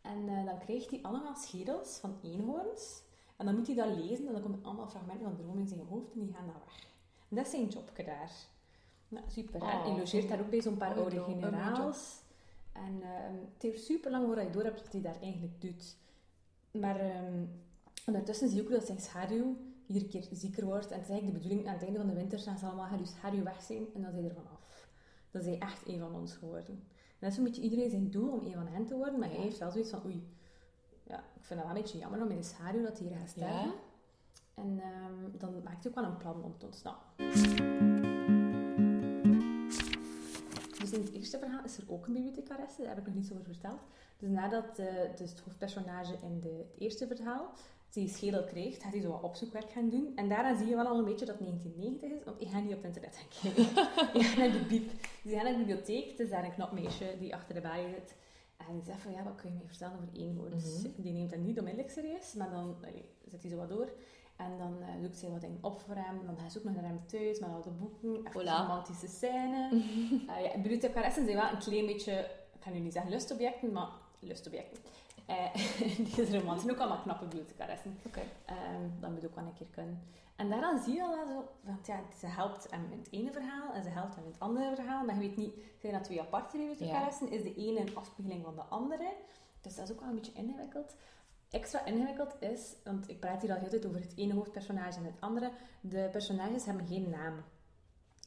En 0.00 0.28
eh, 0.28 0.44
dan 0.44 0.58
krijgt 0.58 0.90
hij 0.90 1.02
allemaal 1.02 1.34
schedels 1.34 1.98
van 1.98 2.18
eenhoorns. 2.22 3.02
En 3.36 3.46
dan 3.46 3.56
moet 3.56 3.66
hij 3.66 3.76
dat 3.76 3.96
lezen 3.96 4.26
en 4.26 4.32
dan 4.32 4.42
komen 4.42 4.58
allemaal 4.62 4.88
fragmenten 4.88 5.24
van 5.24 5.36
dromen 5.36 5.58
in 5.58 5.68
zijn 5.68 5.86
hoofd 5.88 6.12
en 6.12 6.20
die 6.20 6.32
gaan 6.32 6.46
dan 6.46 6.60
weg. 6.64 6.86
En 7.28 7.36
dat 7.36 7.44
is 7.44 7.50
zijn 7.50 7.68
jobje 7.68 8.04
daar. 8.04 8.32
Nou, 9.08 9.24
super. 9.28 9.54
En 9.54 9.66
Oh, 9.66 9.84
hij 9.84 9.96
logeert 9.96 10.28
daar 10.28 10.40
ook 10.40 10.50
bij 10.50 10.62
zo'n 10.62 10.76
paar 10.76 10.96
mooie 10.96 11.20
oude 11.20 11.32
generaals. 11.32 12.22
En 12.72 13.02
ehm, 13.02 13.34
het 13.52 13.62
heeft 13.62 13.84
super 13.84 14.10
lang 14.10 14.26
voordat 14.26 14.44
je 14.44 14.50
door 14.50 14.64
hebt 14.64 14.82
wat 14.82 14.92
hij 14.92 15.00
daar 15.00 15.20
eigenlijk 15.20 15.60
doet. 15.60 15.96
Maar 16.70 17.00
ehm, 17.00 17.44
ondertussen 18.06 18.48
zie 18.48 18.56
je 18.56 18.62
ook 18.62 18.70
dat 18.70 18.86
zijn 18.86 19.00
schaduw 19.00 19.56
iedere 19.86 20.08
keer 20.08 20.28
zieker 20.32 20.64
wordt. 20.64 20.90
En 20.90 20.94
het 20.94 21.02
is 21.02 21.10
eigenlijk 21.10 21.42
de 21.42 21.42
bedoeling, 21.42 21.68
aan 21.68 21.74
het 21.74 21.82
einde 21.82 21.98
van 21.98 22.08
de 22.08 22.14
winter 22.14 22.38
gaan 22.38 22.58
ze 22.58 22.66
allemaal 22.66 22.98
je 22.98 23.06
schaduw 23.06 23.42
weg 23.42 23.62
zijn 23.62 23.86
en 23.94 24.02
dan 24.02 24.10
zijn 24.10 24.22
je 24.22 24.28
ervan 24.28 24.48
af. 24.52 24.88
Dan 25.30 25.40
is 25.40 25.46
hij 25.46 25.58
echt 25.58 25.88
een 25.88 25.98
van 25.98 26.14
ons 26.14 26.32
geworden. 26.32 26.84
En 27.18 27.26
dat 27.26 27.30
is 27.30 27.38
een 27.38 27.44
beetje 27.44 27.62
iedereen 27.62 27.90
zijn 27.90 28.10
doel 28.10 28.30
om 28.30 28.44
een 28.44 28.54
van 28.54 28.66
hen 28.66 28.86
te 28.86 28.96
worden, 28.96 29.18
maar 29.18 29.28
hij 29.28 29.38
heeft 29.38 29.58
wel 29.58 29.70
zoiets 29.70 29.90
van, 29.90 30.04
oei, 30.04 30.28
ja, 31.02 31.18
ik 31.18 31.44
vind 31.44 31.60
dat 31.60 31.68
wel 31.68 31.76
een 31.76 31.82
beetje 31.82 31.98
jammer 31.98 32.22
om 32.22 32.30
in 32.30 32.36
de 32.36 32.42
schaduw 32.42 32.82
dat 32.82 32.98
hij 32.98 33.08
hier 33.08 33.16
gaat 33.16 33.28
sterven. 33.28 33.72
En 34.54 34.80
ehm, 34.80 35.38
dan 35.38 35.62
maakt 35.62 35.82
hij 35.82 35.92
ook 35.92 35.98
wel 36.00 36.04
een 36.04 36.16
plan 36.16 36.42
om 36.42 36.58
te 36.58 36.66
ontsnappen. 36.66 37.06
eerste 41.18 41.46
verhaal 41.46 41.64
is 41.64 41.78
er 41.78 41.84
ook 41.92 42.06
een 42.06 42.12
bibliothecaresse, 42.12 42.80
daar 42.80 42.90
heb 42.90 42.98
ik 42.98 43.06
nog 43.06 43.14
niets 43.14 43.32
over 43.32 43.44
verteld. 43.44 43.80
Dus 44.18 44.30
nadat 44.30 44.78
uh, 44.78 44.86
dus 45.16 45.30
het 45.30 45.40
hoofdpersonage 45.40 46.16
in 46.22 46.40
de, 46.40 46.48
het 46.48 46.80
eerste 46.80 47.06
verhaal 47.06 47.52
die 47.90 48.08
schedel 48.08 48.44
krijgt, 48.44 48.82
gaat 48.82 48.92
hij 48.92 49.00
zo 49.00 49.10
wat 49.10 49.22
opzoekwerk 49.22 49.70
gaan 49.70 49.90
doen. 49.90 50.12
En 50.16 50.28
daaraan 50.28 50.58
zie 50.58 50.66
je 50.66 50.74
wel 50.74 50.86
al 50.86 50.98
een 50.98 51.04
beetje 51.04 51.26
dat 51.26 51.38
het 51.38 51.46
1990 51.46 52.18
is, 52.18 52.24
want 52.24 52.40
ik 52.40 52.48
ga 52.48 52.60
niet 52.60 52.74
op 52.74 52.82
het 52.82 52.86
internet 52.86 53.16
gaan 53.16 53.28
kijken. 53.42 53.62
ik 54.20 54.26
ga 54.26 54.38
naar 54.38 54.52
de 54.52 54.64
biep. 54.68 54.90
Dus 55.22 55.32
ik 55.32 55.38
ga 55.38 55.42
naar 55.42 55.52
de 55.52 55.58
bibliotheek, 55.58 56.10
het 56.10 56.20
is 56.20 56.30
daar 56.30 56.44
een 56.44 56.54
knap 56.54 56.72
meisje 56.72 57.16
die 57.18 57.34
achter 57.34 57.54
de 57.54 57.60
balie 57.60 57.88
zit. 57.88 58.14
En 58.56 58.74
die 58.74 58.84
zegt 58.84 59.02
van, 59.02 59.12
ja, 59.12 59.22
wat 59.22 59.34
kun 59.34 59.50
je 59.50 59.56
me 59.56 59.66
vertellen 59.66 59.94
over 59.94 60.20
één 60.20 60.36
woord? 60.36 60.52
Dus 60.52 60.82
mhm. 60.82 61.02
die 61.02 61.12
neemt 61.12 61.30
dat 61.30 61.38
niet 61.38 61.58
onmiddellijk 61.58 61.92
serieus, 61.92 62.34
maar 62.34 62.50
dan 62.50 62.76
zet 63.26 63.42
hij 63.42 63.50
zo 63.50 63.56
wat 63.56 63.68
door. 63.68 63.88
En 64.36 64.58
dan 64.58 64.76
uh, 64.80 64.86
zoekt 65.02 65.18
zij 65.18 65.30
wat 65.30 65.40
dingen 65.40 65.58
op 65.60 65.80
voor 65.80 65.94
hem. 65.94 66.26
Dan 66.26 66.38
gaat 66.38 66.52
ze 66.52 66.58
ook 66.58 66.64
nog 66.64 66.74
naar 66.74 66.84
hem 66.84 67.06
thuis 67.06 67.38
met 67.38 67.48
al 67.48 67.62
de 67.62 67.70
boeken. 67.70 68.32
Voilà. 68.32 68.32
romantische 68.32 69.08
scène. 69.08 69.68
uh, 69.72 70.44
ja, 70.44 70.52
bibliothecaressen 70.54 71.24
zijn 71.24 71.36
wel 71.36 71.50
een 71.50 71.58
klein 71.58 71.86
beetje, 71.86 72.12
ik 72.54 72.62
ga 72.62 72.70
nu 72.70 72.78
niet 72.78 72.92
zeggen 72.92 73.10
lustobjecten, 73.10 73.72
maar 73.72 73.88
lustobjecten. 74.20 74.82
Uh, 75.28 75.54
die 76.14 76.38
roman 76.38 76.60
zijn 76.60 76.72
ook 76.72 76.78
allemaal 76.78 77.02
knappe 77.02 77.24
bibliothecaressen. 77.24 77.98
Okay. 78.06 78.22
Um, 78.22 78.92
dat 79.00 79.10
moet 79.10 79.26
ook 79.26 79.34
wel 79.34 79.44
een 79.44 79.54
keer 79.54 79.66
kunnen. 79.70 80.02
En 80.36 80.50
daaraan 80.50 80.82
zie 80.82 80.94
je 80.94 81.02
al 81.02 81.26
zo, 81.26 81.48
want 81.60 81.86
ja, 81.86 82.00
ze 82.18 82.26
helpt 82.26 82.70
hem 82.70 82.86
in 82.90 82.98
het 82.98 83.08
ene 83.10 83.32
verhaal 83.32 83.72
en 83.72 83.82
ze 83.82 83.88
helpt 83.88 84.14
hem 84.14 84.24
in 84.24 84.30
het 84.30 84.40
andere 84.40 84.74
verhaal. 84.74 85.04
Maar 85.04 85.14
je 85.14 85.20
weet 85.20 85.36
niet, 85.36 85.54
zijn 85.80 85.92
dat 85.92 86.04
twee 86.04 86.20
aparte 86.20 86.56
bibliothecaressen? 86.56 87.30
Is 87.30 87.42
de 87.42 87.54
ene 87.54 87.80
een 87.80 87.96
afspiegeling 87.96 88.44
van 88.44 88.54
de 88.54 88.62
andere? 88.62 89.12
Dus 89.60 89.74
dat 89.74 89.84
is 89.84 89.92
ook 89.92 90.00
wel 90.00 90.08
een 90.08 90.14
beetje 90.14 90.32
ingewikkeld. 90.32 90.96
Extra 91.50 91.84
ingewikkeld 91.84 92.36
is, 92.40 92.74
want 92.84 93.08
ik 93.08 93.20
praat 93.20 93.42
hier 93.42 93.52
al 93.52 93.58
heel 93.58 93.68
tijd 93.68 93.86
over 93.86 94.00
het 94.00 94.16
ene 94.16 94.34
hoofdpersonage 94.34 94.98
en 94.98 95.04
het 95.04 95.20
andere. 95.20 95.50
De 95.80 96.08
personages 96.12 96.64
hebben 96.64 96.86
geen 96.86 97.10
naam 97.10 97.44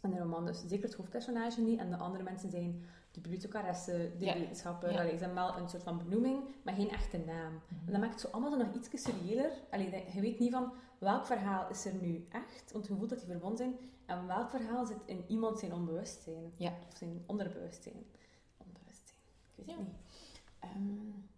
in 0.02 0.10
de 0.10 0.20
roman. 0.20 0.46
Dus 0.46 0.64
zeker 0.68 0.86
het 0.86 0.98
hoofdpersonage 0.98 1.62
niet. 1.62 1.80
En 1.80 1.90
de 1.90 1.98
andere 1.98 2.24
mensen 2.24 2.50
zijn 2.50 2.86
de 3.12 3.20
bibliothecaresse, 3.20 4.12
de 4.18 4.26
ja. 4.26 4.34
wetenschapper. 4.34 4.92
Ja. 4.92 5.34
wel 5.34 5.58
een 5.58 5.70
soort 5.70 5.84
van 5.84 5.98
benoeming, 5.98 6.44
maar 6.64 6.74
geen 6.74 6.90
echte 6.90 7.18
naam. 7.18 7.54
Mhm. 7.54 7.86
En 7.86 7.92
dat 7.92 8.02
maakt 8.02 8.12
het 8.12 8.22
zo 8.22 8.28
allemaal 8.28 8.52
zo 8.52 8.58
nog 8.58 8.74
iets 8.74 9.04
surreëler. 9.04 9.52
Allee, 9.70 10.06
je 10.14 10.22
weet 10.22 10.40
niet 10.40 10.52
van 10.52 10.74
welk 10.98 11.26
verhaal 11.26 11.70
is 11.70 11.86
er 11.86 11.94
nu 11.94 12.28
echt, 12.30 12.72
want 12.72 12.88
je 12.88 12.96
voelt 12.96 13.10
dat 13.10 13.20
die 13.20 13.28
verbonden 13.28 13.58
zijn. 13.58 13.76
En 14.06 14.28
welk 14.28 14.50
verhaal 14.50 14.86
zit 14.86 14.98
in 15.06 15.24
iemand 15.28 15.60
zijn 15.60 15.74
onbewustzijn. 15.74 16.54
Ja. 16.58 16.74
Of 16.88 16.98
zijn 16.98 17.24
onderbewustzijn. 17.26 18.06
Onbewustzijn. 18.58 19.20
Ik 19.56 19.66
weet 19.66 19.76
het 19.76 19.86
niet. 19.86 19.96
Um, 20.76 21.30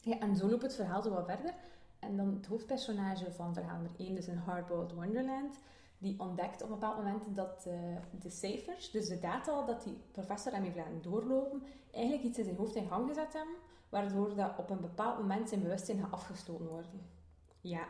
ja, 0.00 0.18
en 0.18 0.36
zo 0.36 0.48
loopt 0.48 0.62
het 0.62 0.74
verhaal 0.74 1.02
zo 1.02 1.10
wat 1.10 1.26
verder. 1.26 1.54
En 1.98 2.16
dan 2.16 2.34
het 2.34 2.46
hoofdpersonage 2.46 3.32
van 3.32 3.54
verhaal 3.54 3.80
nummer 3.80 4.00
1, 4.00 4.14
dus 4.14 4.26
in 4.28 4.36
Hardboiled 4.36 4.92
Wonderland, 4.92 5.58
die 5.98 6.20
ontdekt 6.20 6.62
op 6.62 6.68
een 6.68 6.74
bepaald 6.74 6.96
moment 6.96 7.34
dat 7.34 7.64
uh, 7.68 7.74
de 8.20 8.30
cijfers, 8.30 8.90
dus 8.90 9.08
de 9.08 9.18
data 9.18 9.66
dat 9.66 9.82
die 9.82 9.98
professor 10.12 10.52
hem 10.52 10.62
heeft 10.62 10.76
laten 10.76 11.02
doorlopen, 11.02 11.62
eigenlijk 11.90 12.24
iets 12.24 12.38
in 12.38 12.44
zijn 12.44 12.56
hoofd 12.56 12.74
in 12.74 12.88
gang 12.88 13.08
gezet 13.08 13.32
hebben, 13.32 13.54
waardoor 13.88 14.34
dat 14.34 14.58
op 14.58 14.70
een 14.70 14.80
bepaald 14.80 15.18
moment 15.18 15.48
zijn 15.48 15.62
bewustzijn 15.62 15.98
gaat 15.98 16.12
afgesloten 16.12 16.68
worden. 16.68 17.06
Ja. 17.60 17.86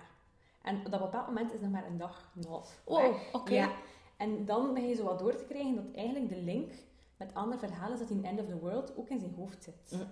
En 0.63 0.85
op 0.85 0.91
dat 0.91 1.01
bepaald 1.01 1.27
moment 1.27 1.53
is 1.53 1.61
nog 1.61 1.71
maar 1.71 1.87
een 1.87 1.99
dag 1.99 2.31
en 2.35 2.43
een 2.43 2.49
half. 2.49 2.81
Oh, 2.85 3.17
oké. 3.33 3.55
Ja. 3.55 3.71
En 4.17 4.45
dan 4.45 4.75
begin 4.75 4.89
je 4.89 4.95
zo 4.95 5.05
wat 5.05 5.19
door 5.19 5.37
te 5.37 5.45
krijgen 5.45 5.75
dat 5.75 5.95
eigenlijk 5.95 6.29
de 6.29 6.43
link 6.43 6.73
met 7.17 7.35
andere 7.35 7.67
verhalen 7.67 7.93
is 7.93 7.99
dat 7.99 8.11
in 8.11 8.25
End 8.25 8.41
of 8.41 8.47
the 8.47 8.59
World 8.59 8.97
ook 8.97 9.09
in 9.09 9.21
zijn 9.21 9.35
hoofd 9.35 9.65
zit. 9.65 9.93
Mm. 9.93 10.07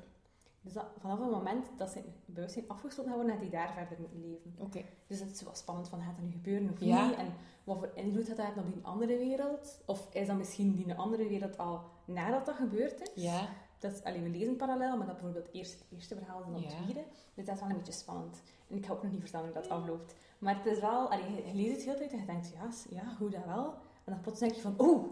Dus 0.64 0.72
dat, 0.72 0.84
vanaf 0.98 1.18
het 1.18 1.30
moment 1.30 1.66
dat 1.76 1.90
zijn 1.90 2.04
bewustzijn 2.24 2.68
afgesloten 2.68 3.12
gaat 3.12 3.20
worden, 3.20 3.32
gaat 3.32 3.50
hij 3.50 3.50
daar 3.50 3.72
verder 3.72 4.00
moeten 4.00 4.20
leven. 4.20 4.54
Okay. 4.58 4.86
Dus 5.06 5.20
het 5.20 5.30
is 5.30 5.42
wel 5.42 5.54
spannend 5.54 5.88
van, 5.88 6.00
gaat 6.00 6.16
dat 6.16 6.24
nu 6.24 6.30
gebeuren 6.30 6.70
of 6.70 6.80
niet? 6.80 7.16
En 7.16 7.34
wat 7.64 7.78
voor 7.78 7.90
invloed 7.94 8.28
had 8.28 8.36
dat 8.36 8.46
op 8.56 8.72
die 8.72 8.84
andere 8.84 9.18
wereld? 9.18 9.82
Of 9.86 10.14
is 10.14 10.26
dat 10.26 10.36
misschien 10.36 10.76
die 10.76 10.94
andere 10.94 11.28
wereld 11.28 11.58
al 11.58 11.80
nadat 12.04 12.46
dat 12.46 12.54
gebeurd 12.54 13.00
is? 13.00 13.22
Ja. 13.22 13.48
Dat 13.78 13.92
is, 13.92 14.02
allee, 14.02 14.20
we 14.20 14.28
lezen 14.28 14.56
parallel, 14.56 14.96
maar 14.96 15.06
dat 15.06 15.14
bijvoorbeeld 15.16 15.52
eerst 15.52 15.72
het 15.72 15.84
eerste 15.90 16.14
verhaal 16.14 16.42
en 16.42 16.52
dan 16.52 16.62
het 16.62 16.70
tweede. 16.70 17.04
Dus 17.34 17.44
dat 17.44 17.54
is 17.54 17.60
wel 17.60 17.70
een 17.70 17.76
beetje 17.76 17.92
spannend. 17.92 18.42
En 18.68 18.76
ik 18.76 18.86
ga 18.86 18.92
ook 18.92 19.02
nog 19.02 19.10
niet 19.10 19.20
verstaan 19.20 19.44
hoe 19.44 19.52
dat 19.52 19.68
afloopt. 19.68 20.14
Maar 20.38 20.56
het 20.56 20.66
is 20.66 20.80
wel, 20.80 21.10
allee, 21.10 21.46
je, 21.46 21.54
leest 21.54 21.76
het 21.76 21.84
heel 21.84 21.96
tijd 21.96 22.12
en 22.12 22.18
je 22.18 22.26
denkt, 22.26 22.52
ja, 22.54 22.68
ja, 22.88 23.16
hoe 23.18 23.30
dat 23.30 23.44
wel? 23.44 23.74
En 24.04 24.12
dan 24.12 24.20
plots 24.20 24.40
denk 24.40 24.52
je 24.52 24.60
van, 24.60 24.74
oh, 24.76 25.04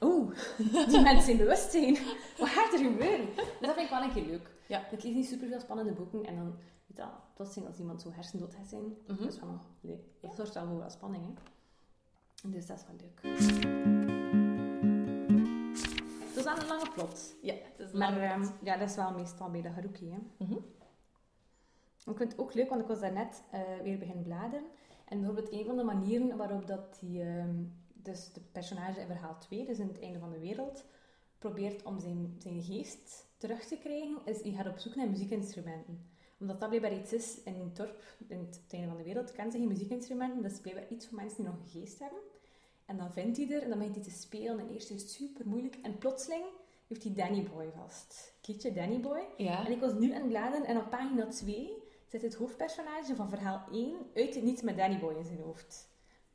oh, 0.00 0.30
die 0.88 1.00
mensen 1.08 1.24
zijn 1.24 1.36
bewustzijn. 1.36 1.96
Wat 2.38 2.48
gaat 2.48 2.72
er 2.72 2.78
gebeuren? 2.78 3.26
Dus 3.34 3.44
dat 3.60 3.74
vind 3.74 3.86
ik 3.86 3.90
wel 3.90 4.02
een 4.02 4.12
keer 4.12 4.26
leuk. 4.26 4.54
Ja. 4.66 4.90
Ik 4.90 5.02
lees 5.02 5.14
niet 5.14 5.26
super 5.26 5.48
veel 5.48 5.60
spannende 5.60 5.92
boeken 5.92 6.24
en 6.24 6.36
dan 6.36 6.56
weet 6.86 6.96
dat, 6.96 7.08
plotseling 7.34 7.68
als 7.68 7.78
iemand 7.78 8.02
zo 8.02 8.10
hersendood 8.12 8.54
gaat 8.54 8.68
zijn. 8.68 8.96
-hmm. 9.06 9.16
Dus 9.16 9.36
van, 9.36 9.48
oh, 9.48 9.60
nee, 9.80 10.04
ik 10.20 10.32
zorgt 10.32 10.54
wel 10.54 10.66
voor 10.66 10.90
spanning. 10.90 11.24
Hè. 11.24 11.32
Dus 12.50 12.66
dat 12.66 12.78
is 12.78 12.84
wel 12.86 12.96
leuk. 12.96 13.20
Het 16.28 16.36
is 16.36 16.44
wel 16.44 16.58
een 16.58 16.66
lange 16.66 16.90
plot. 16.94 17.34
Ja, 17.42 17.54
het 17.76 17.86
is 17.86 17.92
maar 17.92 18.38
um, 18.38 18.48
ja, 18.62 18.76
dat 18.76 18.88
is 18.88 18.96
wel 18.96 19.12
meestal 19.12 19.50
bij 19.50 19.62
de 19.62 19.68
Haruki. 19.68 20.10
Hè. 20.10 20.44
-hmm. 20.44 20.64
Ik 22.06 22.16
vind 22.16 22.32
het 22.32 22.40
ook 22.40 22.54
leuk, 22.54 22.68
want 22.68 22.80
ik 22.80 22.86
was 22.86 23.00
daarnet 23.00 23.42
uh, 23.54 23.60
weer 23.82 23.98
beginnen 23.98 24.24
bladeren. 24.24 24.64
En 25.04 25.18
bijvoorbeeld 25.18 25.52
een 25.52 25.64
van 25.64 25.76
de 25.76 25.82
manieren 25.82 26.36
waarop 26.36 26.66
dat 26.66 26.98
die, 27.00 27.22
um, 27.22 27.74
dus 27.92 28.32
de 28.32 28.40
personage 28.52 29.00
in 29.00 29.06
verhaal 29.06 29.38
2, 29.38 29.66
dus 29.66 29.78
in 29.78 29.88
het 29.88 30.00
einde 30.00 30.18
van 30.18 30.30
de 30.30 30.38
wereld, 30.38 30.84
probeert 31.38 31.82
om 31.82 32.00
zijn, 32.00 32.36
zijn 32.38 32.62
geest 32.62 33.26
terug 33.36 33.64
te 33.64 33.76
krijgen, 33.76 34.18
is 34.24 34.40
je 34.40 34.52
gaat 34.52 34.66
op 34.66 34.78
zoek 34.78 34.94
naar 34.94 35.08
muziekinstrumenten. 35.08 36.10
Omdat 36.38 36.60
dat 36.60 36.68
blijkbaar 36.68 36.94
iets 36.94 37.12
is 37.12 37.42
in 37.42 37.54
een 37.54 37.74
dorp, 37.74 38.02
in 38.28 38.38
het 38.38 38.60
einde 38.70 38.88
van 38.88 38.96
de 38.96 39.02
wereld, 39.02 39.32
kennen 39.32 39.52
ze 39.52 39.58
geen 39.58 39.68
muziekinstrumenten. 39.68 40.42
Dat 40.42 40.52
is 40.52 40.60
blijkbaar 40.60 40.88
iets 40.88 41.06
voor 41.06 41.16
mensen 41.16 41.36
die 41.36 41.46
nog 41.46 41.60
een 41.60 41.80
geest 41.80 41.98
hebben. 41.98 42.20
En 42.86 42.96
dan 42.96 43.12
vindt 43.12 43.36
hij 43.36 43.50
er 43.50 43.62
en 43.62 43.68
dan 43.68 43.78
begint 43.78 43.94
hij 43.94 44.04
te 44.04 44.10
spelen. 44.10 44.58
En 44.58 44.68
eerst 44.68 44.90
is 44.90 45.00
het 45.00 45.10
super 45.10 45.48
moeilijk. 45.48 45.76
En 45.82 45.98
plotseling 45.98 46.44
heeft 46.86 47.02
hij 47.02 47.12
Danny 47.14 47.42
Boy 47.42 47.70
vast. 47.76 48.34
Liedje 48.42 48.72
Danny 48.72 49.00
Boy. 49.00 49.26
Ja. 49.36 49.66
En 49.66 49.72
ik 49.72 49.80
was 49.80 49.92
nu 49.92 50.12
aan 50.12 50.20
het 50.20 50.28
bladeren 50.28 50.66
en 50.66 50.76
op 50.76 50.90
pagina 50.90 51.26
2 51.26 51.82
zit 52.06 52.22
het 52.22 52.34
hoofdpersonage 52.34 53.14
van 53.14 53.28
verhaal 53.28 53.64
1 53.72 53.96
uit 54.14 54.34
het 54.34 54.44
niets 54.44 54.62
met 54.62 54.76
Danny 54.76 54.98
Boy 54.98 55.14
in 55.14 55.24
zijn 55.24 55.40
hoofd. 55.40 55.88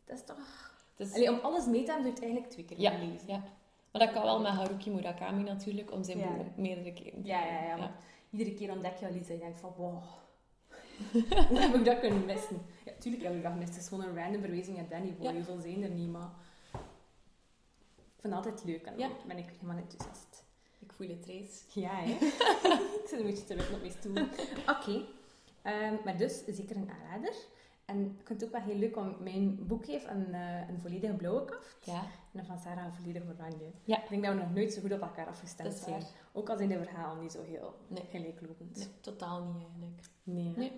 Dat 0.05 0.17
is 0.17 0.25
toch... 0.25 0.69
Allee, 1.13 1.31
om 1.31 1.39
alles 1.39 1.65
mee 1.65 1.83
te 1.83 1.91
hebben, 1.91 2.03
zou 2.03 2.03
je 2.03 2.09
het 2.09 2.21
eigenlijk 2.23 2.51
twee 2.51 2.65
keer 2.65 2.79
ja. 2.79 2.97
lezen. 2.97 3.27
Ja. 3.27 3.43
Maar 3.91 4.01
dat 4.01 4.11
kan 4.11 4.23
wel 4.23 4.39
met 4.39 4.51
Haruki 4.51 4.91
Murakami 4.91 5.43
natuurlijk, 5.43 5.91
om 5.91 6.03
zijn 6.03 6.17
ja. 6.17 6.35
boek 6.35 6.55
meerdere 6.55 6.93
keren 6.93 7.25
Ja, 7.25 7.45
ja, 7.45 7.63
ja. 7.63 7.75
ja. 7.75 7.95
Iedere 8.29 8.53
keer 8.53 8.71
ontdek 8.71 8.97
je 8.97 9.05
wel 9.05 9.15
iets 9.15 9.29
en 9.29 9.35
je 9.35 9.41
denkt 9.41 9.59
van, 9.59 9.73
wow. 9.77 10.03
Hoe 11.49 11.59
heb 11.59 11.75
ik 11.75 11.85
dat 11.85 11.99
kunnen 11.99 12.25
missen? 12.25 12.61
Ja, 12.85 12.91
tuurlijk 12.99 13.23
heb 13.23 13.35
ik 13.35 13.43
dat 13.43 13.51
gemist. 13.51 13.73
Het 13.73 13.81
is 13.81 13.87
gewoon 13.87 14.05
een 14.05 14.15
random 14.15 14.41
verwijzing 14.41 14.77
naar 14.77 14.87
Danny 14.89 15.13
Boy. 15.13 15.27
Ja. 15.27 15.33
Hoeveel 15.33 15.59
zijn 15.59 15.83
er 15.83 15.89
niet, 15.89 16.09
maar... 16.09 16.29
Ik 17.95 18.29
vind 18.29 18.33
het 18.33 18.45
altijd 18.45 18.63
leuk 18.63 18.85
en 18.85 18.97
dan 18.97 19.11
ben 19.27 19.37
ik 19.37 19.49
helemaal 19.59 19.77
enthousiast. 19.77 20.43
Ik 20.79 20.91
voel 20.91 21.07
het 21.07 21.25
reeds. 21.25 21.63
Ja, 21.73 21.95
hè? 21.95 22.11
ik 23.01 23.05
zit 23.07 23.19
een 23.19 23.25
beetje 23.25 23.45
terug 23.45 23.73
op 23.73 23.79
mijn 23.79 23.91
stoel. 23.91 24.17
Oké. 24.75 25.05
Okay. 25.63 25.89
Um, 25.89 25.99
maar 26.03 26.17
dus, 26.17 26.43
zeker 26.47 26.75
een 26.75 26.89
aanrader. 26.89 27.33
En 27.91 28.15
ik 28.19 28.27
vind 28.27 28.41
het 28.41 28.43
ook 28.43 28.55
wel 28.55 28.65
heel 28.71 28.79
leuk 28.79 28.97
om... 28.97 29.15
Mijn 29.19 29.67
boek 29.67 29.85
heeft 29.85 30.07
een, 30.07 30.27
uh, 30.29 30.69
een 30.69 30.79
volledige 30.79 31.13
blauwe 31.13 31.45
kaft. 31.45 31.77
Ja. 31.85 32.03
En 32.33 32.45
van 32.45 32.59
Sarah 32.59 32.85
een 32.85 32.93
volledig 32.93 33.23
oranje. 33.23 33.71
Ja. 33.83 34.03
Ik 34.03 34.09
denk 34.09 34.23
dat 34.23 34.33
we 34.33 34.39
nog 34.39 34.53
nooit 34.53 34.73
zo 34.73 34.81
goed 34.81 34.93
op 34.93 35.01
elkaar 35.01 35.27
afgestemd 35.27 35.73
zijn. 35.73 36.03
Ook 36.33 36.49
al 36.49 36.57
zijn 36.57 36.69
de 36.69 36.83
verhalen 36.83 37.21
niet 37.21 37.31
zo 37.31 37.43
heel 37.43 37.73
nee. 37.87 38.03
gelijklopend. 38.09 38.77
Nee, 38.77 38.87
totaal 39.01 39.43
niet 39.43 39.63
eigenlijk. 39.63 40.09
Nee. 40.23 40.53
nee. 40.55 40.71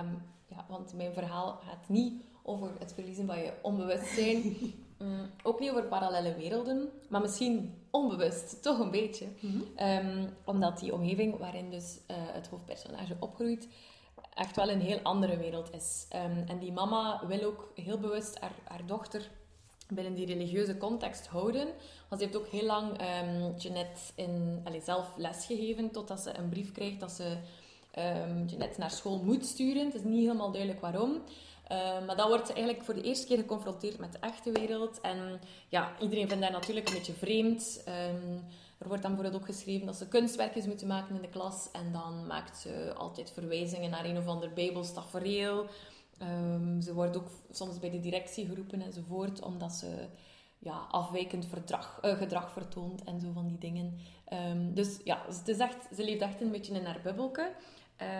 Um, 0.00 0.22
ja, 0.46 0.64
want 0.68 0.94
mijn 0.94 1.12
verhaal 1.12 1.60
gaat 1.66 1.88
niet 1.88 2.22
over 2.42 2.70
het 2.78 2.92
verliezen 2.92 3.26
van 3.26 3.38
je 3.38 3.52
onbewustzijn. 3.62 4.56
um, 4.98 5.30
ook 5.42 5.60
niet 5.60 5.70
over 5.70 5.84
parallele 5.84 6.34
werelden. 6.34 6.90
Maar 7.08 7.20
misschien 7.20 7.74
onbewust, 7.90 8.62
toch 8.62 8.78
een 8.78 8.90
beetje. 8.90 9.26
Mm 9.40 9.50
-hmm. 9.50 9.88
um, 9.88 10.28
omdat 10.44 10.78
die 10.78 10.94
omgeving 10.94 11.38
waarin 11.38 11.70
dus 11.70 11.98
uh, 12.10 12.16
het 12.16 12.46
hoofdpersonage 12.46 13.16
opgroeit 13.18 13.68
echt 14.34 14.56
wel 14.56 14.70
een 14.70 14.80
heel 14.80 15.00
andere 15.02 15.36
wereld 15.36 15.74
is. 15.74 16.06
Um, 16.14 16.44
en 16.48 16.58
die 16.58 16.72
mama 16.72 17.26
wil 17.26 17.42
ook 17.42 17.72
heel 17.74 17.98
bewust 17.98 18.38
haar, 18.64 18.86
dochter 18.86 19.30
binnen 19.88 20.14
die 20.14 20.26
religieuze 20.26 20.76
context 20.76 21.26
houden. 21.26 21.66
Want 22.08 22.20
ze 22.20 22.26
heeft 22.26 22.36
ook 22.36 22.48
heel 22.48 22.66
lang 22.66 22.90
um, 22.90 23.54
Jeanette 23.56 24.00
in, 24.14 24.60
allez, 24.64 24.84
zelf 24.84 25.06
lesgegeven, 25.16 25.90
totdat 25.90 26.20
ze 26.20 26.38
een 26.38 26.48
brief 26.48 26.72
krijgt 26.72 27.00
dat 27.00 27.12
ze 27.12 27.36
um, 27.98 28.46
Jeanette 28.46 28.80
naar 28.80 28.90
school 28.90 29.22
moet 29.22 29.46
sturen. 29.46 29.84
Het 29.84 29.94
is 29.94 30.02
niet 30.02 30.20
helemaal 30.20 30.50
duidelijk 30.50 30.80
waarom. 30.80 31.22
Maar 32.06 32.16
dan 32.16 32.28
wordt 32.28 32.46
ze 32.46 32.52
eigenlijk 32.52 32.84
voor 32.84 32.94
de 32.94 33.02
eerste 33.02 33.26
keer 33.26 33.36
geconfronteerd 33.36 33.98
met 33.98 34.12
de 34.12 34.18
echte 34.18 34.52
wereld. 34.52 35.00
En 35.00 35.40
ja, 35.68 35.92
iedereen 36.00 36.28
vindt 36.28 36.42
dat 36.42 36.52
natuurlijk 36.52 36.88
een 36.88 36.94
beetje 36.94 37.12
vreemd. 37.12 37.84
Er 38.82 38.88
wordt 38.88 39.02
dan 39.02 39.14
bijvoorbeeld 39.14 39.42
ook 39.42 39.48
geschreven 39.48 39.86
dat 39.86 39.96
ze 39.96 40.08
kunstwerkjes 40.08 40.66
moeten 40.66 40.86
maken 40.86 41.14
in 41.14 41.22
de 41.22 41.28
klas. 41.28 41.70
En 41.72 41.92
dan 41.92 42.26
maakt 42.26 42.56
ze 42.58 42.92
altijd 42.96 43.30
verwijzingen 43.30 43.90
naar 43.90 44.04
een 44.04 44.18
of 44.18 44.26
ander 44.26 44.52
bijbels 44.52 44.92
tafereel. 44.92 45.66
Um, 46.22 46.80
ze 46.80 46.94
wordt 46.94 47.16
ook 47.16 47.28
soms 47.50 47.78
bij 47.78 47.90
de 47.90 48.00
directie 48.00 48.46
geroepen 48.46 48.82
enzovoort, 48.82 49.42
omdat 49.42 49.72
ze 49.72 50.06
ja, 50.58 50.86
afwijkend 50.90 51.46
uh, 51.70 52.16
gedrag 52.16 52.52
vertoont 52.52 53.04
en 53.04 53.20
zo 53.20 53.32
van 53.32 53.46
die 53.46 53.58
dingen. 53.58 53.98
Um, 54.50 54.74
dus 54.74 54.98
ja, 55.04 55.22
het 55.26 55.48
is 55.48 55.58
echt, 55.58 55.88
ze 55.96 56.04
leeft 56.04 56.22
echt 56.22 56.40
een 56.40 56.50
beetje 56.50 56.74
in 56.74 56.84
haar 56.84 57.00
bubbelke. 57.02 57.52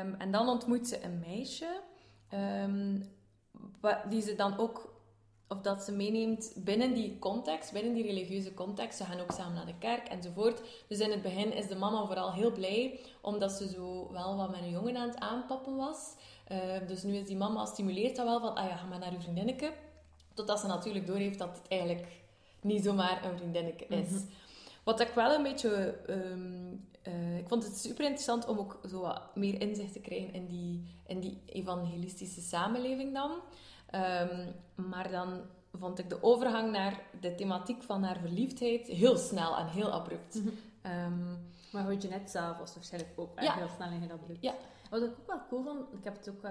Um, 0.01 0.14
en 0.14 0.31
dan 0.31 0.48
ontmoet 0.48 0.88
ze 0.88 1.05
een 1.05 1.18
meisje, 1.18 1.81
die 4.09 4.22
ze 4.22 4.35
dan 4.37 4.59
ook 4.59 5.02
of 5.53 5.61
dat 5.61 5.83
ze 5.83 5.93
meeneemt 5.93 6.53
binnen 6.57 6.95
die 6.95 7.19
context, 7.19 7.73
binnen 7.73 7.95
die 7.95 8.07
religieuze 8.07 8.55
context. 8.55 8.99
Ze 8.99 9.05
gaan 9.05 9.21
ook 9.21 9.33
samen 9.33 9.55
naar 9.55 9.67
de 9.67 9.79
kerk 9.79 10.09
enzovoort. 10.09 10.62
Dus 10.88 10.99
in 10.99 11.11
het 11.11 11.23
begin 11.23 11.53
is 11.53 11.69
de 11.69 11.77
mama 11.77 12.07
vooral 12.07 12.33
heel 12.33 12.53
blij, 12.53 12.99
omdat 13.21 13.53
ze 13.53 13.69
zo 13.69 14.12
wel 14.12 14.37
wat 14.37 14.51
met 14.51 14.61
een 14.61 14.71
jongen 14.71 14.97
aan 14.97 15.09
het 15.09 15.19
aanpappen 15.19 15.77
was. 15.77 16.15
Uh, 16.53 16.59
dus 16.87 17.03
nu 17.03 17.17
is 17.17 17.27
die 17.27 17.37
mama 17.37 17.65
stimuleert 17.65 18.17
dat 18.17 18.27
wel 18.27 18.41
van, 18.41 18.55
ah 18.55 18.69
ja, 18.69 18.77
ga 18.77 18.87
maar 18.87 18.99
naar 18.99 19.12
uw 19.12 19.21
vriendinneke. 19.21 19.73
Totdat 20.35 20.61
ze 20.61 20.67
natuurlijk 20.67 21.07
doorheeft 21.07 21.38
dat 21.38 21.57
het 21.57 21.69
eigenlijk 21.69 22.07
niet 22.61 22.85
zomaar 22.85 23.25
een 23.25 23.37
vriendinneke 23.37 23.87
is. 23.87 24.11
Mhm. 24.11 24.23
Wat 24.83 25.01
ik 25.01 25.09
wel 25.09 25.35
een 25.35 25.43
beetje... 25.43 25.99
Um, 26.09 26.87
uh, 27.09 27.38
ik 27.38 27.49
vond 27.49 27.65
het 27.65 27.79
super 27.79 28.05
interessant 28.05 28.47
om 28.47 28.59
ook 28.59 28.81
zo 28.88 29.01
wat 29.01 29.21
meer 29.35 29.61
inzicht 29.61 29.93
te 29.93 30.01
krijgen 30.01 30.35
in 30.35 30.47
die, 30.47 30.83
in 31.07 31.21
die 31.21 31.38
evangelistische 31.47 32.41
samenleving 32.41 33.15
dan. 33.15 33.31
Um, 33.94 34.55
maar 34.90 35.11
dan 35.11 35.40
vond 35.78 35.98
ik 35.98 36.09
de 36.09 36.22
overgang 36.22 36.72
naar 36.72 37.00
de 37.20 37.35
thematiek 37.35 37.83
van 37.83 38.02
haar 38.02 38.18
verliefdheid 38.20 38.87
heel 38.87 39.16
snel 39.16 39.57
en 39.57 39.66
heel 39.66 39.90
abrupt. 39.90 40.35
Mm 40.35 40.52
-hmm. 40.83 41.38
maar 41.72 41.85
hoe 41.85 41.96
je 42.00 42.09
net 42.09 42.31
zelf 42.31 42.59
was 42.59 42.74
waarschijnlijk 42.74 43.12
ook 43.16 43.40
ja. 43.40 43.55
heel 43.55 43.68
snel 43.68 43.88
en 43.88 44.00
heel 44.00 44.11
abrupt. 44.11 44.42
Ja. 44.42 44.55
Wat 44.90 45.02
ik 45.02 45.11
ook 45.11 45.26
wel 45.26 45.40
cool 45.48 45.62
vond, 45.62 45.92
ik 45.98 46.05
heb 46.05 46.16
het 46.16 46.28
ook, 46.28 46.44
uh, 46.44 46.50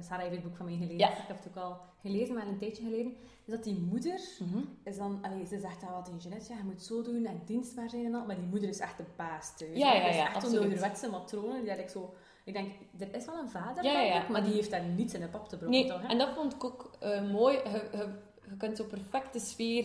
Sarah 0.00 0.20
heeft 0.20 0.34
het 0.34 0.42
boek 0.42 0.56
van 0.56 0.66
mij 0.66 0.74
gelezen, 0.74 0.98
ja. 0.98 1.10
ik 1.10 1.26
heb 1.26 1.36
het 1.36 1.48
ook 1.48 1.64
al 1.64 1.80
gelezen, 2.00 2.34
maar 2.34 2.46
een 2.46 2.58
tijdje 2.58 2.82
geleden, 2.82 3.12
is 3.44 3.52
dat 3.52 3.64
die 3.64 3.78
moeder, 3.80 4.20
mm 4.38 4.68
is 4.84 4.96
dan, 4.96 5.18
allee, 5.22 5.46
ze 5.46 5.58
zegt 5.58 5.80
dan 5.80 5.92
wat 5.92 6.04
tegen 6.04 6.20
Jeanette, 6.20 6.52
ja, 6.52 6.58
je 6.58 6.64
moet 6.64 6.82
zo 6.82 7.02
doen 7.02 7.24
en 7.24 7.42
dienstbaar 7.44 7.90
zijn 7.90 8.04
en 8.04 8.14
al, 8.14 8.26
maar 8.26 8.36
die 8.36 8.46
moeder 8.46 8.68
is 8.68 8.78
echt 8.78 8.96
de 8.96 9.04
baas 9.16 9.56
thuis. 9.56 9.78
Ja, 9.78 9.92
ja, 9.92 10.00
ja, 10.00 10.08
is 10.08 10.16
echt 10.16 10.52
een 10.52 10.58
ouderwetse 10.58 11.10
matrone, 11.10 11.60
die 11.60 11.70
eigenlijk 11.70 11.90
zo 11.90 12.14
ik 12.44 12.52
denk, 12.52 12.72
er 12.98 13.14
is 13.14 13.24
wel 13.24 13.38
een 13.38 13.48
vader, 13.48 13.84
ja, 13.84 14.00
ja, 14.00 14.28
maar 14.28 14.44
die 14.44 14.52
heeft 14.52 14.70
daar 14.70 14.84
niets 14.84 15.14
in 15.14 15.20
de 15.20 15.28
pap 15.28 15.48
te 15.48 15.56
brokken. 15.56 15.80
Nee, 15.80 15.88
toch, 15.88 16.02
hè? 16.02 16.08
en 16.08 16.18
dat 16.18 16.28
vond 16.34 16.54
ik 16.54 16.64
ook 16.64 16.90
uh, 17.02 17.30
mooi. 17.30 17.56
Je, 17.56 17.88
je, 17.92 18.08
je, 18.48 18.56
kunt 18.56 18.76
zo 18.76 18.84
perfect 18.84 19.32
de 19.32 19.38
sfeer 19.38 19.84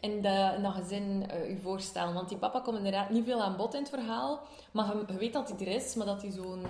in, 0.00 0.22
de, 0.22 0.52
in 0.56 0.62
dat 0.62 0.74
gezin 0.74 1.26
uh, 1.30 1.50
je 1.50 1.58
voorstellen. 1.58 2.14
Want 2.14 2.28
die 2.28 2.38
papa 2.38 2.60
komt 2.60 2.76
inderdaad 2.76 3.10
niet 3.10 3.24
veel 3.24 3.42
aan 3.42 3.56
bod 3.56 3.74
in 3.74 3.80
het 3.80 3.88
verhaal. 3.88 4.40
Maar 4.70 4.96
je, 4.96 5.04
je 5.12 5.18
weet 5.18 5.32
dat 5.32 5.48
hij 5.48 5.66
er 5.66 5.74
is, 5.74 5.94
maar 5.94 6.06
dat 6.06 6.22
hij 6.22 6.30
zo'n... 6.30 6.66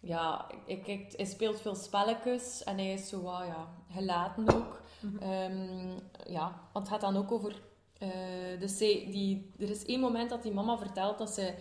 Ja, 0.00 0.46
ik, 0.66 1.06
hij 1.16 1.26
speelt 1.26 1.60
veel 1.60 1.74
spelletjes 1.74 2.64
en 2.64 2.76
hij 2.76 2.92
is 2.92 3.08
zo 3.08 3.20
uh, 3.20 3.40
ja, 3.46 3.68
gelaten 3.92 4.54
ook. 4.54 4.82
Mm 5.00 5.18
-hmm. 5.18 5.30
um, 5.30 5.94
ja, 6.26 6.60
want 6.72 6.88
het 6.88 6.88
gaat 6.88 7.12
dan 7.12 7.16
ook 7.16 7.32
over... 7.32 7.62
Uh, 8.02 8.60
dus 8.60 8.76
zij, 8.76 9.08
die, 9.10 9.52
er 9.58 9.70
is 9.70 9.84
één 9.84 10.00
moment 10.00 10.30
dat 10.30 10.42
die 10.42 10.52
mama 10.52 10.78
vertelt 10.78 11.18
dat 11.18 11.30
ze 11.30 11.54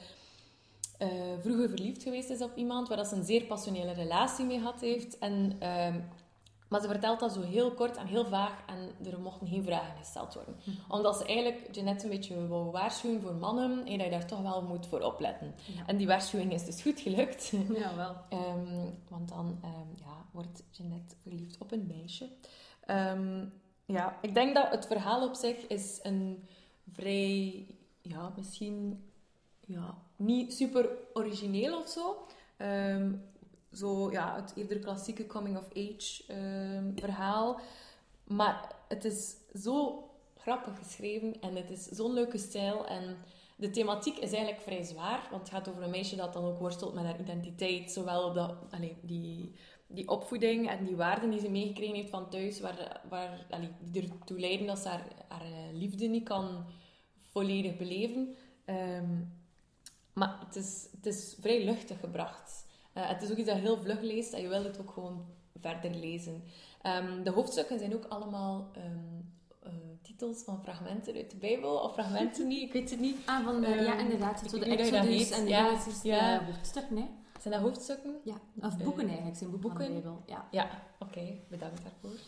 uh, 0.99 1.10
vroeger 1.41 1.69
verliefd 1.69 2.03
geweest 2.03 2.29
is 2.29 2.41
op 2.41 2.55
iemand 2.55 2.88
waar 2.88 3.05
ze 3.05 3.15
een 3.15 3.23
zeer 3.23 3.43
passionele 3.43 3.93
relatie 3.93 4.45
mee 4.45 4.60
had 4.60 4.81
heeft. 4.81 5.17
En, 5.17 5.51
uh, 5.63 5.95
maar 6.69 6.81
ze 6.81 6.88
vertelt 6.88 7.19
dat 7.19 7.34
zo 7.34 7.41
heel 7.41 7.71
kort 7.71 7.97
en 7.97 8.08
heel 8.08 8.25
vaag 8.25 8.63
en 8.65 9.10
er 9.12 9.19
mochten 9.19 9.47
geen 9.47 9.63
vragen 9.63 9.97
gesteld 9.97 10.34
worden. 10.34 10.55
Hm. 10.63 10.69
Omdat 10.88 11.17
ze 11.17 11.25
eigenlijk 11.25 11.75
Jeanette 11.75 12.03
een 12.03 12.10
beetje 12.10 12.47
wou 12.47 12.71
waarschuwen 12.71 13.21
voor 13.21 13.36
mannen 13.36 13.86
en 13.86 13.97
dat 13.97 14.05
je 14.05 14.12
daar 14.12 14.27
toch 14.27 14.41
wel 14.41 14.62
moet 14.62 14.88
voor 14.88 15.01
opletten. 15.01 15.55
Ja. 15.75 15.86
En 15.86 15.97
die 15.97 16.08
waarschuwing 16.08 16.53
is 16.53 16.65
dus 16.65 16.81
goed 16.81 16.99
gelukt. 16.99 17.53
Ja, 17.73 17.95
wel. 17.95 18.15
um, 18.39 18.93
want 19.10 19.29
dan 19.29 19.45
um, 19.45 19.93
ja, 19.95 20.25
wordt 20.31 20.63
Jeanette 20.71 21.15
verliefd 21.21 21.58
op 21.60 21.71
een 21.71 21.88
meisje. 21.88 22.29
Um, 22.88 23.53
ja, 23.86 24.17
ik 24.21 24.34
denk 24.34 24.55
dat 24.55 24.69
het 24.69 24.86
verhaal 24.86 25.27
op 25.27 25.36
zich 25.36 25.67
is 25.67 25.99
een 26.03 26.43
vrij, 26.91 27.65
ja, 28.01 28.34
misschien 28.36 29.03
ja, 29.60 29.97
niet 30.15 30.54
super 30.54 30.89
origineel 31.13 31.80
of 31.80 31.88
zo. 31.88 32.25
Um, 32.58 33.23
zo, 33.73 34.12
ja, 34.12 34.36
het 34.36 34.54
eerder 34.56 34.80
klassieke 34.80 35.25
coming-of-age 35.25 36.34
um, 36.34 36.93
verhaal. 36.95 37.60
Maar 38.23 38.75
het 38.88 39.06
is 39.06 39.36
zo 39.62 40.04
grappig 40.38 40.78
geschreven 40.78 41.41
en 41.41 41.56
het 41.56 41.69
is 41.69 41.84
zo'n 41.84 42.13
leuke 42.13 42.38
stijl. 42.38 42.88
En 42.88 43.17
de 43.56 43.69
thematiek 43.69 44.17
is 44.17 44.32
eigenlijk 44.32 44.62
vrij 44.63 44.84
zwaar, 44.84 45.28
want 45.32 45.41
het 45.41 45.51
gaat 45.51 45.69
over 45.69 45.84
een 45.84 45.89
meisje 45.89 46.15
dat 46.15 46.34
dan 46.34 46.45
ook 46.45 46.60
worstelt 46.60 46.93
met 46.93 47.04
haar 47.04 47.19
identiteit. 47.19 47.91
Zowel 47.91 48.23
op 48.23 48.36
dat, 48.36 48.56
allez, 48.69 48.93
die, 49.01 49.51
die 49.88 50.08
opvoeding 50.08 50.69
en 50.69 50.86
die 50.86 50.95
waarden 50.95 51.30
die 51.30 51.39
ze 51.39 51.49
meegekregen 51.49 51.95
heeft 51.95 52.10
van 52.10 52.30
thuis, 52.30 52.60
waar, 52.60 53.01
waar, 53.10 53.45
allez, 53.49 53.69
die 53.91 54.12
ertoe 54.19 54.39
leiden 54.39 54.67
dat 54.67 54.80
ze 54.80 54.88
haar, 54.88 55.08
haar 55.28 55.41
eh, 55.41 55.73
liefde 55.73 56.06
niet 56.06 56.23
kan 56.23 56.65
volledig 57.32 57.78
beleven. 57.78 58.36
Um, 58.65 59.35
maar 60.15 60.39
het 60.45 60.56
is, 60.56 60.88
het 60.95 61.06
is 61.06 61.36
vrij 61.39 61.65
luchtig 61.65 61.99
gebracht. 61.99 62.65
Uh, 62.97 63.08
het 63.08 63.21
is 63.21 63.32
ook 63.32 63.38
iets 63.38 63.49
dat 63.49 63.58
heel 63.58 63.78
vlug 63.78 64.01
leest 64.01 64.34
en 64.34 64.41
je 64.41 64.47
wil 64.47 64.63
het 64.63 64.80
ook 64.80 64.91
gewoon 64.91 65.25
verder 65.62 65.91
lezen. 65.91 66.43
Um, 66.84 67.23
de 67.23 67.30
hoofdstukken 67.30 67.80
zijn 67.80 67.95
ook 67.95 68.06
allemaal 68.06 68.71
um, 68.78 69.34
uh, 69.65 69.71
titels 70.01 70.43
van 70.43 70.63
fragmenten 70.63 71.15
uit 71.15 71.32
de 71.32 71.38
Bijbel, 71.38 71.78
of 71.78 71.93
fragmenten 71.93 72.47
niet, 72.47 72.62
ik 72.62 72.73
weet 72.73 72.89
het 72.89 72.99
niet. 72.99 73.17
Ah, 73.25 73.43
van, 73.43 73.63
uh, 73.63 73.69
um, 73.69 73.84
ja, 73.84 73.97
inderdaad. 73.97 74.43
Zo 74.49 74.60
de 74.60 74.65
Exodus 74.65 75.32
en 75.32 75.43
de 75.43 75.49
ja, 75.49 75.65
Genesis, 75.65 76.01
ja. 76.01 76.45
hoofdstukken, 76.45 76.97
hè? 76.97 77.06
Zijn 77.41 77.54
dat 77.54 77.63
hoofdstukken? 77.63 78.15
Ja, 78.23 78.36
of 78.62 78.78
boeken 78.78 79.08
eigenlijk, 79.08 79.38
zijn 79.38 79.49
boeken, 79.49 79.69
boeken? 79.69 79.86
van 79.86 79.95
de 79.95 80.01
Bijbel. 80.01 80.23
Ja, 80.25 80.47
ja 80.51 80.69
oké, 80.99 81.12
okay, 81.12 81.41
bedankt 81.49 81.82
daarvoor. 81.84 82.19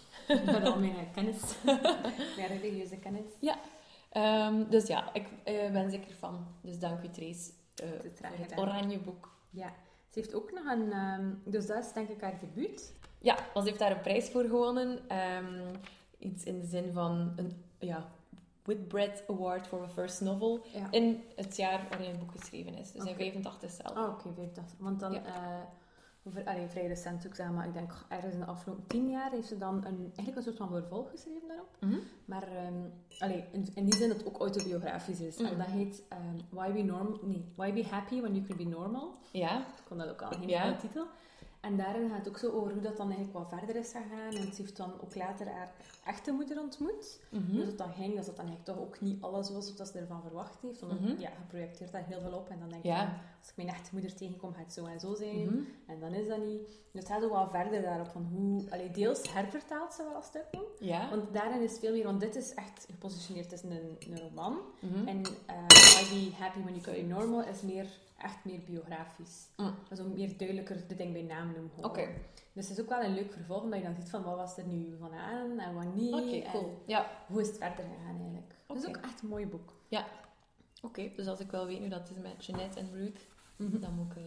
Met 0.53 0.63
al 0.65 0.79
mijn 0.79 1.11
kennis. 1.13 1.41
mijn 2.37 2.47
religieuze 2.47 2.97
kennis. 2.97 3.25
Ja, 3.39 3.59
dus 4.69 4.87
ja, 4.87 5.13
ik 5.13 5.27
ben 5.71 5.91
zeker 5.91 6.15
van. 6.15 6.47
Dus 6.61 6.79
dank 6.79 7.03
u, 7.03 7.09
Trace 7.09 7.51
uh, 7.83 7.89
het 8.21 8.57
Oranje 8.57 8.99
Boek. 8.99 9.31
Ja. 9.49 9.73
Ze 10.09 10.19
heeft 10.19 10.33
ook 10.33 10.51
nog 10.51 10.65
een... 10.65 10.93
Um, 10.93 11.41
dus 11.45 11.67
dat 11.67 11.85
is 11.85 11.93
denk 11.93 12.09
ik 12.09 12.21
haar 12.21 12.39
debuut. 12.39 12.93
Ja, 13.19 13.37
ze 13.53 13.61
heeft 13.63 13.79
daar 13.79 13.91
een 13.91 14.01
prijs 14.01 14.29
voor 14.29 14.43
gewonnen. 14.43 15.17
Um, 15.37 15.71
iets 16.17 16.43
in 16.43 16.59
de 16.59 16.65
zin 16.65 16.93
van 16.93 17.33
een 17.35 17.63
ja, 17.79 18.09
Whitbread 18.63 19.23
Award 19.27 19.67
for 19.67 19.83
a 19.83 19.87
First 19.87 20.21
Novel. 20.21 20.65
Ja. 20.73 20.87
In 20.91 21.23
het 21.35 21.55
jaar 21.55 21.85
waarin 21.89 22.09
het 22.09 22.19
boek 22.19 22.31
geschreven 22.31 22.73
is. 22.73 22.91
Dus 22.91 23.01
okay. 23.01 23.11
in 23.11 23.17
85 23.17 23.71
zelf. 23.71 23.97
Oh, 23.97 24.03
oké, 24.03 24.27
okay, 24.27 24.33
85. 24.33 24.77
Want 24.79 24.99
dan... 24.99 25.13
Ja. 25.13 25.25
Uh, 25.25 25.63
over, 26.27 26.45
allee, 26.45 26.67
vrij 26.67 26.87
recent 26.87 27.27
ook, 27.27 27.35
zeg 27.35 27.49
maar. 27.49 27.67
Ik 27.67 27.73
denk 27.73 27.91
ergens 28.09 28.33
in 28.33 28.39
de 28.39 28.45
afgelopen 28.45 28.87
tien 28.87 29.09
jaar 29.09 29.31
heeft 29.31 29.47
ze 29.47 29.57
dan 29.57 29.75
een, 29.75 30.11
eigenlijk 30.15 30.37
een 30.37 30.43
soort 30.43 30.57
van 30.57 30.69
vervolg 30.69 31.09
geschreven 31.09 31.47
daarop. 31.47 31.69
Mm 31.79 31.89
-hmm. 31.89 32.01
Maar 32.25 32.47
um, 32.67 32.93
allee, 33.19 33.43
in, 33.51 33.67
in, 33.73 33.85
die 33.85 33.95
zin 33.95 34.07
dat 34.07 34.17
het 34.17 34.27
ook 34.27 34.39
autobiografisch 34.39 35.19
is. 35.19 35.37
Mm 35.37 35.45
-hmm. 35.45 35.53
En 35.53 35.59
dat 35.59 35.67
heet 35.67 36.03
um, 36.13 36.41
Why, 36.49 36.71
Be 36.71 36.81
Normal, 36.81 37.19
nee, 37.21 37.45
Why 37.55 37.73
Be 37.73 37.85
Happy 37.85 38.21
When 38.21 38.33
You 38.33 38.45
Could 38.45 38.63
Be 38.63 38.69
Normal. 38.69 39.17
Ja. 39.31 39.59
Ik 39.59 39.83
kon 39.87 39.97
dat 39.97 40.09
ook 40.09 40.21
al, 40.21 40.31
geen 40.31 40.47
ja. 40.47 40.75
titel. 40.75 41.05
En 41.67 41.77
daarin 41.77 42.09
gaat 42.09 42.17
het 42.17 42.27
ook 42.27 42.37
zo 42.37 42.51
over 42.51 42.71
hoe 42.71 42.81
dat 42.81 42.97
dan 42.97 43.11
eigenlijk 43.11 43.37
wat 43.37 43.59
verder 43.59 43.75
is 43.75 43.91
gegaan. 43.91 44.33
En 44.35 44.53
ze 44.53 44.61
heeft 44.61 44.77
dan 44.77 44.91
ook 45.01 45.15
later 45.15 45.47
haar 45.47 45.71
echte 46.05 46.31
moeder 46.31 46.59
ontmoet. 46.59 47.19
Mm 47.29 47.45
-hmm. 47.45 47.55
Dus 47.55 47.65
dat 47.65 47.77
dan 47.77 47.93
ging, 47.93 48.15
dat 48.15 48.25
dat 48.25 48.35
dan 48.35 48.45
eigenlijk 48.45 48.77
toch 48.77 48.87
ook 48.87 49.01
niet 49.01 49.21
alles 49.21 49.49
was 49.49 49.75
wat 49.77 49.87
ze 49.87 49.99
ervan 49.99 50.21
verwacht 50.21 50.61
heeft. 50.61 50.79
Want 50.79 50.99
mm 50.99 51.07
-hmm. 51.07 51.19
ja, 51.19 51.29
je 51.29 51.45
projecteert 51.47 51.91
daar 51.91 52.05
heel 52.05 52.21
veel 52.21 52.31
op. 52.31 52.49
En 52.49 52.59
dan 52.59 52.69
denk 52.69 52.83
je, 52.83 52.89
ja. 52.89 53.21
als 53.39 53.49
ik 53.49 53.55
mijn 53.55 53.67
echte 53.67 53.89
moeder 53.91 54.15
tegenkom, 54.15 54.53
gaat 54.53 54.63
het 54.63 54.73
zo 54.73 54.85
en 54.85 54.99
zo 54.99 55.15
zijn. 55.15 55.41
Mm 55.41 55.47
-hmm. 55.47 55.67
En 55.87 55.99
dan 55.99 56.13
is 56.13 56.27
dat 56.27 56.45
niet. 56.45 56.67
Dus 56.91 57.01
het 57.01 57.07
gaat 57.07 57.23
ook 57.23 57.31
wel 57.31 57.49
verder 57.49 57.81
daarop 57.81 58.07
van 58.07 58.23
hoe... 58.33 58.71
Allee, 58.71 58.91
deels 58.91 59.33
hervertaalt 59.33 59.93
ze 59.93 60.03
wel 60.11 60.21
stukken. 60.21 60.61
Ja. 60.79 61.09
Want 61.09 61.33
daarin 61.33 61.61
is 61.61 61.77
veel 61.79 61.91
meer... 61.91 62.03
Want 62.03 62.19
dit 62.19 62.35
is 62.35 62.53
echt 62.53 62.85
gepositioneerd 62.89 63.49
tussen 63.49 63.71
een, 63.71 63.97
een 63.99 64.19
roman. 64.19 64.57
En 65.05 65.17
uh, 65.19 66.33
Happy 66.37 66.61
When 66.63 66.79
You 66.79 66.81
Go 66.81 67.05
Normal 67.07 67.43
is 67.43 67.61
meer 67.61 67.87
echt 68.17 68.45
meer 68.45 68.63
biografisch. 68.63 69.49
Mm. 69.57 69.75
Dat 69.89 69.99
is 69.99 70.05
ook 70.05 70.13
meer 70.13 70.37
duidelijker 70.37 70.87
de 70.87 70.95
ding 70.95 71.13
bij 71.13 71.21
naam 71.21 71.51
noemen. 71.51 71.71
Oké. 71.77 71.87
Okay. 71.87 72.21
Dus 72.53 72.69
het 72.69 72.77
is 72.77 72.83
ook 72.83 72.89
wel 72.89 73.03
een 73.03 73.13
leuk 73.13 73.31
vervolg, 73.31 73.63
omdat 73.63 73.79
je 73.79 73.85
dan 73.85 73.95
ziet 73.95 74.09
van 74.09 74.23
wat 74.23 74.35
was 74.35 74.57
er 74.57 74.65
nu 74.65 74.95
van 74.99 75.13
aan 75.13 75.59
en 75.59 75.73
wat 75.73 75.95
niet. 75.95 76.13
Oké, 76.13 76.23
okay, 76.23 76.47
cool. 76.51 76.83
Ja. 76.85 77.09
Hoe 77.27 77.41
is 77.41 77.47
het 77.47 77.57
verder 77.57 77.85
gegaan 77.85 78.19
eigenlijk. 78.19 78.45
Okay. 78.45 78.65
Dat 78.67 78.77
is 78.77 78.87
ook 78.87 79.03
echt 79.03 79.21
een 79.21 79.29
mooi 79.29 79.47
boek. 79.47 79.73
Ja. 79.87 80.05
Oké, 80.81 81.11
dus 81.15 81.27
als 81.27 81.39
ik 81.39 81.51
wel 81.51 81.65
weet 81.65 81.79
nu 81.79 81.89
dat 81.89 81.99
het 82.07 82.17
is 82.17 82.23
met 82.23 82.45
Jeanette 82.45 82.79
en 82.79 82.91
Ruth, 82.93 83.27
mm 83.55 83.71
-hmm. 83.71 83.79
dan 83.79 83.93
moet 83.93 84.11
ik... 84.11 84.17
Uh... 84.17 84.23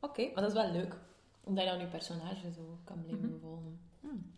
Oké, 0.00 0.22
maar 0.22 0.42
dat 0.42 0.56
is 0.56 0.62
wel 0.62 0.72
leuk. 0.72 0.96
Omdat 1.44 1.64
je 1.64 1.70
dan 1.70 1.80
je 1.80 1.86
personage 1.86 2.52
zo 2.52 2.78
kan 2.84 3.02
blijven 3.02 3.24
mm 3.24 3.30
-hmm. 3.30 3.40
volgen. 3.40 3.80
Mm. 4.00 4.32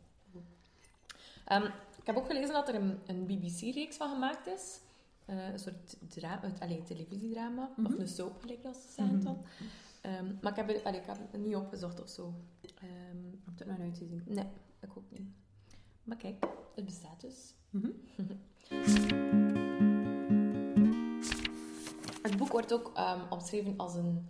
Um, 1.53 1.65
ik 2.01 2.07
heb 2.07 2.17
ook 2.17 2.27
gelezen 2.27 2.53
dat 2.53 2.69
er 2.69 2.75
een, 2.75 3.01
een 3.07 3.27
BBC-reeks 3.27 3.97
van 3.97 4.09
gemaakt 4.09 4.47
is. 4.47 4.81
Uh, 5.27 5.49
een 5.49 5.59
soort 5.59 5.97
drama, 6.09 6.53
televisiedrama, 6.85 7.71
mm 7.77 7.85
-hmm. 7.85 7.87
of 7.87 7.99
een 8.01 8.09
soap, 8.09 8.45
lijkt 8.45 8.63
dat 8.63 8.77
ze 8.77 8.93
zeggen 8.93 9.25
dan. 9.25 9.45
Um, 10.03 10.39
maar 10.41 10.51
ik 10.51 10.57
heb, 10.57 10.69
het, 10.69 10.85
allee, 10.85 11.01
ik 11.01 11.07
heb 11.07 11.19
het 11.31 11.41
niet 11.41 11.57
opgezocht 11.57 12.03
of 12.03 12.09
zo. 12.09 12.35
Um, 12.83 13.41
heb 13.45 13.59
het 13.59 13.69
nog 13.69 13.79
nooit 13.79 13.99
gezien? 13.99 14.23
Nee, 14.27 14.47
ik 14.81 14.97
ook 14.97 15.11
niet. 15.11 15.29
Maar 16.03 16.17
kijk, 16.17 16.47
het 16.75 16.85
bestaat 16.85 17.21
dus. 17.21 17.55
Mm 17.71 17.83
-hmm. 17.83 18.41
het 22.23 22.37
boek 22.37 22.53
wordt 22.53 22.73
ook 22.73 22.99
um, 22.99 23.23
omschreven 23.31 23.75
als 23.77 23.95
een, 23.95 24.29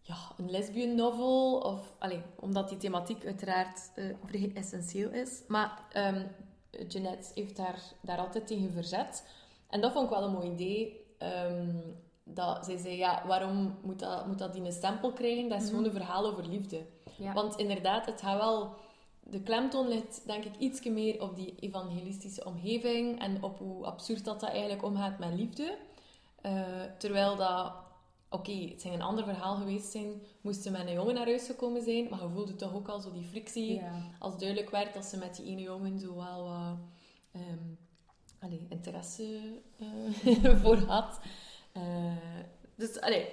ja, 0.00 0.16
een 0.36 0.50
lesbian 0.50 0.94
novel. 0.94 1.58
Of, 1.58 1.94
allee, 1.98 2.22
omdat 2.36 2.68
die 2.68 2.78
thematiek 2.78 3.24
uiteraard 3.24 3.90
uh, 3.96 4.14
vrij 4.24 4.50
essentieel 4.54 5.10
is. 5.10 5.42
Maar 5.48 5.84
um, 5.96 6.26
Jeanette 6.88 7.30
heeft 7.34 7.56
daar, 7.56 7.82
daar 8.00 8.18
altijd 8.18 8.46
tegen 8.46 8.72
verzet. 8.72 9.24
En 9.72 9.80
dat 9.80 9.92
vond 9.92 10.04
ik 10.04 10.10
wel 10.10 10.22
een 10.22 10.32
mooi 10.32 10.50
idee. 10.50 11.00
Um, 11.48 12.00
dat 12.24 12.64
zij 12.64 12.76
zei, 12.76 12.96
ja, 12.96 13.26
waarom 13.26 13.78
moet 13.82 13.98
dat, 13.98 14.26
moet 14.26 14.38
dat 14.38 14.52
die 14.52 14.62
een 14.64 14.72
stempel 14.72 15.12
krijgen? 15.12 15.48
Dat 15.48 15.58
is 15.58 15.68
-hmm. 15.68 15.76
gewoon 15.76 15.84
een 15.84 15.96
verhaal 16.00 16.26
over 16.26 16.46
liefde. 16.46 16.86
Ja. 17.16 17.32
Want 17.32 17.56
inderdaad, 17.56 18.06
het 18.06 18.20
gaat 18.20 18.38
wel 18.38 18.74
de 19.20 19.42
klemtoon 19.42 19.88
ligt 19.88 20.26
denk 20.26 20.44
ik 20.44 20.56
iets 20.58 20.84
meer 20.84 21.22
op 21.22 21.36
die 21.36 21.54
evangelistische 21.60 22.44
omgeving 22.44 23.20
en 23.20 23.42
op 23.42 23.58
hoe 23.58 23.84
absurd 23.84 24.24
dat 24.24 24.40
dat 24.40 24.50
eigenlijk 24.50 24.82
omgaat 24.82 25.18
met 25.18 25.34
liefde. 25.34 25.78
Eh, 26.40 26.62
terwijl 26.98 27.36
dat, 27.36 27.72
oké, 28.28 28.52
het 28.52 28.80
zou 28.80 28.94
een 28.94 29.02
ander 29.02 29.24
verhaal 29.24 29.54
geweest 29.54 29.90
zijn, 29.90 30.22
moesten 30.40 30.72
met 30.72 30.86
een 30.86 30.92
jongen 30.92 31.14
naar 31.14 31.26
huis 31.26 31.46
gekomen 31.46 31.82
zijn, 31.82 32.08
maar 32.10 32.22
je 32.22 32.28
voelde 32.28 32.56
toch 32.56 32.74
ook 32.74 32.88
al 32.88 33.00
zo 33.00 33.12
die 33.12 33.24
frictie 33.24 33.74
Ja. 33.74 33.92
als 34.18 34.38
duidelijk 34.38 34.70
werd 34.70 34.94
dat 34.94 35.04
ze 35.04 35.16
met 35.16 35.36
die 35.36 35.46
ene 35.46 35.60
jongen 35.62 35.98
zo 35.98 36.14
wel 36.14 36.44
wat 36.44 36.78
ehm, 37.32 37.74
allee, 38.42 38.66
interesse 38.68 39.40
eh, 39.78 40.56
voor 40.62 40.76
had. 40.76 41.20
Eh, 41.72 42.16
dus 42.74 43.00
allee, 43.00 43.28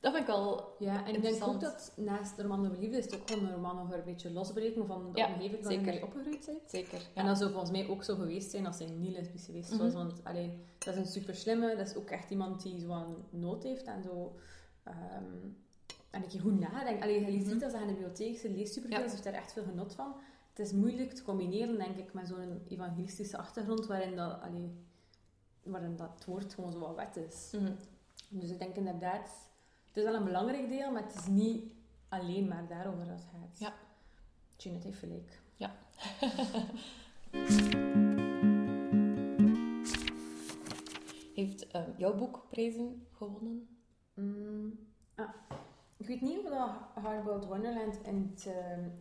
dat 0.00 0.12
vind 0.14 0.28
ik 0.28 0.34
wel... 0.34 0.74
Ja, 0.78 1.06
en 1.06 1.14
ik 1.14 1.22
denk 1.22 1.44
ook 1.46 1.60
dat 1.60 1.92
naast 1.96 2.36
de 2.36 2.42
roman 2.42 2.66
over 2.66 2.78
liefde 2.78 2.96
is 2.96 3.04
het 3.04 3.14
ook 3.14 3.30
gewoon 3.30 3.44
een 3.46 3.54
roman 3.54 3.80
over 3.80 3.94
een 3.98 4.04
beetje 4.04 4.30
losbreken 4.30 4.86
van 4.86 5.12
de 5.12 5.18
Ja, 5.18 5.26
omgeving 5.26 5.62
waarin 5.62 5.92
je 5.94 6.02
opgegroeid 6.02 6.46
bent. 6.46 6.60
Zeker. 6.66 7.00
En 7.14 7.26
dat 7.26 7.38
zou 7.38 7.50
volgens 7.50 7.70
mij 7.70 7.88
ook 7.88 8.04
zo 8.04 8.14
geweest 8.14 8.50
zijn 8.50 8.66
als 8.66 8.78
hij 8.78 8.88
niet 8.88 9.12
lesbisch 9.16 9.44
geweest 9.44 9.70
Mhm. 9.72 9.82
was. 9.82 9.92
Want 9.92 10.24
allee, 10.24 10.58
dat 10.78 10.94
is 10.94 11.00
een 11.00 11.06
super 11.06 11.34
slimme, 11.34 11.76
dat 11.76 11.86
is 11.88 11.94
ook 11.96 12.10
echt 12.10 12.30
iemand 12.30 12.62
die 12.62 12.80
zo 12.80 12.90
aan 12.92 13.16
nood 13.30 13.62
heeft 13.62 13.84
en 13.84 14.02
zo. 14.02 14.34
ehm, 14.84 15.24
en 16.10 16.24
ik 16.24 16.40
goed 16.40 16.60
nadenkt. 16.60 17.02
Allee, 17.02 17.20
je 17.24 17.30
Mhm. 17.38 17.48
ziet 17.50 17.60
dat 17.60 17.70
ze 17.70 17.76
aan 17.76 17.86
de 17.86 17.92
bibliotheek, 17.92 18.38
ze 18.38 18.50
leest 18.50 18.72
superveel, 18.72 18.98
Ja. 18.98 19.04
ze 19.04 19.10
heeft 19.10 19.24
daar 19.24 19.32
echt 19.32 19.52
veel 19.52 19.62
genot 19.62 19.94
van. 19.94 20.14
Het 20.60 20.68
is 20.68 20.74
moeilijk 20.74 21.12
te 21.12 21.22
combineren, 21.22 21.78
denk 21.78 21.96
ik, 21.96 22.12
met 22.12 22.28
zo'n 22.28 22.62
evangelistische 22.68 23.36
achtergrond 23.36 23.86
waarin, 23.86 24.16
dat, 24.16 24.40
allee, 24.40 24.70
waarin 25.62 25.96
dat 25.96 26.10
het 26.14 26.24
woord 26.24 26.54
gewoon 26.54 26.72
zo 26.72 26.78
wat 26.78 26.94
wet 26.94 27.16
is. 27.16 27.50
Mhm. 27.52 27.72
Dus 28.28 28.50
ik 28.50 28.58
denk 28.58 28.76
inderdaad, 28.76 29.28
het 29.86 29.96
is 29.96 30.02
wel 30.02 30.14
een 30.14 30.24
belangrijk 30.24 30.68
deel, 30.68 30.90
maar 30.90 31.02
het 31.02 31.14
is 31.14 31.26
niet 31.26 31.72
alleen 32.08 32.48
maar 32.48 32.66
daarover 32.68 33.06
dat 33.06 33.14
het 33.14 33.26
gaat. 33.32 33.58
Ja. 33.58 33.74
Jeanette 34.56 34.86
heeft 34.86 34.98
gelijk. 34.98 35.40
Heeft 41.34 41.66
eh, 41.66 41.82
jouw 41.96 42.14
boek 42.14 42.46
prijzen 42.50 43.06
gewonnen? 43.12 43.68
Mm, 44.14 44.78
ah, 45.14 45.28
weet 46.10 46.20
niet 46.20 46.38
of 46.38 46.44
dat 46.50 46.70
Hardboiled 47.04 47.44
Wonderland 47.46 47.98
in 48.02 48.30
het 48.32 48.46
uh, 48.46 48.54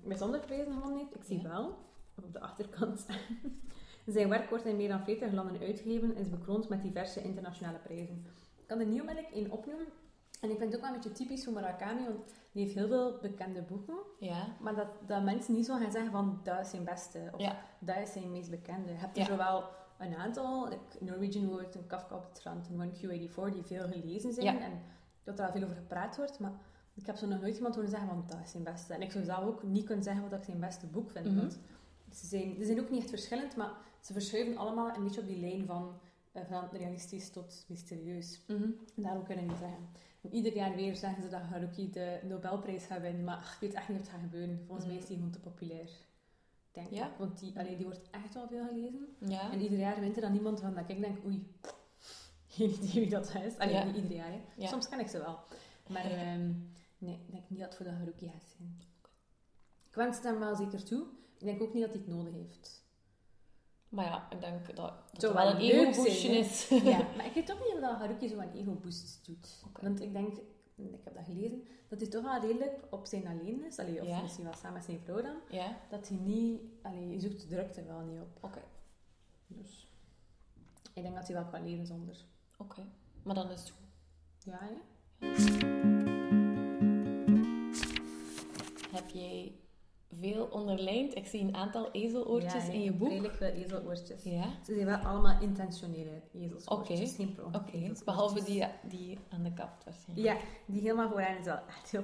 bijzonder 0.08 0.40
prijzen 0.40 0.74
gewonnen 0.74 0.98
heeft. 0.98 1.16
Ik 1.16 1.24
zie 1.24 1.42
Ja. 1.42 1.48
wel, 1.50 1.78
op 2.16 2.34
de 2.34 2.40
achterkant. 2.40 3.06
Zijn 4.06 4.30
werk 4.30 4.50
wordt 4.50 4.66
in 4.66 4.76
meer 4.76 4.88
dan 4.90 5.04
40 5.04 5.32
landen 5.32 5.62
uitgegeven 5.62 6.16
en 6.16 6.22
is 6.22 6.30
bekroond 6.30 6.70
met 6.70 6.82
diverse 6.82 7.22
internationale 7.22 7.78
prijzen. 7.78 8.26
Ik 8.58 8.68
kan 8.68 8.80
er 8.80 8.86
niet 8.86 9.00
onmiddellijk 9.00 9.34
één 9.34 9.52
opnoemen. 9.52 9.86
En 10.42 10.50
ik 10.50 10.58
vind 10.58 10.72
het 10.74 10.76
ook 10.76 10.82
wel 10.88 10.96
een 10.96 11.02
beetje 11.02 11.24
typisch 11.24 11.44
voor 11.44 11.54
Murakami, 11.54 12.04
want 12.04 12.34
die 12.52 12.64
heeft 12.64 12.76
heel 12.76 12.88
veel 12.88 13.18
bekende 13.22 13.62
boeken. 13.62 13.98
Ja. 14.20 14.48
Maar 14.60 14.76
dat, 14.76 14.88
dat 15.08 15.24
mensen 15.24 15.54
niet 15.54 15.66
zo 15.66 15.78
gaan 15.78 15.92
zeggen 15.92 16.12
van 16.12 16.40
dat 16.44 16.60
is 16.60 16.70
zijn 16.70 16.84
beste 16.84 17.30
of 17.34 17.42
Ja. 17.42 17.56
dat 17.80 17.98
is 17.98 18.12
zijn 18.12 18.32
meest 18.32 18.50
bekende. 18.50 18.92
Je 18.92 18.98
hebt 18.98 19.18
er 19.18 19.26
zowel 19.26 19.64
een 19.98 20.16
aantal, 20.16 20.68
like 20.70 21.04
Norwegian 21.04 21.48
Wood 21.48 21.76
en 21.76 21.88
Kafka 21.88 22.16
op 22.16 22.24
het 22.24 22.38
strand 22.38 22.68
en 22.70 22.92
1Q84, 22.92 23.54
die 23.54 23.64
veel 23.64 23.88
gelezen 23.88 24.34
zijn 24.34 24.62
en 24.62 24.82
dat 25.24 25.40
er 25.40 25.46
al 25.46 25.52
veel 25.52 25.64
over 25.64 25.76
gepraat 25.76 26.18
wordt. 26.18 26.40
Maar 26.40 26.54
ik 27.00 27.06
heb 27.06 27.16
zo 27.16 27.28
nog 27.28 27.42
nooit 27.42 27.56
iemand 27.56 27.76
horen 27.76 27.90
zeggen 27.90 28.08
van 28.08 28.24
dat 28.28 28.38
is 28.44 28.52
zijn 28.52 28.64
beste. 28.64 28.94
En 28.94 29.02
ik 29.02 29.12
zou 29.12 29.24
zelf 29.24 29.46
ook 29.46 29.64
niet 29.64 29.86
kunnen 29.86 30.04
zeggen 30.04 30.22
wat 30.30 30.34
ik 30.40 30.44
zijn 30.44 30.60
beste 30.60 30.86
boek 30.88 31.10
vind. 31.12 31.26
Mhm. 31.26 31.36
Want 31.40 31.58
ze 32.14 32.28
zijn, 32.28 32.56
ze 32.58 32.66
zijn 32.66 32.80
ook 32.80 32.90
niet 32.90 33.00
echt 33.00 33.10
verschillend, 33.10 33.56
maar 33.56 33.72
ze 34.00 34.14
verschuiven 34.14 34.58
allemaal 34.58 34.96
een 34.96 35.04
beetje 35.04 35.22
op 35.22 35.28
die 35.28 35.40
lijn 35.40 35.66
van, 35.66 35.94
eh, 36.32 36.42
van 36.50 36.68
realistisch 36.72 37.30
tot 37.30 37.66
mysterieus. 37.68 38.42
En 38.48 38.78
daarom 38.96 39.24
kunnen 39.24 39.44
we 39.46 39.50
niet 39.50 39.60
zeggen. 39.60 39.90
En 40.22 40.34
ieder 40.34 40.56
jaar 40.56 40.76
weer 40.76 40.96
zeggen 40.96 41.24
ze 41.24 41.30
dat 41.30 41.42
Haruki 41.42 41.92
de 41.92 42.20
Nobelprijs 42.24 42.86
gaat 42.86 43.02
winnen, 43.02 43.24
maar 43.24 43.36
ach, 43.38 43.54
ik 43.54 43.60
weet 43.60 43.74
echt 43.74 43.90
niet 43.90 43.98
het 44.00 44.10
gaat 44.10 44.20
gebeuren. 44.20 44.64
Volgens 44.66 44.88
mij 44.88 44.96
is 44.98 45.06
die 45.06 45.16
gewoon 45.16 45.32
te 45.32 45.40
populair. 45.40 45.90
Denk 46.72 46.90
Ja? 46.92 47.06
ik. 47.06 47.12
Want 47.18 47.40
die, 47.40 47.60
allee, 47.60 47.76
die 47.76 47.86
wordt 47.86 48.02
echt 48.12 48.34
wel 48.34 48.48
veel 48.48 48.66
gelezen. 48.68 49.08
Ja. 49.28 49.52
En 49.52 49.62
ieder 49.62 49.78
jaar 49.78 50.00
wint 50.00 50.16
er 50.16 50.22
dan 50.22 50.36
iemand 50.36 50.60
van 50.60 50.74
dat 50.74 50.84
ik 50.90 51.00
denk, 51.00 51.26
oei, 51.26 51.48
geen 52.48 52.70
idee 52.70 52.92
wie 52.94 53.10
dat 53.10 53.36
is. 53.46 53.58
Allee, 53.58 53.74
Ja. 53.74 53.84
niet 53.84 53.96
ieder 53.96 54.12
jaar. 54.12 54.32
Soms 54.58 54.90
ken 54.90 55.00
ik 55.00 55.08
ze 55.08 55.18
wel. 55.18 55.40
Maar 55.88 56.06
ehm, 56.12 56.52
nee, 57.00 57.16
ik 57.26 57.32
denk 57.32 57.50
niet 57.50 57.60
dat 57.60 57.68
het 57.68 57.76
voor 57.78 57.86
de 57.86 57.92
Haruki 57.92 58.30
gaat 58.30 58.54
zijn. 58.58 58.82
Ik 59.90 59.96
wens 59.96 60.16
het 60.16 60.26
hem 60.26 60.40
wel 60.40 60.56
zeker 60.56 60.84
toe. 60.84 61.06
Ik 61.38 61.46
denk 61.46 61.62
ook 61.62 61.74
niet 61.74 61.84
dat 61.84 61.92
hij 61.94 62.02
het 62.06 62.10
nodig 62.16 62.34
heeft. 62.34 62.84
Maar 63.90 64.06
ja, 64.06 64.28
ik 64.32 64.42
denk 64.42 64.66
dat, 64.66 64.76
dat 64.76 64.94
het 65.12 65.22
wel 65.22 65.34
wel 65.34 65.50
een 65.50 65.58
ego-boostje 65.58 66.30
is. 66.30 66.68
Ja, 66.70 66.98
maar 67.18 67.26
ik 67.26 67.34
weet 67.34 67.46
toch 67.46 67.60
niet 67.60 67.74
of 67.74 67.80
dat 67.80 67.98
Haruki 67.98 68.28
zo 68.28 68.40
een 68.40 68.54
ego-boost 68.54 69.26
doet. 69.26 69.64
Want 69.82 70.02
ik 70.02 70.14
denk, 70.14 70.38
ik 70.76 71.04
heb 71.04 71.16
dat 71.16 71.26
gelezen, 71.26 71.64
dat 71.88 72.00
hij 72.00 72.10
toch 72.10 72.24
wel 72.24 72.40
redelijk 72.40 72.80
op 72.90 73.06
zijn 73.06 73.28
alleen 73.28 73.64
is. 73.66 73.80
Allee, 73.80 74.02
of 74.02 74.08
Ja. 74.08 74.22
misschien 74.22 74.44
wel 74.44 74.54
samen 74.54 74.74
met 74.74 74.84
zijn 74.84 75.00
vrouw 75.00 75.22
dan. 75.22 75.36
Ja, 75.50 75.78
Dat 75.90 76.08
hij 76.08 76.18
niet... 76.18 76.62
Allee, 76.82 77.10
je 77.10 77.20
zoekt 77.20 77.42
de 77.42 77.48
drukte 77.48 77.84
wel 77.84 78.00
niet 78.00 78.20
op. 78.22 78.38
oké. 78.44 78.62
Dus 79.48 79.88
ik 80.94 81.02
denk 81.04 81.16
dat 81.16 81.28
hij 81.28 81.36
wel 81.36 81.46
kan 81.46 81.64
leven 81.70 81.86
zonder. 81.86 82.26
Oké. 82.58 82.86
Maar 83.24 83.36
dan 83.36 83.50
is 83.52 83.60
het 83.60 83.70
goed. 83.70 83.88
Ja, 84.44 84.60
hè? 84.62 85.89
Heb 89.10 89.22
jij 89.22 89.56
veel 90.20 90.46
onderlijnd? 90.46 91.16
Ik 91.16 91.26
zie 91.28 91.42
een 91.42 91.56
aantal 91.56 91.92
ezeloortjes 91.92 92.66
Ja, 92.66 92.72
in 92.72 92.82
je 92.82 92.94
boek. 92.94 93.10
Redelijk 93.10 93.34
veel 93.34 93.48
ezeloortjes. 93.48 94.24
Ja, 94.24 94.44
Ze 94.66 94.74
zijn 94.74 94.86
wel 94.86 94.98
allemaal 94.98 95.42
intentionele 95.42 96.22
ezelsoortjes. 96.34 97.14
Oké. 97.14 97.42
Oké. 97.42 97.72
ezelsoortjes. 97.72 98.04
Behalve 98.04 98.44
die, 98.44 98.66
die 98.84 99.18
aan 99.30 99.44
de 99.44 99.54
kant 99.54 99.84
waarschijnlijk. 99.86 100.28
Ja, 100.28 100.38
die 100.66 100.82
helemaal 100.82 101.10
vooraan 101.10 101.38
is 101.38 101.46
wel 101.46 101.60
echt 101.68 101.92
heel 101.92 102.04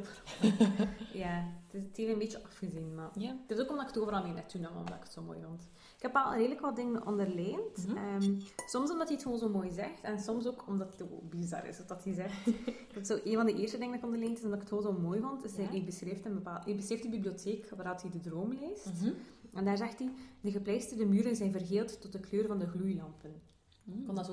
ja, 1.23 1.53
het, 1.65 1.73
is, 1.73 1.81
het 1.81 1.97
heeft 1.97 2.11
een 2.11 2.19
beetje 2.19 2.43
afgezien, 2.43 2.95
maar... 2.95 3.09
Ja. 3.19 3.35
Het 3.47 3.57
is 3.57 3.63
ook 3.63 3.69
omdat 3.69 3.87
ik 3.87 3.93
het 3.93 4.03
overal 4.03 4.23
mee 4.23 4.33
naartoe 4.33 4.61
nam, 4.61 4.77
omdat 4.77 4.95
ik 4.95 5.03
het 5.03 5.13
zo 5.13 5.21
mooi 5.21 5.39
vond. 5.43 5.69
Ik 5.95 6.01
heb 6.01 6.15
al 6.15 6.33
redelijk 6.35 6.61
wat 6.61 6.75
dingen 6.75 7.05
onderlijnd. 7.07 7.87
Mhm. 7.87 7.97
Ehm, 7.97 8.35
soms 8.67 8.91
omdat 8.91 9.07
hij 9.07 9.15
het 9.15 9.23
gewoon 9.23 9.37
zo 9.39 9.49
mooi 9.49 9.71
zegt, 9.71 10.01
en 10.01 10.19
soms 10.19 10.47
ook 10.47 10.63
omdat 10.67 10.87
het 10.87 10.97
zo 10.97 11.07
bizar 11.29 11.65
is 11.67 11.79
wat 11.87 12.03
hij 12.03 12.13
zegt. 12.13 12.45
dat 12.93 13.01
is 13.01 13.07
zo 13.07 13.19
een 13.23 13.35
van 13.35 13.45
de 13.45 13.53
eerste 13.55 13.77
dingen 13.77 13.91
dat 13.91 13.99
ik 13.99 14.05
onderlijnd 14.05 14.37
is, 14.37 14.43
omdat 14.43 14.61
ik 14.61 14.69
het 14.69 14.77
gewoon 14.79 14.93
zo 14.95 15.01
mooi 15.01 15.19
vond. 15.19 15.43
Is 15.43 15.55
hij, 15.55 15.63
Ja. 15.65 15.69
hij, 15.71 15.83
beschrijft 15.83 16.25
een 16.25 16.33
bepaald, 16.33 16.65
hij 16.65 16.75
beschrijft 16.75 17.03
de 17.03 17.09
bibliotheek 17.09 17.69
waar 17.69 18.01
hij 18.01 18.11
de 18.11 18.19
droom 18.19 18.53
leest. 18.53 18.85
Mhm. 19.01 19.11
En 19.53 19.65
daar 19.65 19.77
zegt 19.77 19.99
hij, 19.99 20.11
de 20.41 20.51
gepleisterde 20.51 21.05
muren 21.05 21.35
zijn 21.35 21.51
vergeeld 21.51 22.01
tot 22.01 22.11
de 22.11 22.19
kleur 22.19 22.47
van 22.47 22.59
de 22.59 22.67
gloeilampen. 22.67 23.41
Ik 23.85 24.05
vond 24.05 24.17
dat 24.17 24.25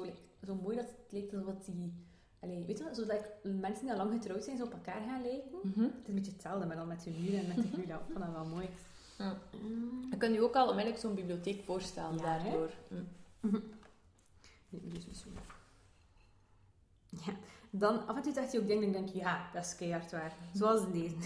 zo, 0.47 0.55
mooi 0.63 0.77
dat 0.77 0.87
het 0.87 1.13
leek 1.13 1.33
alsof 1.33 1.65
die... 1.65 1.93
Allee, 2.41 2.65
weet 2.65 2.79
je 2.79 2.85
wel, 2.85 2.95
zo 2.95 3.07
dat 3.07 3.21
mensen 3.61 3.85
die 3.85 3.91
al 3.91 3.97
lang 3.97 4.13
getrouwd 4.13 4.45
zijn, 4.45 4.57
zo 4.57 4.65
op 4.65 4.73
elkaar 4.73 5.01
gaan 5.03 5.23
lijken. 5.23 5.59
Mhm. 5.63 5.81
Het 5.81 5.93
is 6.03 6.09
een 6.09 6.15
beetje 6.15 6.33
hetzelfde, 6.33 6.67
maar 6.67 6.77
dan 6.77 6.87
met 6.89 7.03
de 7.05 7.11
muren 7.21 7.41
en 7.41 7.47
met 7.47 7.57
de 7.57 7.69
gloeilampen. 7.73 8.07
Ik 8.09 8.13
vond 8.13 8.25
dat 8.25 8.35
wel 8.45 8.55
mooi. 8.55 8.69
Ja. 9.23 9.39
Je 10.11 10.17
kunt 10.17 10.35
je 10.35 10.43
ook 10.43 10.55
al 10.55 10.69
onmiddellijk 10.69 11.03
zo'n 11.03 11.15
bibliotheek 11.15 11.63
voorstellen 11.63 12.17
Ja, 12.19 12.23
daardoor. 12.23 12.71
Niet 14.71 15.07
zo. 15.17 15.29
Ja, 17.09 17.33
dan 17.71 18.07
af 18.07 18.17
en 18.17 18.23
toe 18.23 18.33
zegt 18.33 18.53
hij 18.53 18.61
ook 18.61 18.67
dingen 18.67 18.83
en 18.83 18.89
ik 18.89 18.95
denk, 18.95 19.09
ja, 19.09 19.51
dat 19.53 19.65
is 19.65 19.77
keihard 19.77 20.11
waar. 20.13 20.37
Zoals 20.53 20.83
in 20.85 20.93
deze. 20.93 21.17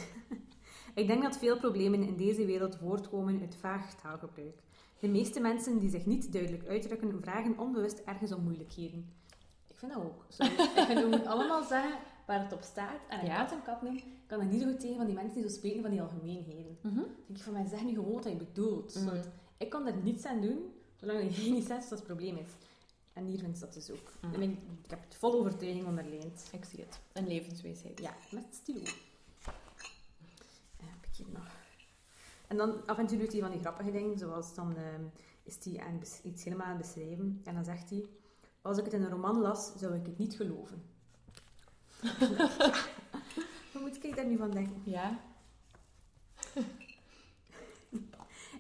ik 0.95 1.07
denk 1.07 1.23
dat 1.23 1.37
veel 1.39 1.59
problemen 1.59 2.03
in 2.03 2.17
deze 2.17 2.45
wereld 2.45 2.77
voortkomen 2.77 3.41
uit 3.41 3.57
vaag 3.57 3.95
taalgebruik. 3.95 4.63
De 4.99 5.09
meeste 5.09 5.41
mensen 5.41 5.79
die 5.79 5.91
zich 5.91 6.07
niet 6.07 6.33
duidelijk 6.33 6.67
uitdrukken, 6.69 7.21
vragen 7.23 7.59
onbewust 7.59 7.99
ergens 7.99 8.33
om 8.33 8.43
moeilijkheden. 8.43 9.13
Ik 9.67 9.79
vind 9.79 9.93
dat 9.93 10.03
ook. 10.03 10.25
Sorry. 10.29 10.53
ik 10.53 10.85
vind 10.87 11.01
we 11.01 11.07
moeten 11.09 11.27
allemaal 11.31 11.63
zeggen 11.63 11.99
waar 12.27 12.41
het 12.43 12.53
op 12.53 12.63
staat. 12.63 13.01
En 13.09 13.19
een 13.21 13.27
Ja. 13.27 13.37
kat 13.37 13.53
een 13.53 13.63
kat 13.63 13.83
noemen. 13.83 14.03
Ik 14.27 14.33
kan 14.33 14.41
er 14.41 14.47
niet 14.47 14.61
zo 14.61 14.69
goed 14.69 14.81
tegen 14.81 14.97
van 14.97 15.07
die 15.07 15.15
mensen 15.15 15.35
die 15.35 15.51
zo 15.51 15.57
spreken 15.57 15.83
van 15.83 15.91
die 15.91 16.03
algemeenheden. 16.03 16.79
Dan 16.83 16.95
denk 16.95 17.39
ik 17.39 17.43
van 17.43 17.53
mij, 17.53 17.67
zeg 17.67 17.85
nu 17.85 17.95
gewoon 17.95 18.13
wat 18.13 18.25
je 18.25 18.37
bedoelt. 18.37 18.95
Mhm. 18.95 19.23
Ik 19.57 19.71
kan 19.71 19.87
er 19.87 19.97
niets 19.97 20.25
aan 20.25 20.41
doen, 20.41 20.73
zolang 20.97 21.37
je 21.37 21.51
niet 21.51 21.67
zegt 21.67 21.89
dat 21.89 21.99
het 21.99 22.07
probleem 22.07 22.37
is. 22.37 22.49
En 23.13 23.25
hier 23.25 23.39
vind 23.39 23.55
ik 23.55 23.61
dat 23.61 23.75
dus 23.75 23.91
ook. 23.91 24.13
Mhm. 24.21 24.43
Ik, 24.43 24.51
ik 24.85 24.91
heb 24.91 24.99
het 25.09 25.17
vol 25.17 25.35
overtuiging 25.35 25.87
onderlijnd. 25.87 26.49
Ik 26.53 26.65
zie 26.65 26.81
het. 26.81 27.01
Een 27.13 27.27
levenswijsheid. 27.27 28.01
Ja, 28.01 28.15
met 28.31 28.45
stilo. 28.51 28.81
En 30.77 30.87
heb 30.87 31.07
ik 31.11 31.17
hier 31.17 31.27
nog. 31.33 31.57
En 32.47 32.57
dan 32.57 32.87
af 32.87 32.99
en 32.99 33.07
toe 33.07 33.19
doet 33.19 33.33
hij 33.33 33.41
van 33.41 33.51
die 33.51 33.61
grappige 33.61 33.91
dingen, 33.91 34.19
zoals 34.19 34.55
dan 34.55 34.77
ehm, 34.77 35.03
is 35.43 35.59
hij 35.65 35.85
aan 35.85 36.01
iets 36.23 36.45
helemaal 36.45 36.67
aan 36.67 36.77
het 36.77 36.83
beschrijven. 36.83 37.41
En 37.45 37.55
dan 37.55 37.65
zegt 37.65 37.91
hij, 37.91 38.07
als 38.63 38.79
ik 38.79 38.85
het 38.85 38.93
in 38.93 39.03
een 39.03 39.11
roman 39.11 39.41
las, 39.41 39.73
zou 39.77 39.95
ik 39.95 40.07
het 40.07 40.19
niet 40.19 40.37
geloven. 40.37 40.83
Moet 43.87 44.05
ik 44.05 44.17
daar 44.17 44.27
nu 44.27 44.37
van 44.37 44.51
denken? 44.51 44.83
Ja. 44.85 45.19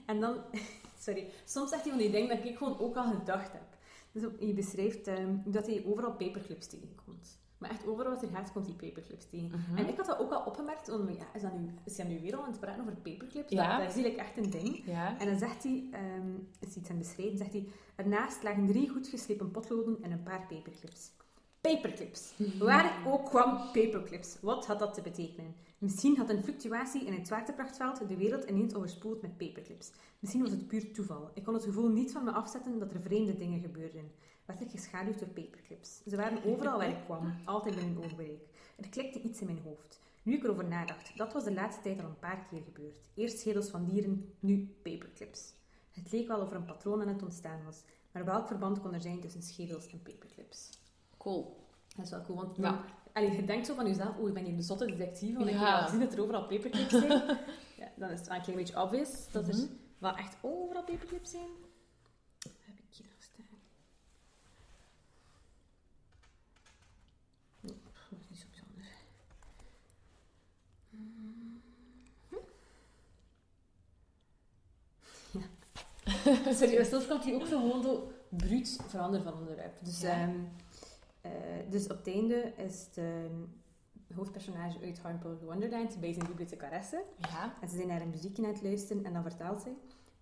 En 0.06 0.20
dan, 0.20 0.36
sorry, 1.04 1.30
soms 1.44 1.70
zegt 1.70 1.82
hij 1.82 1.90
van 1.90 2.00
die 2.00 2.10
dingen 2.10 2.36
dat 2.36 2.44
ik 2.44 2.56
gewoon 2.56 2.78
ook 2.78 2.96
al 2.96 3.04
gedacht 3.04 3.52
heb. 3.52 3.76
Dus 4.12 4.22
je 4.38 4.54
beschrijft 4.54 5.06
ehm, 5.06 5.36
dat 5.44 5.66
hij 5.66 5.82
overal 5.86 6.12
paperclips 6.12 6.66
tegenkomt. 6.66 7.38
Maar 7.58 7.70
echt 7.70 7.86
overal 7.86 8.12
wat 8.12 8.22
er 8.22 8.28
gaat, 8.28 8.52
komt 8.52 8.66
hij 8.66 8.74
paperclips 8.74 9.28
tegen. 9.28 9.64
Mhm. 9.68 9.76
En 9.76 9.88
ik 9.88 9.96
had 9.96 10.06
dat 10.06 10.18
ook 10.18 10.32
al 10.32 10.44
opgemerkt, 10.44 10.88
want 10.88 11.16
ja, 11.16 11.26
is, 11.34 11.42
dat 11.42 11.58
nu, 11.58 11.74
is 11.84 11.96
hij 11.96 12.06
nu 12.06 12.20
weer 12.20 12.36
al 12.36 12.42
aan 12.42 12.50
het 12.50 12.60
praten 12.60 12.80
over 12.80 12.96
paperclips? 12.96 13.52
Ja. 13.52 13.78
Dat, 13.78 13.88
is 13.88 13.94
eigenlijk 13.94 14.16
echt 14.16 14.36
een 14.36 14.50
ding. 14.50 14.82
Ja. 14.84 15.18
En 15.18 15.26
dan 15.26 15.38
zegt 15.38 15.62
hij, 15.62 15.88
ehm, 15.92 16.34
is 16.60 16.76
iets 16.76 16.90
aan 16.90 16.96
het 16.96 17.06
beschrijven, 17.06 17.38
zegt 17.38 17.52
hij, 17.52 17.68
ernaast 17.96 18.42
lagen 18.42 18.66
drie 18.66 18.88
goed 18.88 19.08
geslepen 19.08 19.50
potloden 19.50 20.02
en 20.02 20.10
een 20.10 20.22
paar 20.22 20.46
paperclips. 20.48 21.10
Paperclips. 21.66 22.32
Waar 22.58 23.06
ook 23.06 23.24
kwam, 23.28 23.56
paperclips. 23.72 24.36
Wat 24.40 24.66
had 24.66 24.78
dat 24.78 24.94
te 24.94 25.02
betekenen? 25.02 25.54
Misschien 25.78 26.16
had 26.16 26.30
een 26.30 26.42
fluctuatie 26.42 27.06
in 27.06 27.12
het 27.12 27.26
zwaartekrachtveld 27.26 28.08
de 28.08 28.16
wereld 28.16 28.44
ineens 28.44 28.74
overspoeld 28.74 29.22
met 29.22 29.36
paperclips. 29.36 29.92
Misschien 30.18 30.42
was 30.42 30.50
het 30.50 30.66
puur 30.66 30.92
toeval. 30.92 31.30
Ik 31.34 31.44
kon 31.44 31.54
het 31.54 31.64
gevoel 31.64 31.88
niet 31.88 32.12
van 32.12 32.24
me 32.24 32.30
afzetten 32.30 32.78
dat 32.78 32.92
er 32.92 33.00
vreemde 33.00 33.36
dingen 33.36 33.60
gebeurden. 33.60 34.10
Werd 34.44 34.60
ik 34.60 34.70
geschaduwd 34.70 35.18
door 35.18 35.28
paperclips. 35.28 36.02
Ze 36.08 36.16
waren 36.16 36.44
overal 36.44 36.78
waar 36.78 36.88
ik 36.88 37.04
kwam, 37.04 37.34
altijd 37.44 37.74
binnen 37.74 38.04
oogbereik. 38.04 38.48
Er 38.76 38.88
klikte 38.88 39.22
iets 39.22 39.40
in 39.40 39.46
mijn 39.46 39.62
hoofd. 39.64 40.00
Nu 40.22 40.34
ik 40.34 40.44
erover 40.44 40.64
nadacht, 40.64 41.16
dat 41.16 41.32
was 41.32 41.44
de 41.44 41.54
laatste 41.54 41.82
tijd 41.82 42.00
al 42.00 42.08
een 42.08 42.18
paar 42.18 42.46
keer 42.50 42.62
gebeurd. 42.62 43.08
Eerst 43.14 43.38
schedels 43.38 43.68
van 43.68 43.84
dieren, 43.84 44.34
nu 44.40 44.74
paperclips. 44.82 45.52
Het 45.90 46.12
leek 46.12 46.28
wel 46.28 46.40
of 46.40 46.50
er 46.50 46.56
een 46.56 46.64
patroon 46.64 47.00
aan 47.00 47.08
het 47.08 47.22
ontstaan 47.22 47.64
was, 47.64 47.82
maar 48.12 48.24
welk 48.24 48.46
verband 48.46 48.80
kon 48.80 48.94
er 48.94 49.00
zijn 49.00 49.20
tussen 49.20 49.42
schedels 49.42 49.90
en 49.90 50.02
paperclips? 50.02 50.75
Cool. 51.26 51.56
Dat 51.96 52.04
is 52.04 52.10
wel 52.10 52.22
cool, 52.22 52.36
want 52.36 52.56
Ja. 52.56 52.62
dan- 52.62 52.80
allee, 53.12 53.32
je 53.36 53.44
denkt 53.44 53.66
zo 53.66 53.74
van 53.74 53.86
jezelf, 53.86 54.16
oh, 54.16 54.28
ik 54.28 54.34
ben 54.34 54.44
hier 54.44 54.56
de 54.56 54.62
zotte 54.62 54.84
detectieve, 54.86 55.38
want 55.38 55.50
ik 55.50 55.56
heb 55.56 55.66
al 55.68 55.82
gezien 55.82 56.00
dat 56.00 56.12
er 56.12 56.20
overal 56.22 56.46
paperclips 56.46 56.90
zijn. 56.90 57.08
ja, 57.82 57.88
dan 57.96 58.10
is 58.10 58.18
het 58.18 58.28
wel 58.28 58.36
een 58.36 58.42
klein 58.42 58.56
beetje 58.58 58.82
obvious 58.82 59.30
dat 59.32 59.48
er 59.48 59.54
Mhm. 59.54 59.66
wel 59.98 60.16
echt 60.16 60.36
overal 60.40 60.84
paperclips 60.84 61.30
zijn. 61.30 61.48
Heb 62.60 62.78
ik 62.78 62.84
hier 62.94 63.06
nog 63.12 63.22
staan? 63.22 63.58
Nee, 67.60 67.74
dat 68.10 68.18
is 68.20 68.28
niet 68.28 68.38
zo 68.38 68.46
bijzonder. 68.50 68.84
Ja. 75.32 76.52
Serieus, 76.58 76.88
soms 76.88 77.06
komt 77.06 77.24
hij 77.24 77.34
ook 77.34 77.46
gewoon 77.46 77.82
zo 77.82 78.12
bruut 78.28 78.78
veranderen 78.88 79.24
van 79.24 79.34
onderwerp. 79.38 79.78
Dus, 79.84 80.00
Ja. 80.00 80.10
ehm, 80.10 80.30
eh, 80.30 80.36
dus 81.70 81.84
op 81.84 81.96
het 81.96 82.06
einde 82.06 82.52
is 82.56 82.88
de 82.92 84.14
hoofdpersonage 84.14 84.78
uit 84.82 84.98
Harmful 84.98 85.38
Wonderland 85.42 86.00
bij 86.00 86.12
zijn 86.12 86.56
karessen. 86.56 87.02
Ja. 87.18 87.54
En 87.60 87.68
ze 87.68 87.76
zijn 87.76 87.88
naar 87.88 88.00
een 88.00 88.10
muziekje 88.10 88.42
aan 88.42 88.52
het 88.52 88.62
luisteren 88.62 89.04
en 89.04 89.12
dan 89.12 89.22
vertelt 89.22 89.62
ze... 89.62 89.70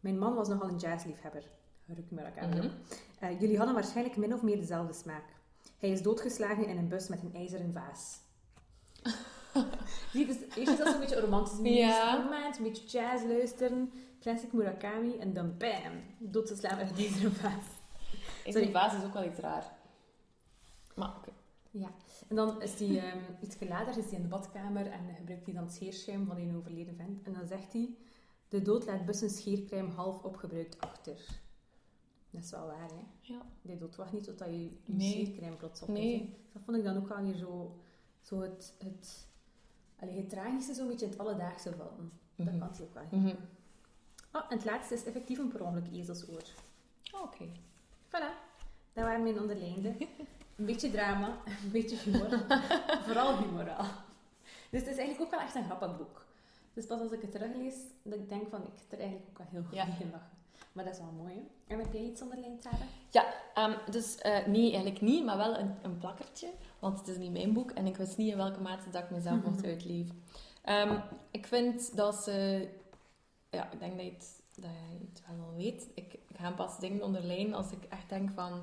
Mijn 0.00 0.18
man 0.18 0.34
was 0.34 0.48
nogal 0.48 0.68
een 0.68 0.76
jazzliefhebber. 0.76 1.44
Ruk 1.86 2.10
me 2.10 2.22
dat 2.22 2.36
aan 2.36 2.48
Mhm. 2.48 2.68
Eh, 3.18 3.40
jullie 3.40 3.56
hadden 3.56 3.74
waarschijnlijk 3.74 4.16
min 4.16 4.34
of 4.34 4.42
meer 4.42 4.56
dezelfde 4.56 4.92
smaak. 4.92 5.24
Hij 5.78 5.90
is 5.90 6.02
doodgeslagen 6.02 6.66
in 6.66 6.76
een 6.76 6.88
bus 6.88 7.08
met 7.08 7.22
een 7.22 7.34
ijzeren 7.34 7.72
vaas. 7.72 8.18
Zie, 10.12 10.26
dus 10.26 10.36
eerst 10.56 10.72
is 10.72 10.78
dat 10.78 10.88
zo'n 10.88 11.00
beetje 11.00 11.16
een 11.16 11.22
romantisch 11.22 11.58
muziek. 11.58 11.76
Ja. 11.76 12.30
Een 12.56 12.62
beetje 12.62 12.86
jazz 12.86 13.24
luisteren. 13.24 13.92
Classic 14.20 14.52
Murakami. 14.52 15.16
En 15.18 15.32
dan 15.32 15.56
bam, 15.56 15.92
doodgeslagen 16.18 16.78
met 16.78 16.90
een 16.90 17.04
ijzeren 17.04 17.32
vaas. 17.32 17.64
In 18.44 18.52
de 18.52 18.70
basis 18.70 18.98
is 18.98 19.04
ook 19.04 19.12
wel 19.12 19.24
iets 19.24 19.38
raar. 19.38 19.72
Maar 20.94 21.16
oké. 21.16 21.30
Ja, 21.70 21.90
en 22.28 22.36
dan 22.36 22.62
is 22.62 22.78
hij 22.78 22.98
ehm, 23.12 23.18
iets 23.40 23.56
later 23.68 23.98
is 23.98 24.04
hij 24.04 24.14
in 24.14 24.22
de 24.22 24.28
badkamer 24.28 24.86
en 24.86 25.14
gebruikt 25.14 25.44
hij 25.44 25.54
dan 25.54 25.64
het 25.64 25.72
scheerschuim 25.74 26.26
van 26.26 26.36
een 26.36 26.56
overleden 26.56 26.96
vent. 26.96 27.22
En 27.22 27.32
dan 27.32 27.46
zegt 27.46 27.72
hij, 27.72 27.94
de 28.48 28.62
dood 28.62 28.86
laat 28.86 29.06
bussen 29.06 29.30
scheercrème 29.30 29.90
half 29.90 30.22
opgebruikt 30.22 30.80
achter. 30.80 31.40
Dat 32.30 32.42
is 32.44 32.50
wel 32.50 32.66
waar, 32.66 32.88
hè? 32.88 33.04
Ja. 33.20 33.42
De 33.62 33.76
dood 33.76 33.96
wacht 33.96 34.12
niet 34.12 34.24
totdat 34.24 34.48
je 34.48 34.62
je 34.62 34.70
Nee. 34.84 35.10
scheercrème 35.10 35.56
plots 35.56 35.82
op 35.82 35.88
Nee. 35.88 36.14
is. 36.22 36.28
dat 36.52 36.62
vond 36.64 36.76
ik 36.76 36.84
dan 36.84 36.96
ook 36.96 37.08
wel 37.08 37.22
weer 37.22 37.34
zo, 37.36 37.76
zo 38.20 38.40
het, 38.40 38.74
het, 38.78 39.26
allee, 39.98 40.16
het 40.16 40.28
tragische 40.30 40.74
zo'n 40.74 40.88
beetje 40.88 41.04
in 41.04 41.10
het 41.10 41.20
alledaagse 41.20 41.72
van. 41.76 42.10
Dat 42.36 42.46
Mhm. 42.46 42.58
kan 42.58 42.68
ook 42.82 42.94
wel. 42.94 43.02
Oh, 44.32 44.42
en 44.48 44.56
het 44.56 44.64
laatste 44.64 44.94
is 44.94 45.04
effectief 45.04 45.38
een 45.38 45.48
per 45.48 45.62
ongeluk 45.64 45.92
ezelsoor. 45.92 46.42
Oh, 47.12 47.22
Oké. 47.22 47.48
Voilà, 48.08 48.32
dat 48.92 49.04
waren 49.04 49.22
mijn 49.22 49.40
onderlijnden. 49.40 49.96
Een 50.56 50.64
beetje 50.64 50.90
drama, 50.90 51.28
een 51.64 51.70
beetje 51.70 51.96
humor. 51.96 52.28
Vooral 53.06 53.38
humor 53.38 53.64
wel. 53.64 53.84
Dus 54.70 54.80
het 54.80 54.88
is 54.90 54.96
eigenlijk 54.96 55.20
ook 55.20 55.30
wel 55.30 55.40
echt 55.40 55.54
een 55.54 55.64
grappig 55.64 55.96
boek. 55.96 56.24
Dus 56.72 56.86
pas 56.86 57.00
als 57.00 57.12
ik 57.12 57.20
het 57.22 57.30
teruglees, 57.30 57.74
dat 58.02 58.18
ik 58.18 58.28
denk 58.28 58.48
van, 58.48 58.60
ik 58.62 58.72
heb 58.88 58.92
er 58.92 58.98
eigenlijk 58.98 59.28
ook 59.30 59.38
wel 59.38 59.46
heel 59.50 59.62
goed 59.62 59.74
Ja. 59.74 59.86
in 59.86 59.92
gelachen. 59.92 60.32
Maar 60.72 60.84
dat 60.84 60.92
is 60.92 60.98
wel 61.00 61.12
mooi, 61.12 61.34
hè? 61.34 61.74
En 61.74 61.78
heb 61.78 61.92
jij 61.92 62.02
iets 62.02 62.22
onderlijnd, 62.22 62.62
Sarah? 62.62 63.32
Ehm, 63.54 63.90
dus 63.90 64.16
eh, 64.18 64.46
nee, 64.46 64.62
eigenlijk 64.72 65.00
niet, 65.00 65.24
maar 65.24 65.36
wel 65.36 65.58
een, 65.58 65.74
een 65.82 65.98
plakkertje. 65.98 66.48
Want 66.78 66.98
het 66.98 67.08
is 67.08 67.16
niet 67.16 67.32
mijn 67.32 67.52
boek 67.52 67.70
en 67.70 67.86
ik 67.86 67.96
wist 67.96 68.16
niet 68.16 68.30
in 68.30 68.36
welke 68.36 68.60
mate 68.60 68.90
dat 68.90 69.02
ik 69.02 69.10
mezelf 69.10 69.42
mocht 69.44 69.64
uitleven. 69.72 70.22
Ehm, 70.62 70.98
ik 71.30 71.46
vind 71.46 71.96
dat 71.96 72.14
ze... 72.14 72.68
Ja, 73.50 73.70
ik 73.70 73.78
denk 73.78 73.96
dat 73.96 74.04
je 74.04 74.12
het, 74.12 74.42
dat 74.54 74.70
je 74.70 75.06
het 75.10 75.22
wel 75.26 75.46
al 75.46 75.54
weet. 75.56 75.86
Ik, 75.94 76.12
ik 76.12 76.36
ga 76.36 76.50
pas 76.50 76.78
dingen 76.78 77.02
onderlijnen 77.02 77.54
als 77.54 77.70
ik 77.70 77.84
echt 77.88 78.08
denk 78.08 78.30
van... 78.30 78.62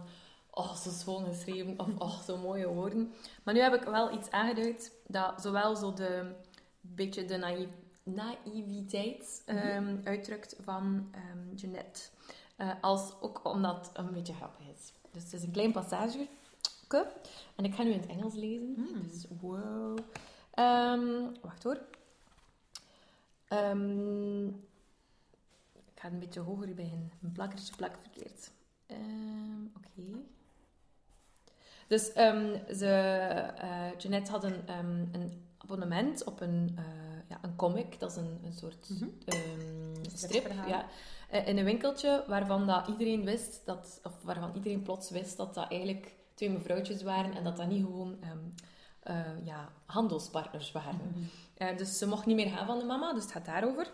Oh, 0.53 0.75
zo 0.75 0.89
schoon 0.89 1.25
geschreven. 1.25 1.79
Of 1.79 1.87
oh, 1.97 2.19
zo 2.19 2.37
mooie 2.37 2.67
woorden. 2.67 3.13
Maar 3.43 3.53
nu 3.53 3.59
heb 3.59 3.73
ik 3.73 3.83
wel 3.83 4.13
iets 4.13 4.31
aangeduid 4.31 4.95
dat 5.07 5.41
zowel 5.41 5.75
zo 5.75 5.93
de... 5.93 6.35
beetje 6.81 7.25
de 7.25 7.37
naïef, 7.37 7.69
naïviteit 8.03 9.41
ehm, 9.45 9.97
uitdrukt 10.03 10.55
van 10.63 11.09
ehm 11.11 11.55
Jeanette. 11.55 12.01
Eh, 12.55 12.71
als 12.81 13.13
ook 13.21 13.45
omdat 13.45 13.87
het 13.87 13.97
een 13.97 14.13
beetje 14.13 14.33
grappig 14.33 14.65
is. 14.67 14.93
Dus 15.11 15.23
het 15.23 15.33
is 15.33 15.43
een 15.43 15.51
klein 15.51 15.71
passage. 15.71 16.27
En 17.55 17.65
ik 17.65 17.75
ga 17.75 17.83
nu 17.83 17.91
in 17.91 17.99
het 17.99 18.09
Engels 18.09 18.33
lezen. 18.33 18.73
Hmm. 18.75 19.07
Dus 19.07 19.25
wow. 19.39 19.97
Ehm, 20.51 21.27
wacht 21.41 21.63
hoor. 21.63 21.79
Ik 25.93 25.99
ga 25.99 26.07
een 26.07 26.19
beetje 26.19 26.39
hoger 26.39 26.73
beginnen. 26.73 27.11
Mijn 27.19 27.33
plakkertje 27.33 27.75
plakt 27.75 27.99
verkeerd. 28.01 28.51
Oké. 29.77 30.23
Dus 31.91 32.13
ehm, 32.13 32.57
ze, 32.73 32.87
eh 33.57 33.97
Jeanette 33.97 34.31
had 34.31 34.43
een, 34.43 34.67
ehm, 34.67 35.05
een 35.11 35.43
abonnement 35.57 36.23
op 36.23 36.41
een, 36.41 36.73
eh, 36.77 36.83
ja, 37.29 37.37
een 37.41 37.55
comic. 37.55 37.99
Dat 37.99 38.11
is 38.11 38.17
een, 38.17 38.39
een 38.43 38.53
soort 38.53 38.89
Mhm. 38.89 39.09
ehm, 39.25 40.15
strip. 40.15 40.51
Ja, 40.67 40.85
eh, 41.29 41.47
in 41.47 41.57
een 41.57 41.63
winkeltje 41.65 42.23
waarvan 42.27 42.67
dat 42.67 42.87
iedereen 42.87 43.23
wist 43.23 43.61
dat, 43.65 43.99
of 44.03 44.13
waarvan 44.23 44.51
iedereen 44.55 44.81
plots 44.81 45.09
wist 45.09 45.37
dat 45.37 45.53
dat 45.53 45.69
eigenlijk 45.69 46.13
twee 46.33 46.49
mevrouwtjes 46.49 47.03
waren 47.03 47.33
en 47.33 47.43
dat 47.43 47.57
dat 47.57 47.67
niet 47.67 47.83
gewoon 47.83 48.17
ja, 49.43 49.69
handelspartners 49.85 50.71
waren. 50.71 51.29
Eh, 51.57 51.77
dus 51.77 51.97
ze 51.97 52.07
mocht 52.07 52.25
niet 52.25 52.35
meer 52.35 52.49
gaan 52.49 52.65
van 52.65 52.79
de 52.79 52.85
mama, 52.85 53.13
dus 53.13 53.23
het 53.23 53.31
gaat 53.31 53.45
daarover. 53.45 53.91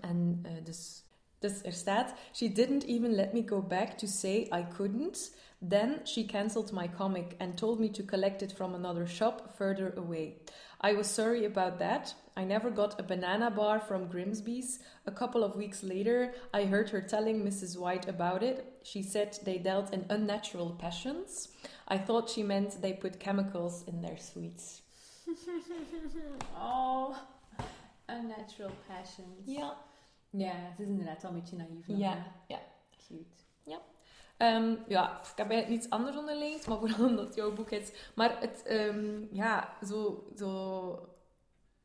En 0.00 0.42
dus, 0.64 1.02
dus 1.38 1.62
er 1.62 1.72
staat: 1.72 2.14
She 2.32 2.52
didn't 2.52 2.84
even 2.84 3.10
let 3.14 3.32
me 3.32 3.42
go 3.46 3.62
back 3.62 3.88
to 3.90 4.06
say 4.06 4.36
I 4.36 4.66
couldn't. 4.76 5.38
Then 5.62 6.00
she 6.06 6.24
cancelled 6.24 6.72
my 6.72 6.88
comic 6.88 7.36
and 7.38 7.56
told 7.56 7.78
me 7.80 7.88
to 7.90 8.02
collect 8.02 8.42
it 8.42 8.52
from 8.52 8.74
another 8.74 9.06
shop 9.06 9.54
further 9.56 9.92
away. 9.96 10.36
I 10.80 10.94
was 10.94 11.06
sorry 11.06 11.44
about 11.44 11.78
that. 11.78 12.14
I 12.36 12.44
never 12.44 12.70
got 12.70 12.98
a 12.98 13.02
banana 13.02 13.50
bar 13.50 13.80
from 13.80 14.08
Grimsby's. 14.08 14.78
A 15.06 15.10
couple 15.10 15.44
of 15.44 15.56
weeks 15.56 15.82
later, 15.82 16.32
I 16.54 16.64
heard 16.64 16.88
her 16.90 17.02
telling 17.02 17.44
Mrs. 17.44 17.76
White 17.78 18.08
about 18.08 18.42
it. 18.42 18.64
She 18.82 19.02
said 19.02 19.38
they 19.44 19.58
dealt 19.58 19.92
in 19.92 20.06
unnatural 20.08 20.70
passions. 20.78 21.48
I 21.88 21.98
thought 21.98 22.30
she 22.30 22.42
meant 22.42 22.80
they 22.80 22.94
put 22.94 23.20
chemicals 23.20 23.84
in 23.86 24.00
their 24.00 24.16
sweets. 24.18 24.80
Oh, 26.58 27.14
unnatural 28.08 28.72
passions. 28.88 29.44
Ja, 29.46 29.76
Ja, 30.32 30.52
het 30.54 30.78
is 30.80 30.86
inderdaad 30.88 31.22
wel 31.22 31.32
een 31.32 31.40
beetje 31.40 31.56
naïef. 31.56 31.86
nog, 31.86 31.98
Ja, 31.98 32.10
hè. 32.12 32.54
ja. 33.64 33.78
Ehm, 34.40 34.74
ja, 34.88 35.20
ik 35.20 35.36
heb 35.36 35.50
eigenlijk 35.50 35.68
niets 35.68 35.90
anders 35.90 36.16
onderlegd, 36.16 36.66
maar 36.66 36.78
vooral 36.78 37.06
omdat 37.08 37.26
het 37.26 37.34
jouw 37.34 37.54
boek 37.54 37.70
is. 37.70 37.92
Maar 38.14 38.40
het, 38.40 38.62
ehm, 38.62 39.34
ja, 39.34 39.76
zo, 39.86 40.24
zo, 40.36 41.08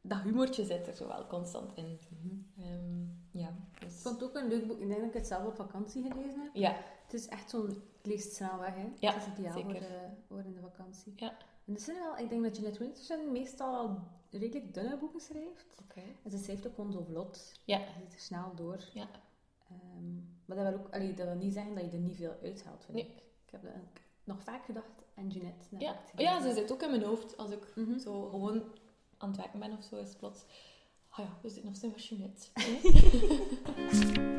dat 0.02 0.22
humortje 0.22 0.66
zit 0.66 0.88
er 0.88 0.94
zo 0.94 1.08
wel 1.08 1.28
constant 1.28 1.72
in. 1.76 2.00
Ehm, 2.60 3.04
ja, 3.32 3.54
dus, 3.80 3.94
Ik 3.96 4.00
vond 4.02 4.20
het 4.20 4.30
ook 4.30 4.36
een 4.36 4.48
leuk 4.48 4.68
boek. 4.68 4.80
Ik 4.80 4.88
denk 4.88 5.00
dat 5.00 5.10
ik 5.10 5.14
het 5.14 5.28
zelf 5.28 5.46
op 5.46 5.56
vakantie 5.56 6.02
gelezen 6.02 6.42
heb. 6.42 6.50
ja, 6.54 6.76
Het 7.04 7.14
is 7.14 7.28
echt 7.28 7.50
zo'n... 7.50 7.68
Het 7.68 8.06
leest 8.14 8.36
snel 8.36 8.60
weg, 8.60 8.76
hè. 8.76 8.88
Ja, 9.00 9.14
Het 9.14 9.22
is 9.22 9.28
ideaal 9.40 9.62
voor, 9.62 9.74
de, 9.74 10.08
voor 10.28 10.40
in 10.40 10.54
de 10.54 10.62
vakantie. 10.62 11.14
Ja. 11.16 11.38
En 11.66 11.78
zijn 11.78 11.98
wel... 12.00 12.18
Ik 12.18 12.30
denk 12.30 12.44
dat 12.44 12.56
Jeanette 12.56 12.80
Winterson 12.80 13.32
meestal 13.32 13.76
al 13.76 14.00
redelijk 14.32 14.74
dunne 14.74 14.98
boeken 14.98 15.22
schrijft. 15.22 15.66
oké. 15.82 16.02
En 16.24 16.32
ze 16.32 16.38
schrijft 16.38 16.68
ook 16.68 16.76
gewoon 16.76 16.92
zo 16.92 17.04
vlot. 17.04 17.60
Ja. 17.66 17.78
Je 17.78 17.86
zit 18.04 18.14
er 18.14 18.20
snel 18.20 18.52
door. 18.56 18.80
Ja. 18.94 19.08
Maar 20.46 20.58
dat 20.58 20.68
wil, 20.70 20.78
ook, 20.80 20.94
allee, 20.94 21.14
dat 21.14 21.26
wil 21.26 21.36
niet 21.36 21.54
zeggen 21.54 21.76
dat 21.76 21.84
je 21.84 21.92
er 21.92 21.98
niet 21.98 22.16
veel 22.16 22.36
uithaalt, 22.44 22.84
vind 22.86 22.98
Nee. 22.98 23.06
ik. 23.06 23.12
Ik 23.46 23.52
heb 23.52 23.64
dat 23.64 23.72
nog 24.24 24.42
vaak 24.44 24.66
gedacht 24.66 25.04
aan 25.16 25.28
Jeanette. 25.28 25.66
Ja. 25.78 25.96
het 26.12 26.22
ja, 26.22 26.42
ze 26.42 26.54
zit 26.54 26.72
ook 26.72 26.82
in 26.84 26.90
mijn 26.90 27.04
hoofd 27.04 27.38
als 27.38 27.52
ik 27.52 27.68
Mhm. 27.76 27.98
zo 28.00 28.30
gewoon 28.30 28.64
aan 29.18 29.28
het 29.30 29.38
werken 29.38 29.60
ben 29.60 29.72
of 29.78 29.84
zo, 29.84 29.96
is 29.96 30.10
het 30.10 30.18
plots... 30.18 30.46
Ah 31.10 31.20
ja, 31.26 31.32
we 31.42 31.50
zitten 31.50 31.66
nog 31.66 31.76
steeds 31.76 31.94
machinette. 31.96 32.48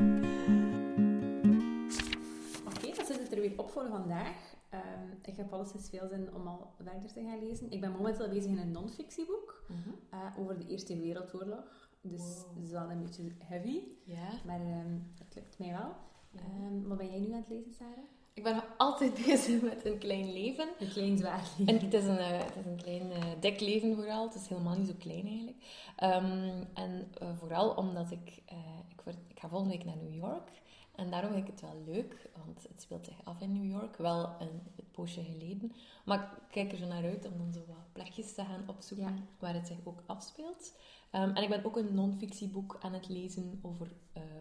Oké, 2.67 2.95
dan 2.95 3.05
zit 3.05 3.19
het 3.19 3.31
er 3.31 3.41
weer 3.41 3.53
op 3.59 3.69
voor 3.69 3.87
vandaag. 3.89 4.55
Ehm, 4.69 5.07
ik 5.21 5.35
heb 5.35 5.53
alleszins 5.53 5.89
veel 5.89 6.07
zin 6.07 6.33
om 6.33 6.47
al 6.47 6.71
verder 6.75 7.11
te 7.13 7.21
gaan 7.23 7.39
lezen. 7.47 7.71
Ik 7.71 7.81
ben 7.81 7.91
momenteel 7.91 8.29
bezig 8.29 8.51
in 8.51 8.57
een 8.57 8.71
non-fictieboek 8.71 9.61
eh, 10.09 10.19
over 10.37 10.57
de 10.57 10.67
Eerste 10.67 10.99
Wereldoorlog. 10.99 11.86
Dus 12.09 12.21
Wow. 12.21 12.55
het 12.55 12.63
is 12.63 12.71
wel 12.71 12.89
een 12.91 12.99
beetje 13.03 13.31
heavy, 13.43 13.79
Ja. 14.03 14.29
maar 14.45 14.59
ehm 14.61 14.99
het 15.17 15.35
lukt 15.35 15.59
mij 15.59 15.69
wel. 15.71 15.95
Ehm, 16.35 16.87
wat 16.87 16.97
ben 16.97 17.09
jij 17.09 17.19
nu 17.19 17.31
aan 17.33 17.39
het 17.39 17.49
lezen, 17.49 17.73
Sarah? 17.73 18.05
Ik 18.33 18.43
ben 18.43 18.55
nog 18.55 18.67
altijd 18.77 19.13
bezig 19.25 19.61
met 19.61 19.85
een 19.85 19.97
klein 19.97 20.31
leven. 20.33 20.67
Een 20.79 20.89
klein 20.89 21.17
zwaar 21.17 21.49
En 21.65 21.79
het 21.79 21.93
is 21.93 22.03
een, 22.05 22.17
eh, 22.17 22.39
het 22.45 22.55
is 22.55 22.65
een 22.65 22.77
klein 22.77 23.11
uh, 23.11 23.23
dik 23.39 23.59
leven 23.59 23.95
vooral. 23.95 24.25
Het 24.25 24.35
is 24.35 24.47
helemaal 24.47 24.77
niet 24.77 24.87
zo 24.87 24.93
klein 24.99 25.25
eigenlijk. 25.27 25.57
Um, 26.03 26.67
en 26.73 27.11
uh, 27.21 27.29
vooral 27.37 27.69
omdat 27.69 28.11
ik, 28.11 28.43
ik, 28.89 29.01
word, 29.03 29.17
ik 29.27 29.39
ga 29.39 29.47
volgende 29.49 29.73
week 29.73 29.85
naar 29.85 29.97
New 29.97 30.13
York. 30.15 30.51
En 30.95 31.09
daarom 31.09 31.31
vind 31.31 31.47
ik 31.47 31.51
het 31.51 31.61
wel 31.61 31.81
leuk, 31.85 32.29
want 32.45 32.63
het 32.69 32.81
speelt 32.81 33.05
zich 33.05 33.15
af 33.23 33.41
in 33.41 33.53
New 33.53 33.71
York. 33.71 33.97
Wel 33.97 34.25
een, 34.39 34.61
een 34.77 34.91
poosje 34.91 35.23
geleden. 35.23 35.71
Maar 36.05 36.19
ik 36.19 36.51
kijk 36.51 36.71
er 36.71 36.77
zo 36.77 36.85
naar 36.87 37.03
uit 37.03 37.25
om 37.25 37.37
dan 37.37 37.53
zo 37.53 37.63
wat 37.67 37.91
plekjes 37.93 38.33
te 38.33 38.43
gaan 38.45 38.63
opzoeken 38.67 39.15
ja. 39.15 39.21
waar 39.39 39.53
het 39.53 39.67
zich 39.67 39.77
ook 39.83 40.03
afspeelt. 40.05 40.73
Um, 41.11 41.35
en 41.35 41.43
ik 41.43 41.49
ben 41.49 41.65
ook 41.65 41.77
een 41.77 41.93
non-fictieboek 41.93 42.77
aan 42.79 42.93
het 42.93 43.07
lezen 43.09 43.59
over 43.61 43.91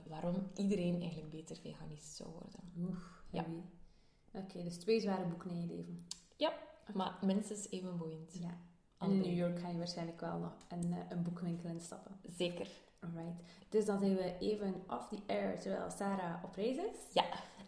waarom 0.07 0.51
iedereen 0.55 1.01
eigenlijk 1.01 1.31
beter 1.31 1.57
veganist 1.57 2.17
zou 2.17 2.31
worden. 2.31 2.61
Oeh, 2.79 2.97
ja. 3.31 3.45
Oké, 4.33 4.63
dus 4.63 4.77
twee 4.77 5.01
zware 5.01 5.27
boeken 5.27 5.51
in 5.51 5.61
je 5.61 5.67
leven. 5.67 6.07
Ja, 6.37 6.53
maar 6.95 7.19
minstens 7.23 7.71
even 7.71 7.97
boeiend. 7.97 8.39
Ja. 8.39 8.59
En 8.99 9.11
in 9.11 9.19
New 9.19 9.37
York 9.37 9.59
ga 9.59 9.69
je 9.69 9.79
waarschijnlijk 9.79 10.21
wel 10.21 10.39
nog 10.39 10.57
een, 10.69 10.87
uh, 10.87 10.97
een 11.09 11.23
boekwinkel 11.23 11.69
instappen. 11.69 12.17
Zeker. 12.37 12.69
Alright. 13.01 13.43
Dus 13.69 13.85
dan 13.85 13.99
zijn 13.99 14.15
we 14.15 14.39
even 14.39 14.75
off 14.89 15.09
the 15.09 15.19
air 15.27 15.61
terwijl 15.61 15.91
Sarah 15.91 16.45
op 16.45 16.55
reis 16.55 16.77
is. 16.77 17.13
Ja. 17.13 17.25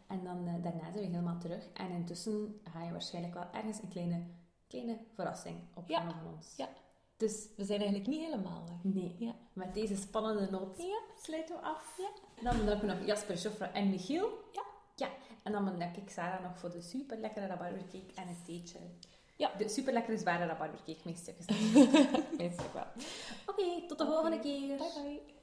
En 0.06 0.24
dan 0.24 0.48
uh, 0.48 0.62
daarna 0.62 0.92
zijn 0.92 0.92
we 0.92 1.00
helemaal 1.00 1.38
terug. 1.38 1.68
En 1.72 1.90
intussen 1.90 2.60
ga 2.72 2.84
je 2.84 2.90
waarschijnlijk 2.90 3.34
wel 3.34 3.52
ergens 3.52 3.82
een 3.82 3.88
kleine, 3.88 4.22
kleine 4.66 4.98
verrassing 5.14 5.56
opvangen 5.74 6.08
ja. 6.08 6.20
van 6.22 6.34
ons. 6.34 6.56
Ja. 6.56 6.68
Dus 7.18 7.48
we 7.56 7.64
zijn 7.64 7.80
eigenlijk 7.80 8.08
niet 8.08 8.24
helemaal 8.24 8.64
weg. 8.66 8.92
Nee. 8.94 9.16
Ja. 9.18 9.34
Met 9.52 9.74
deze 9.74 9.96
spannende 9.96 10.50
noot 10.50 10.76
ja. 10.76 11.00
sluiten 11.22 11.56
we 11.56 11.62
af. 11.62 11.98
Ja. 11.98 12.08
Dan 12.42 12.58
bedanken 12.58 12.88
we 12.88 12.94
nog 12.94 13.06
Jasper, 13.06 13.36
Joffre 13.36 13.64
en 13.64 13.90
Michiel. 13.90 14.30
Ja. 14.52 14.62
Ja. 14.94 15.08
En 15.42 15.52
dan 15.52 15.64
bedank 15.64 15.96
ik 15.96 16.10
Sarah 16.10 16.42
nog 16.42 16.58
voor 16.58 16.70
de 16.70 16.82
super 16.82 17.18
lekkere 17.18 17.46
rabarbercake 17.46 18.14
en 18.14 18.28
het 18.28 18.44
theetje. 18.44 18.78
Ja. 19.36 19.50
De 19.58 19.68
super 19.68 19.92
lekkere 19.92 20.18
zware 20.18 20.46
rabarbercake. 20.46 21.00
Meestal 21.04 21.34
wel. 22.74 22.86
Oké, 23.46 23.60
okay, 23.60 23.84
tot 23.86 23.98
de 23.98 24.04
okay. 24.04 24.14
volgende 24.14 24.40
keer. 24.40 24.76
Bye 24.76 25.02
bye. 25.02 25.36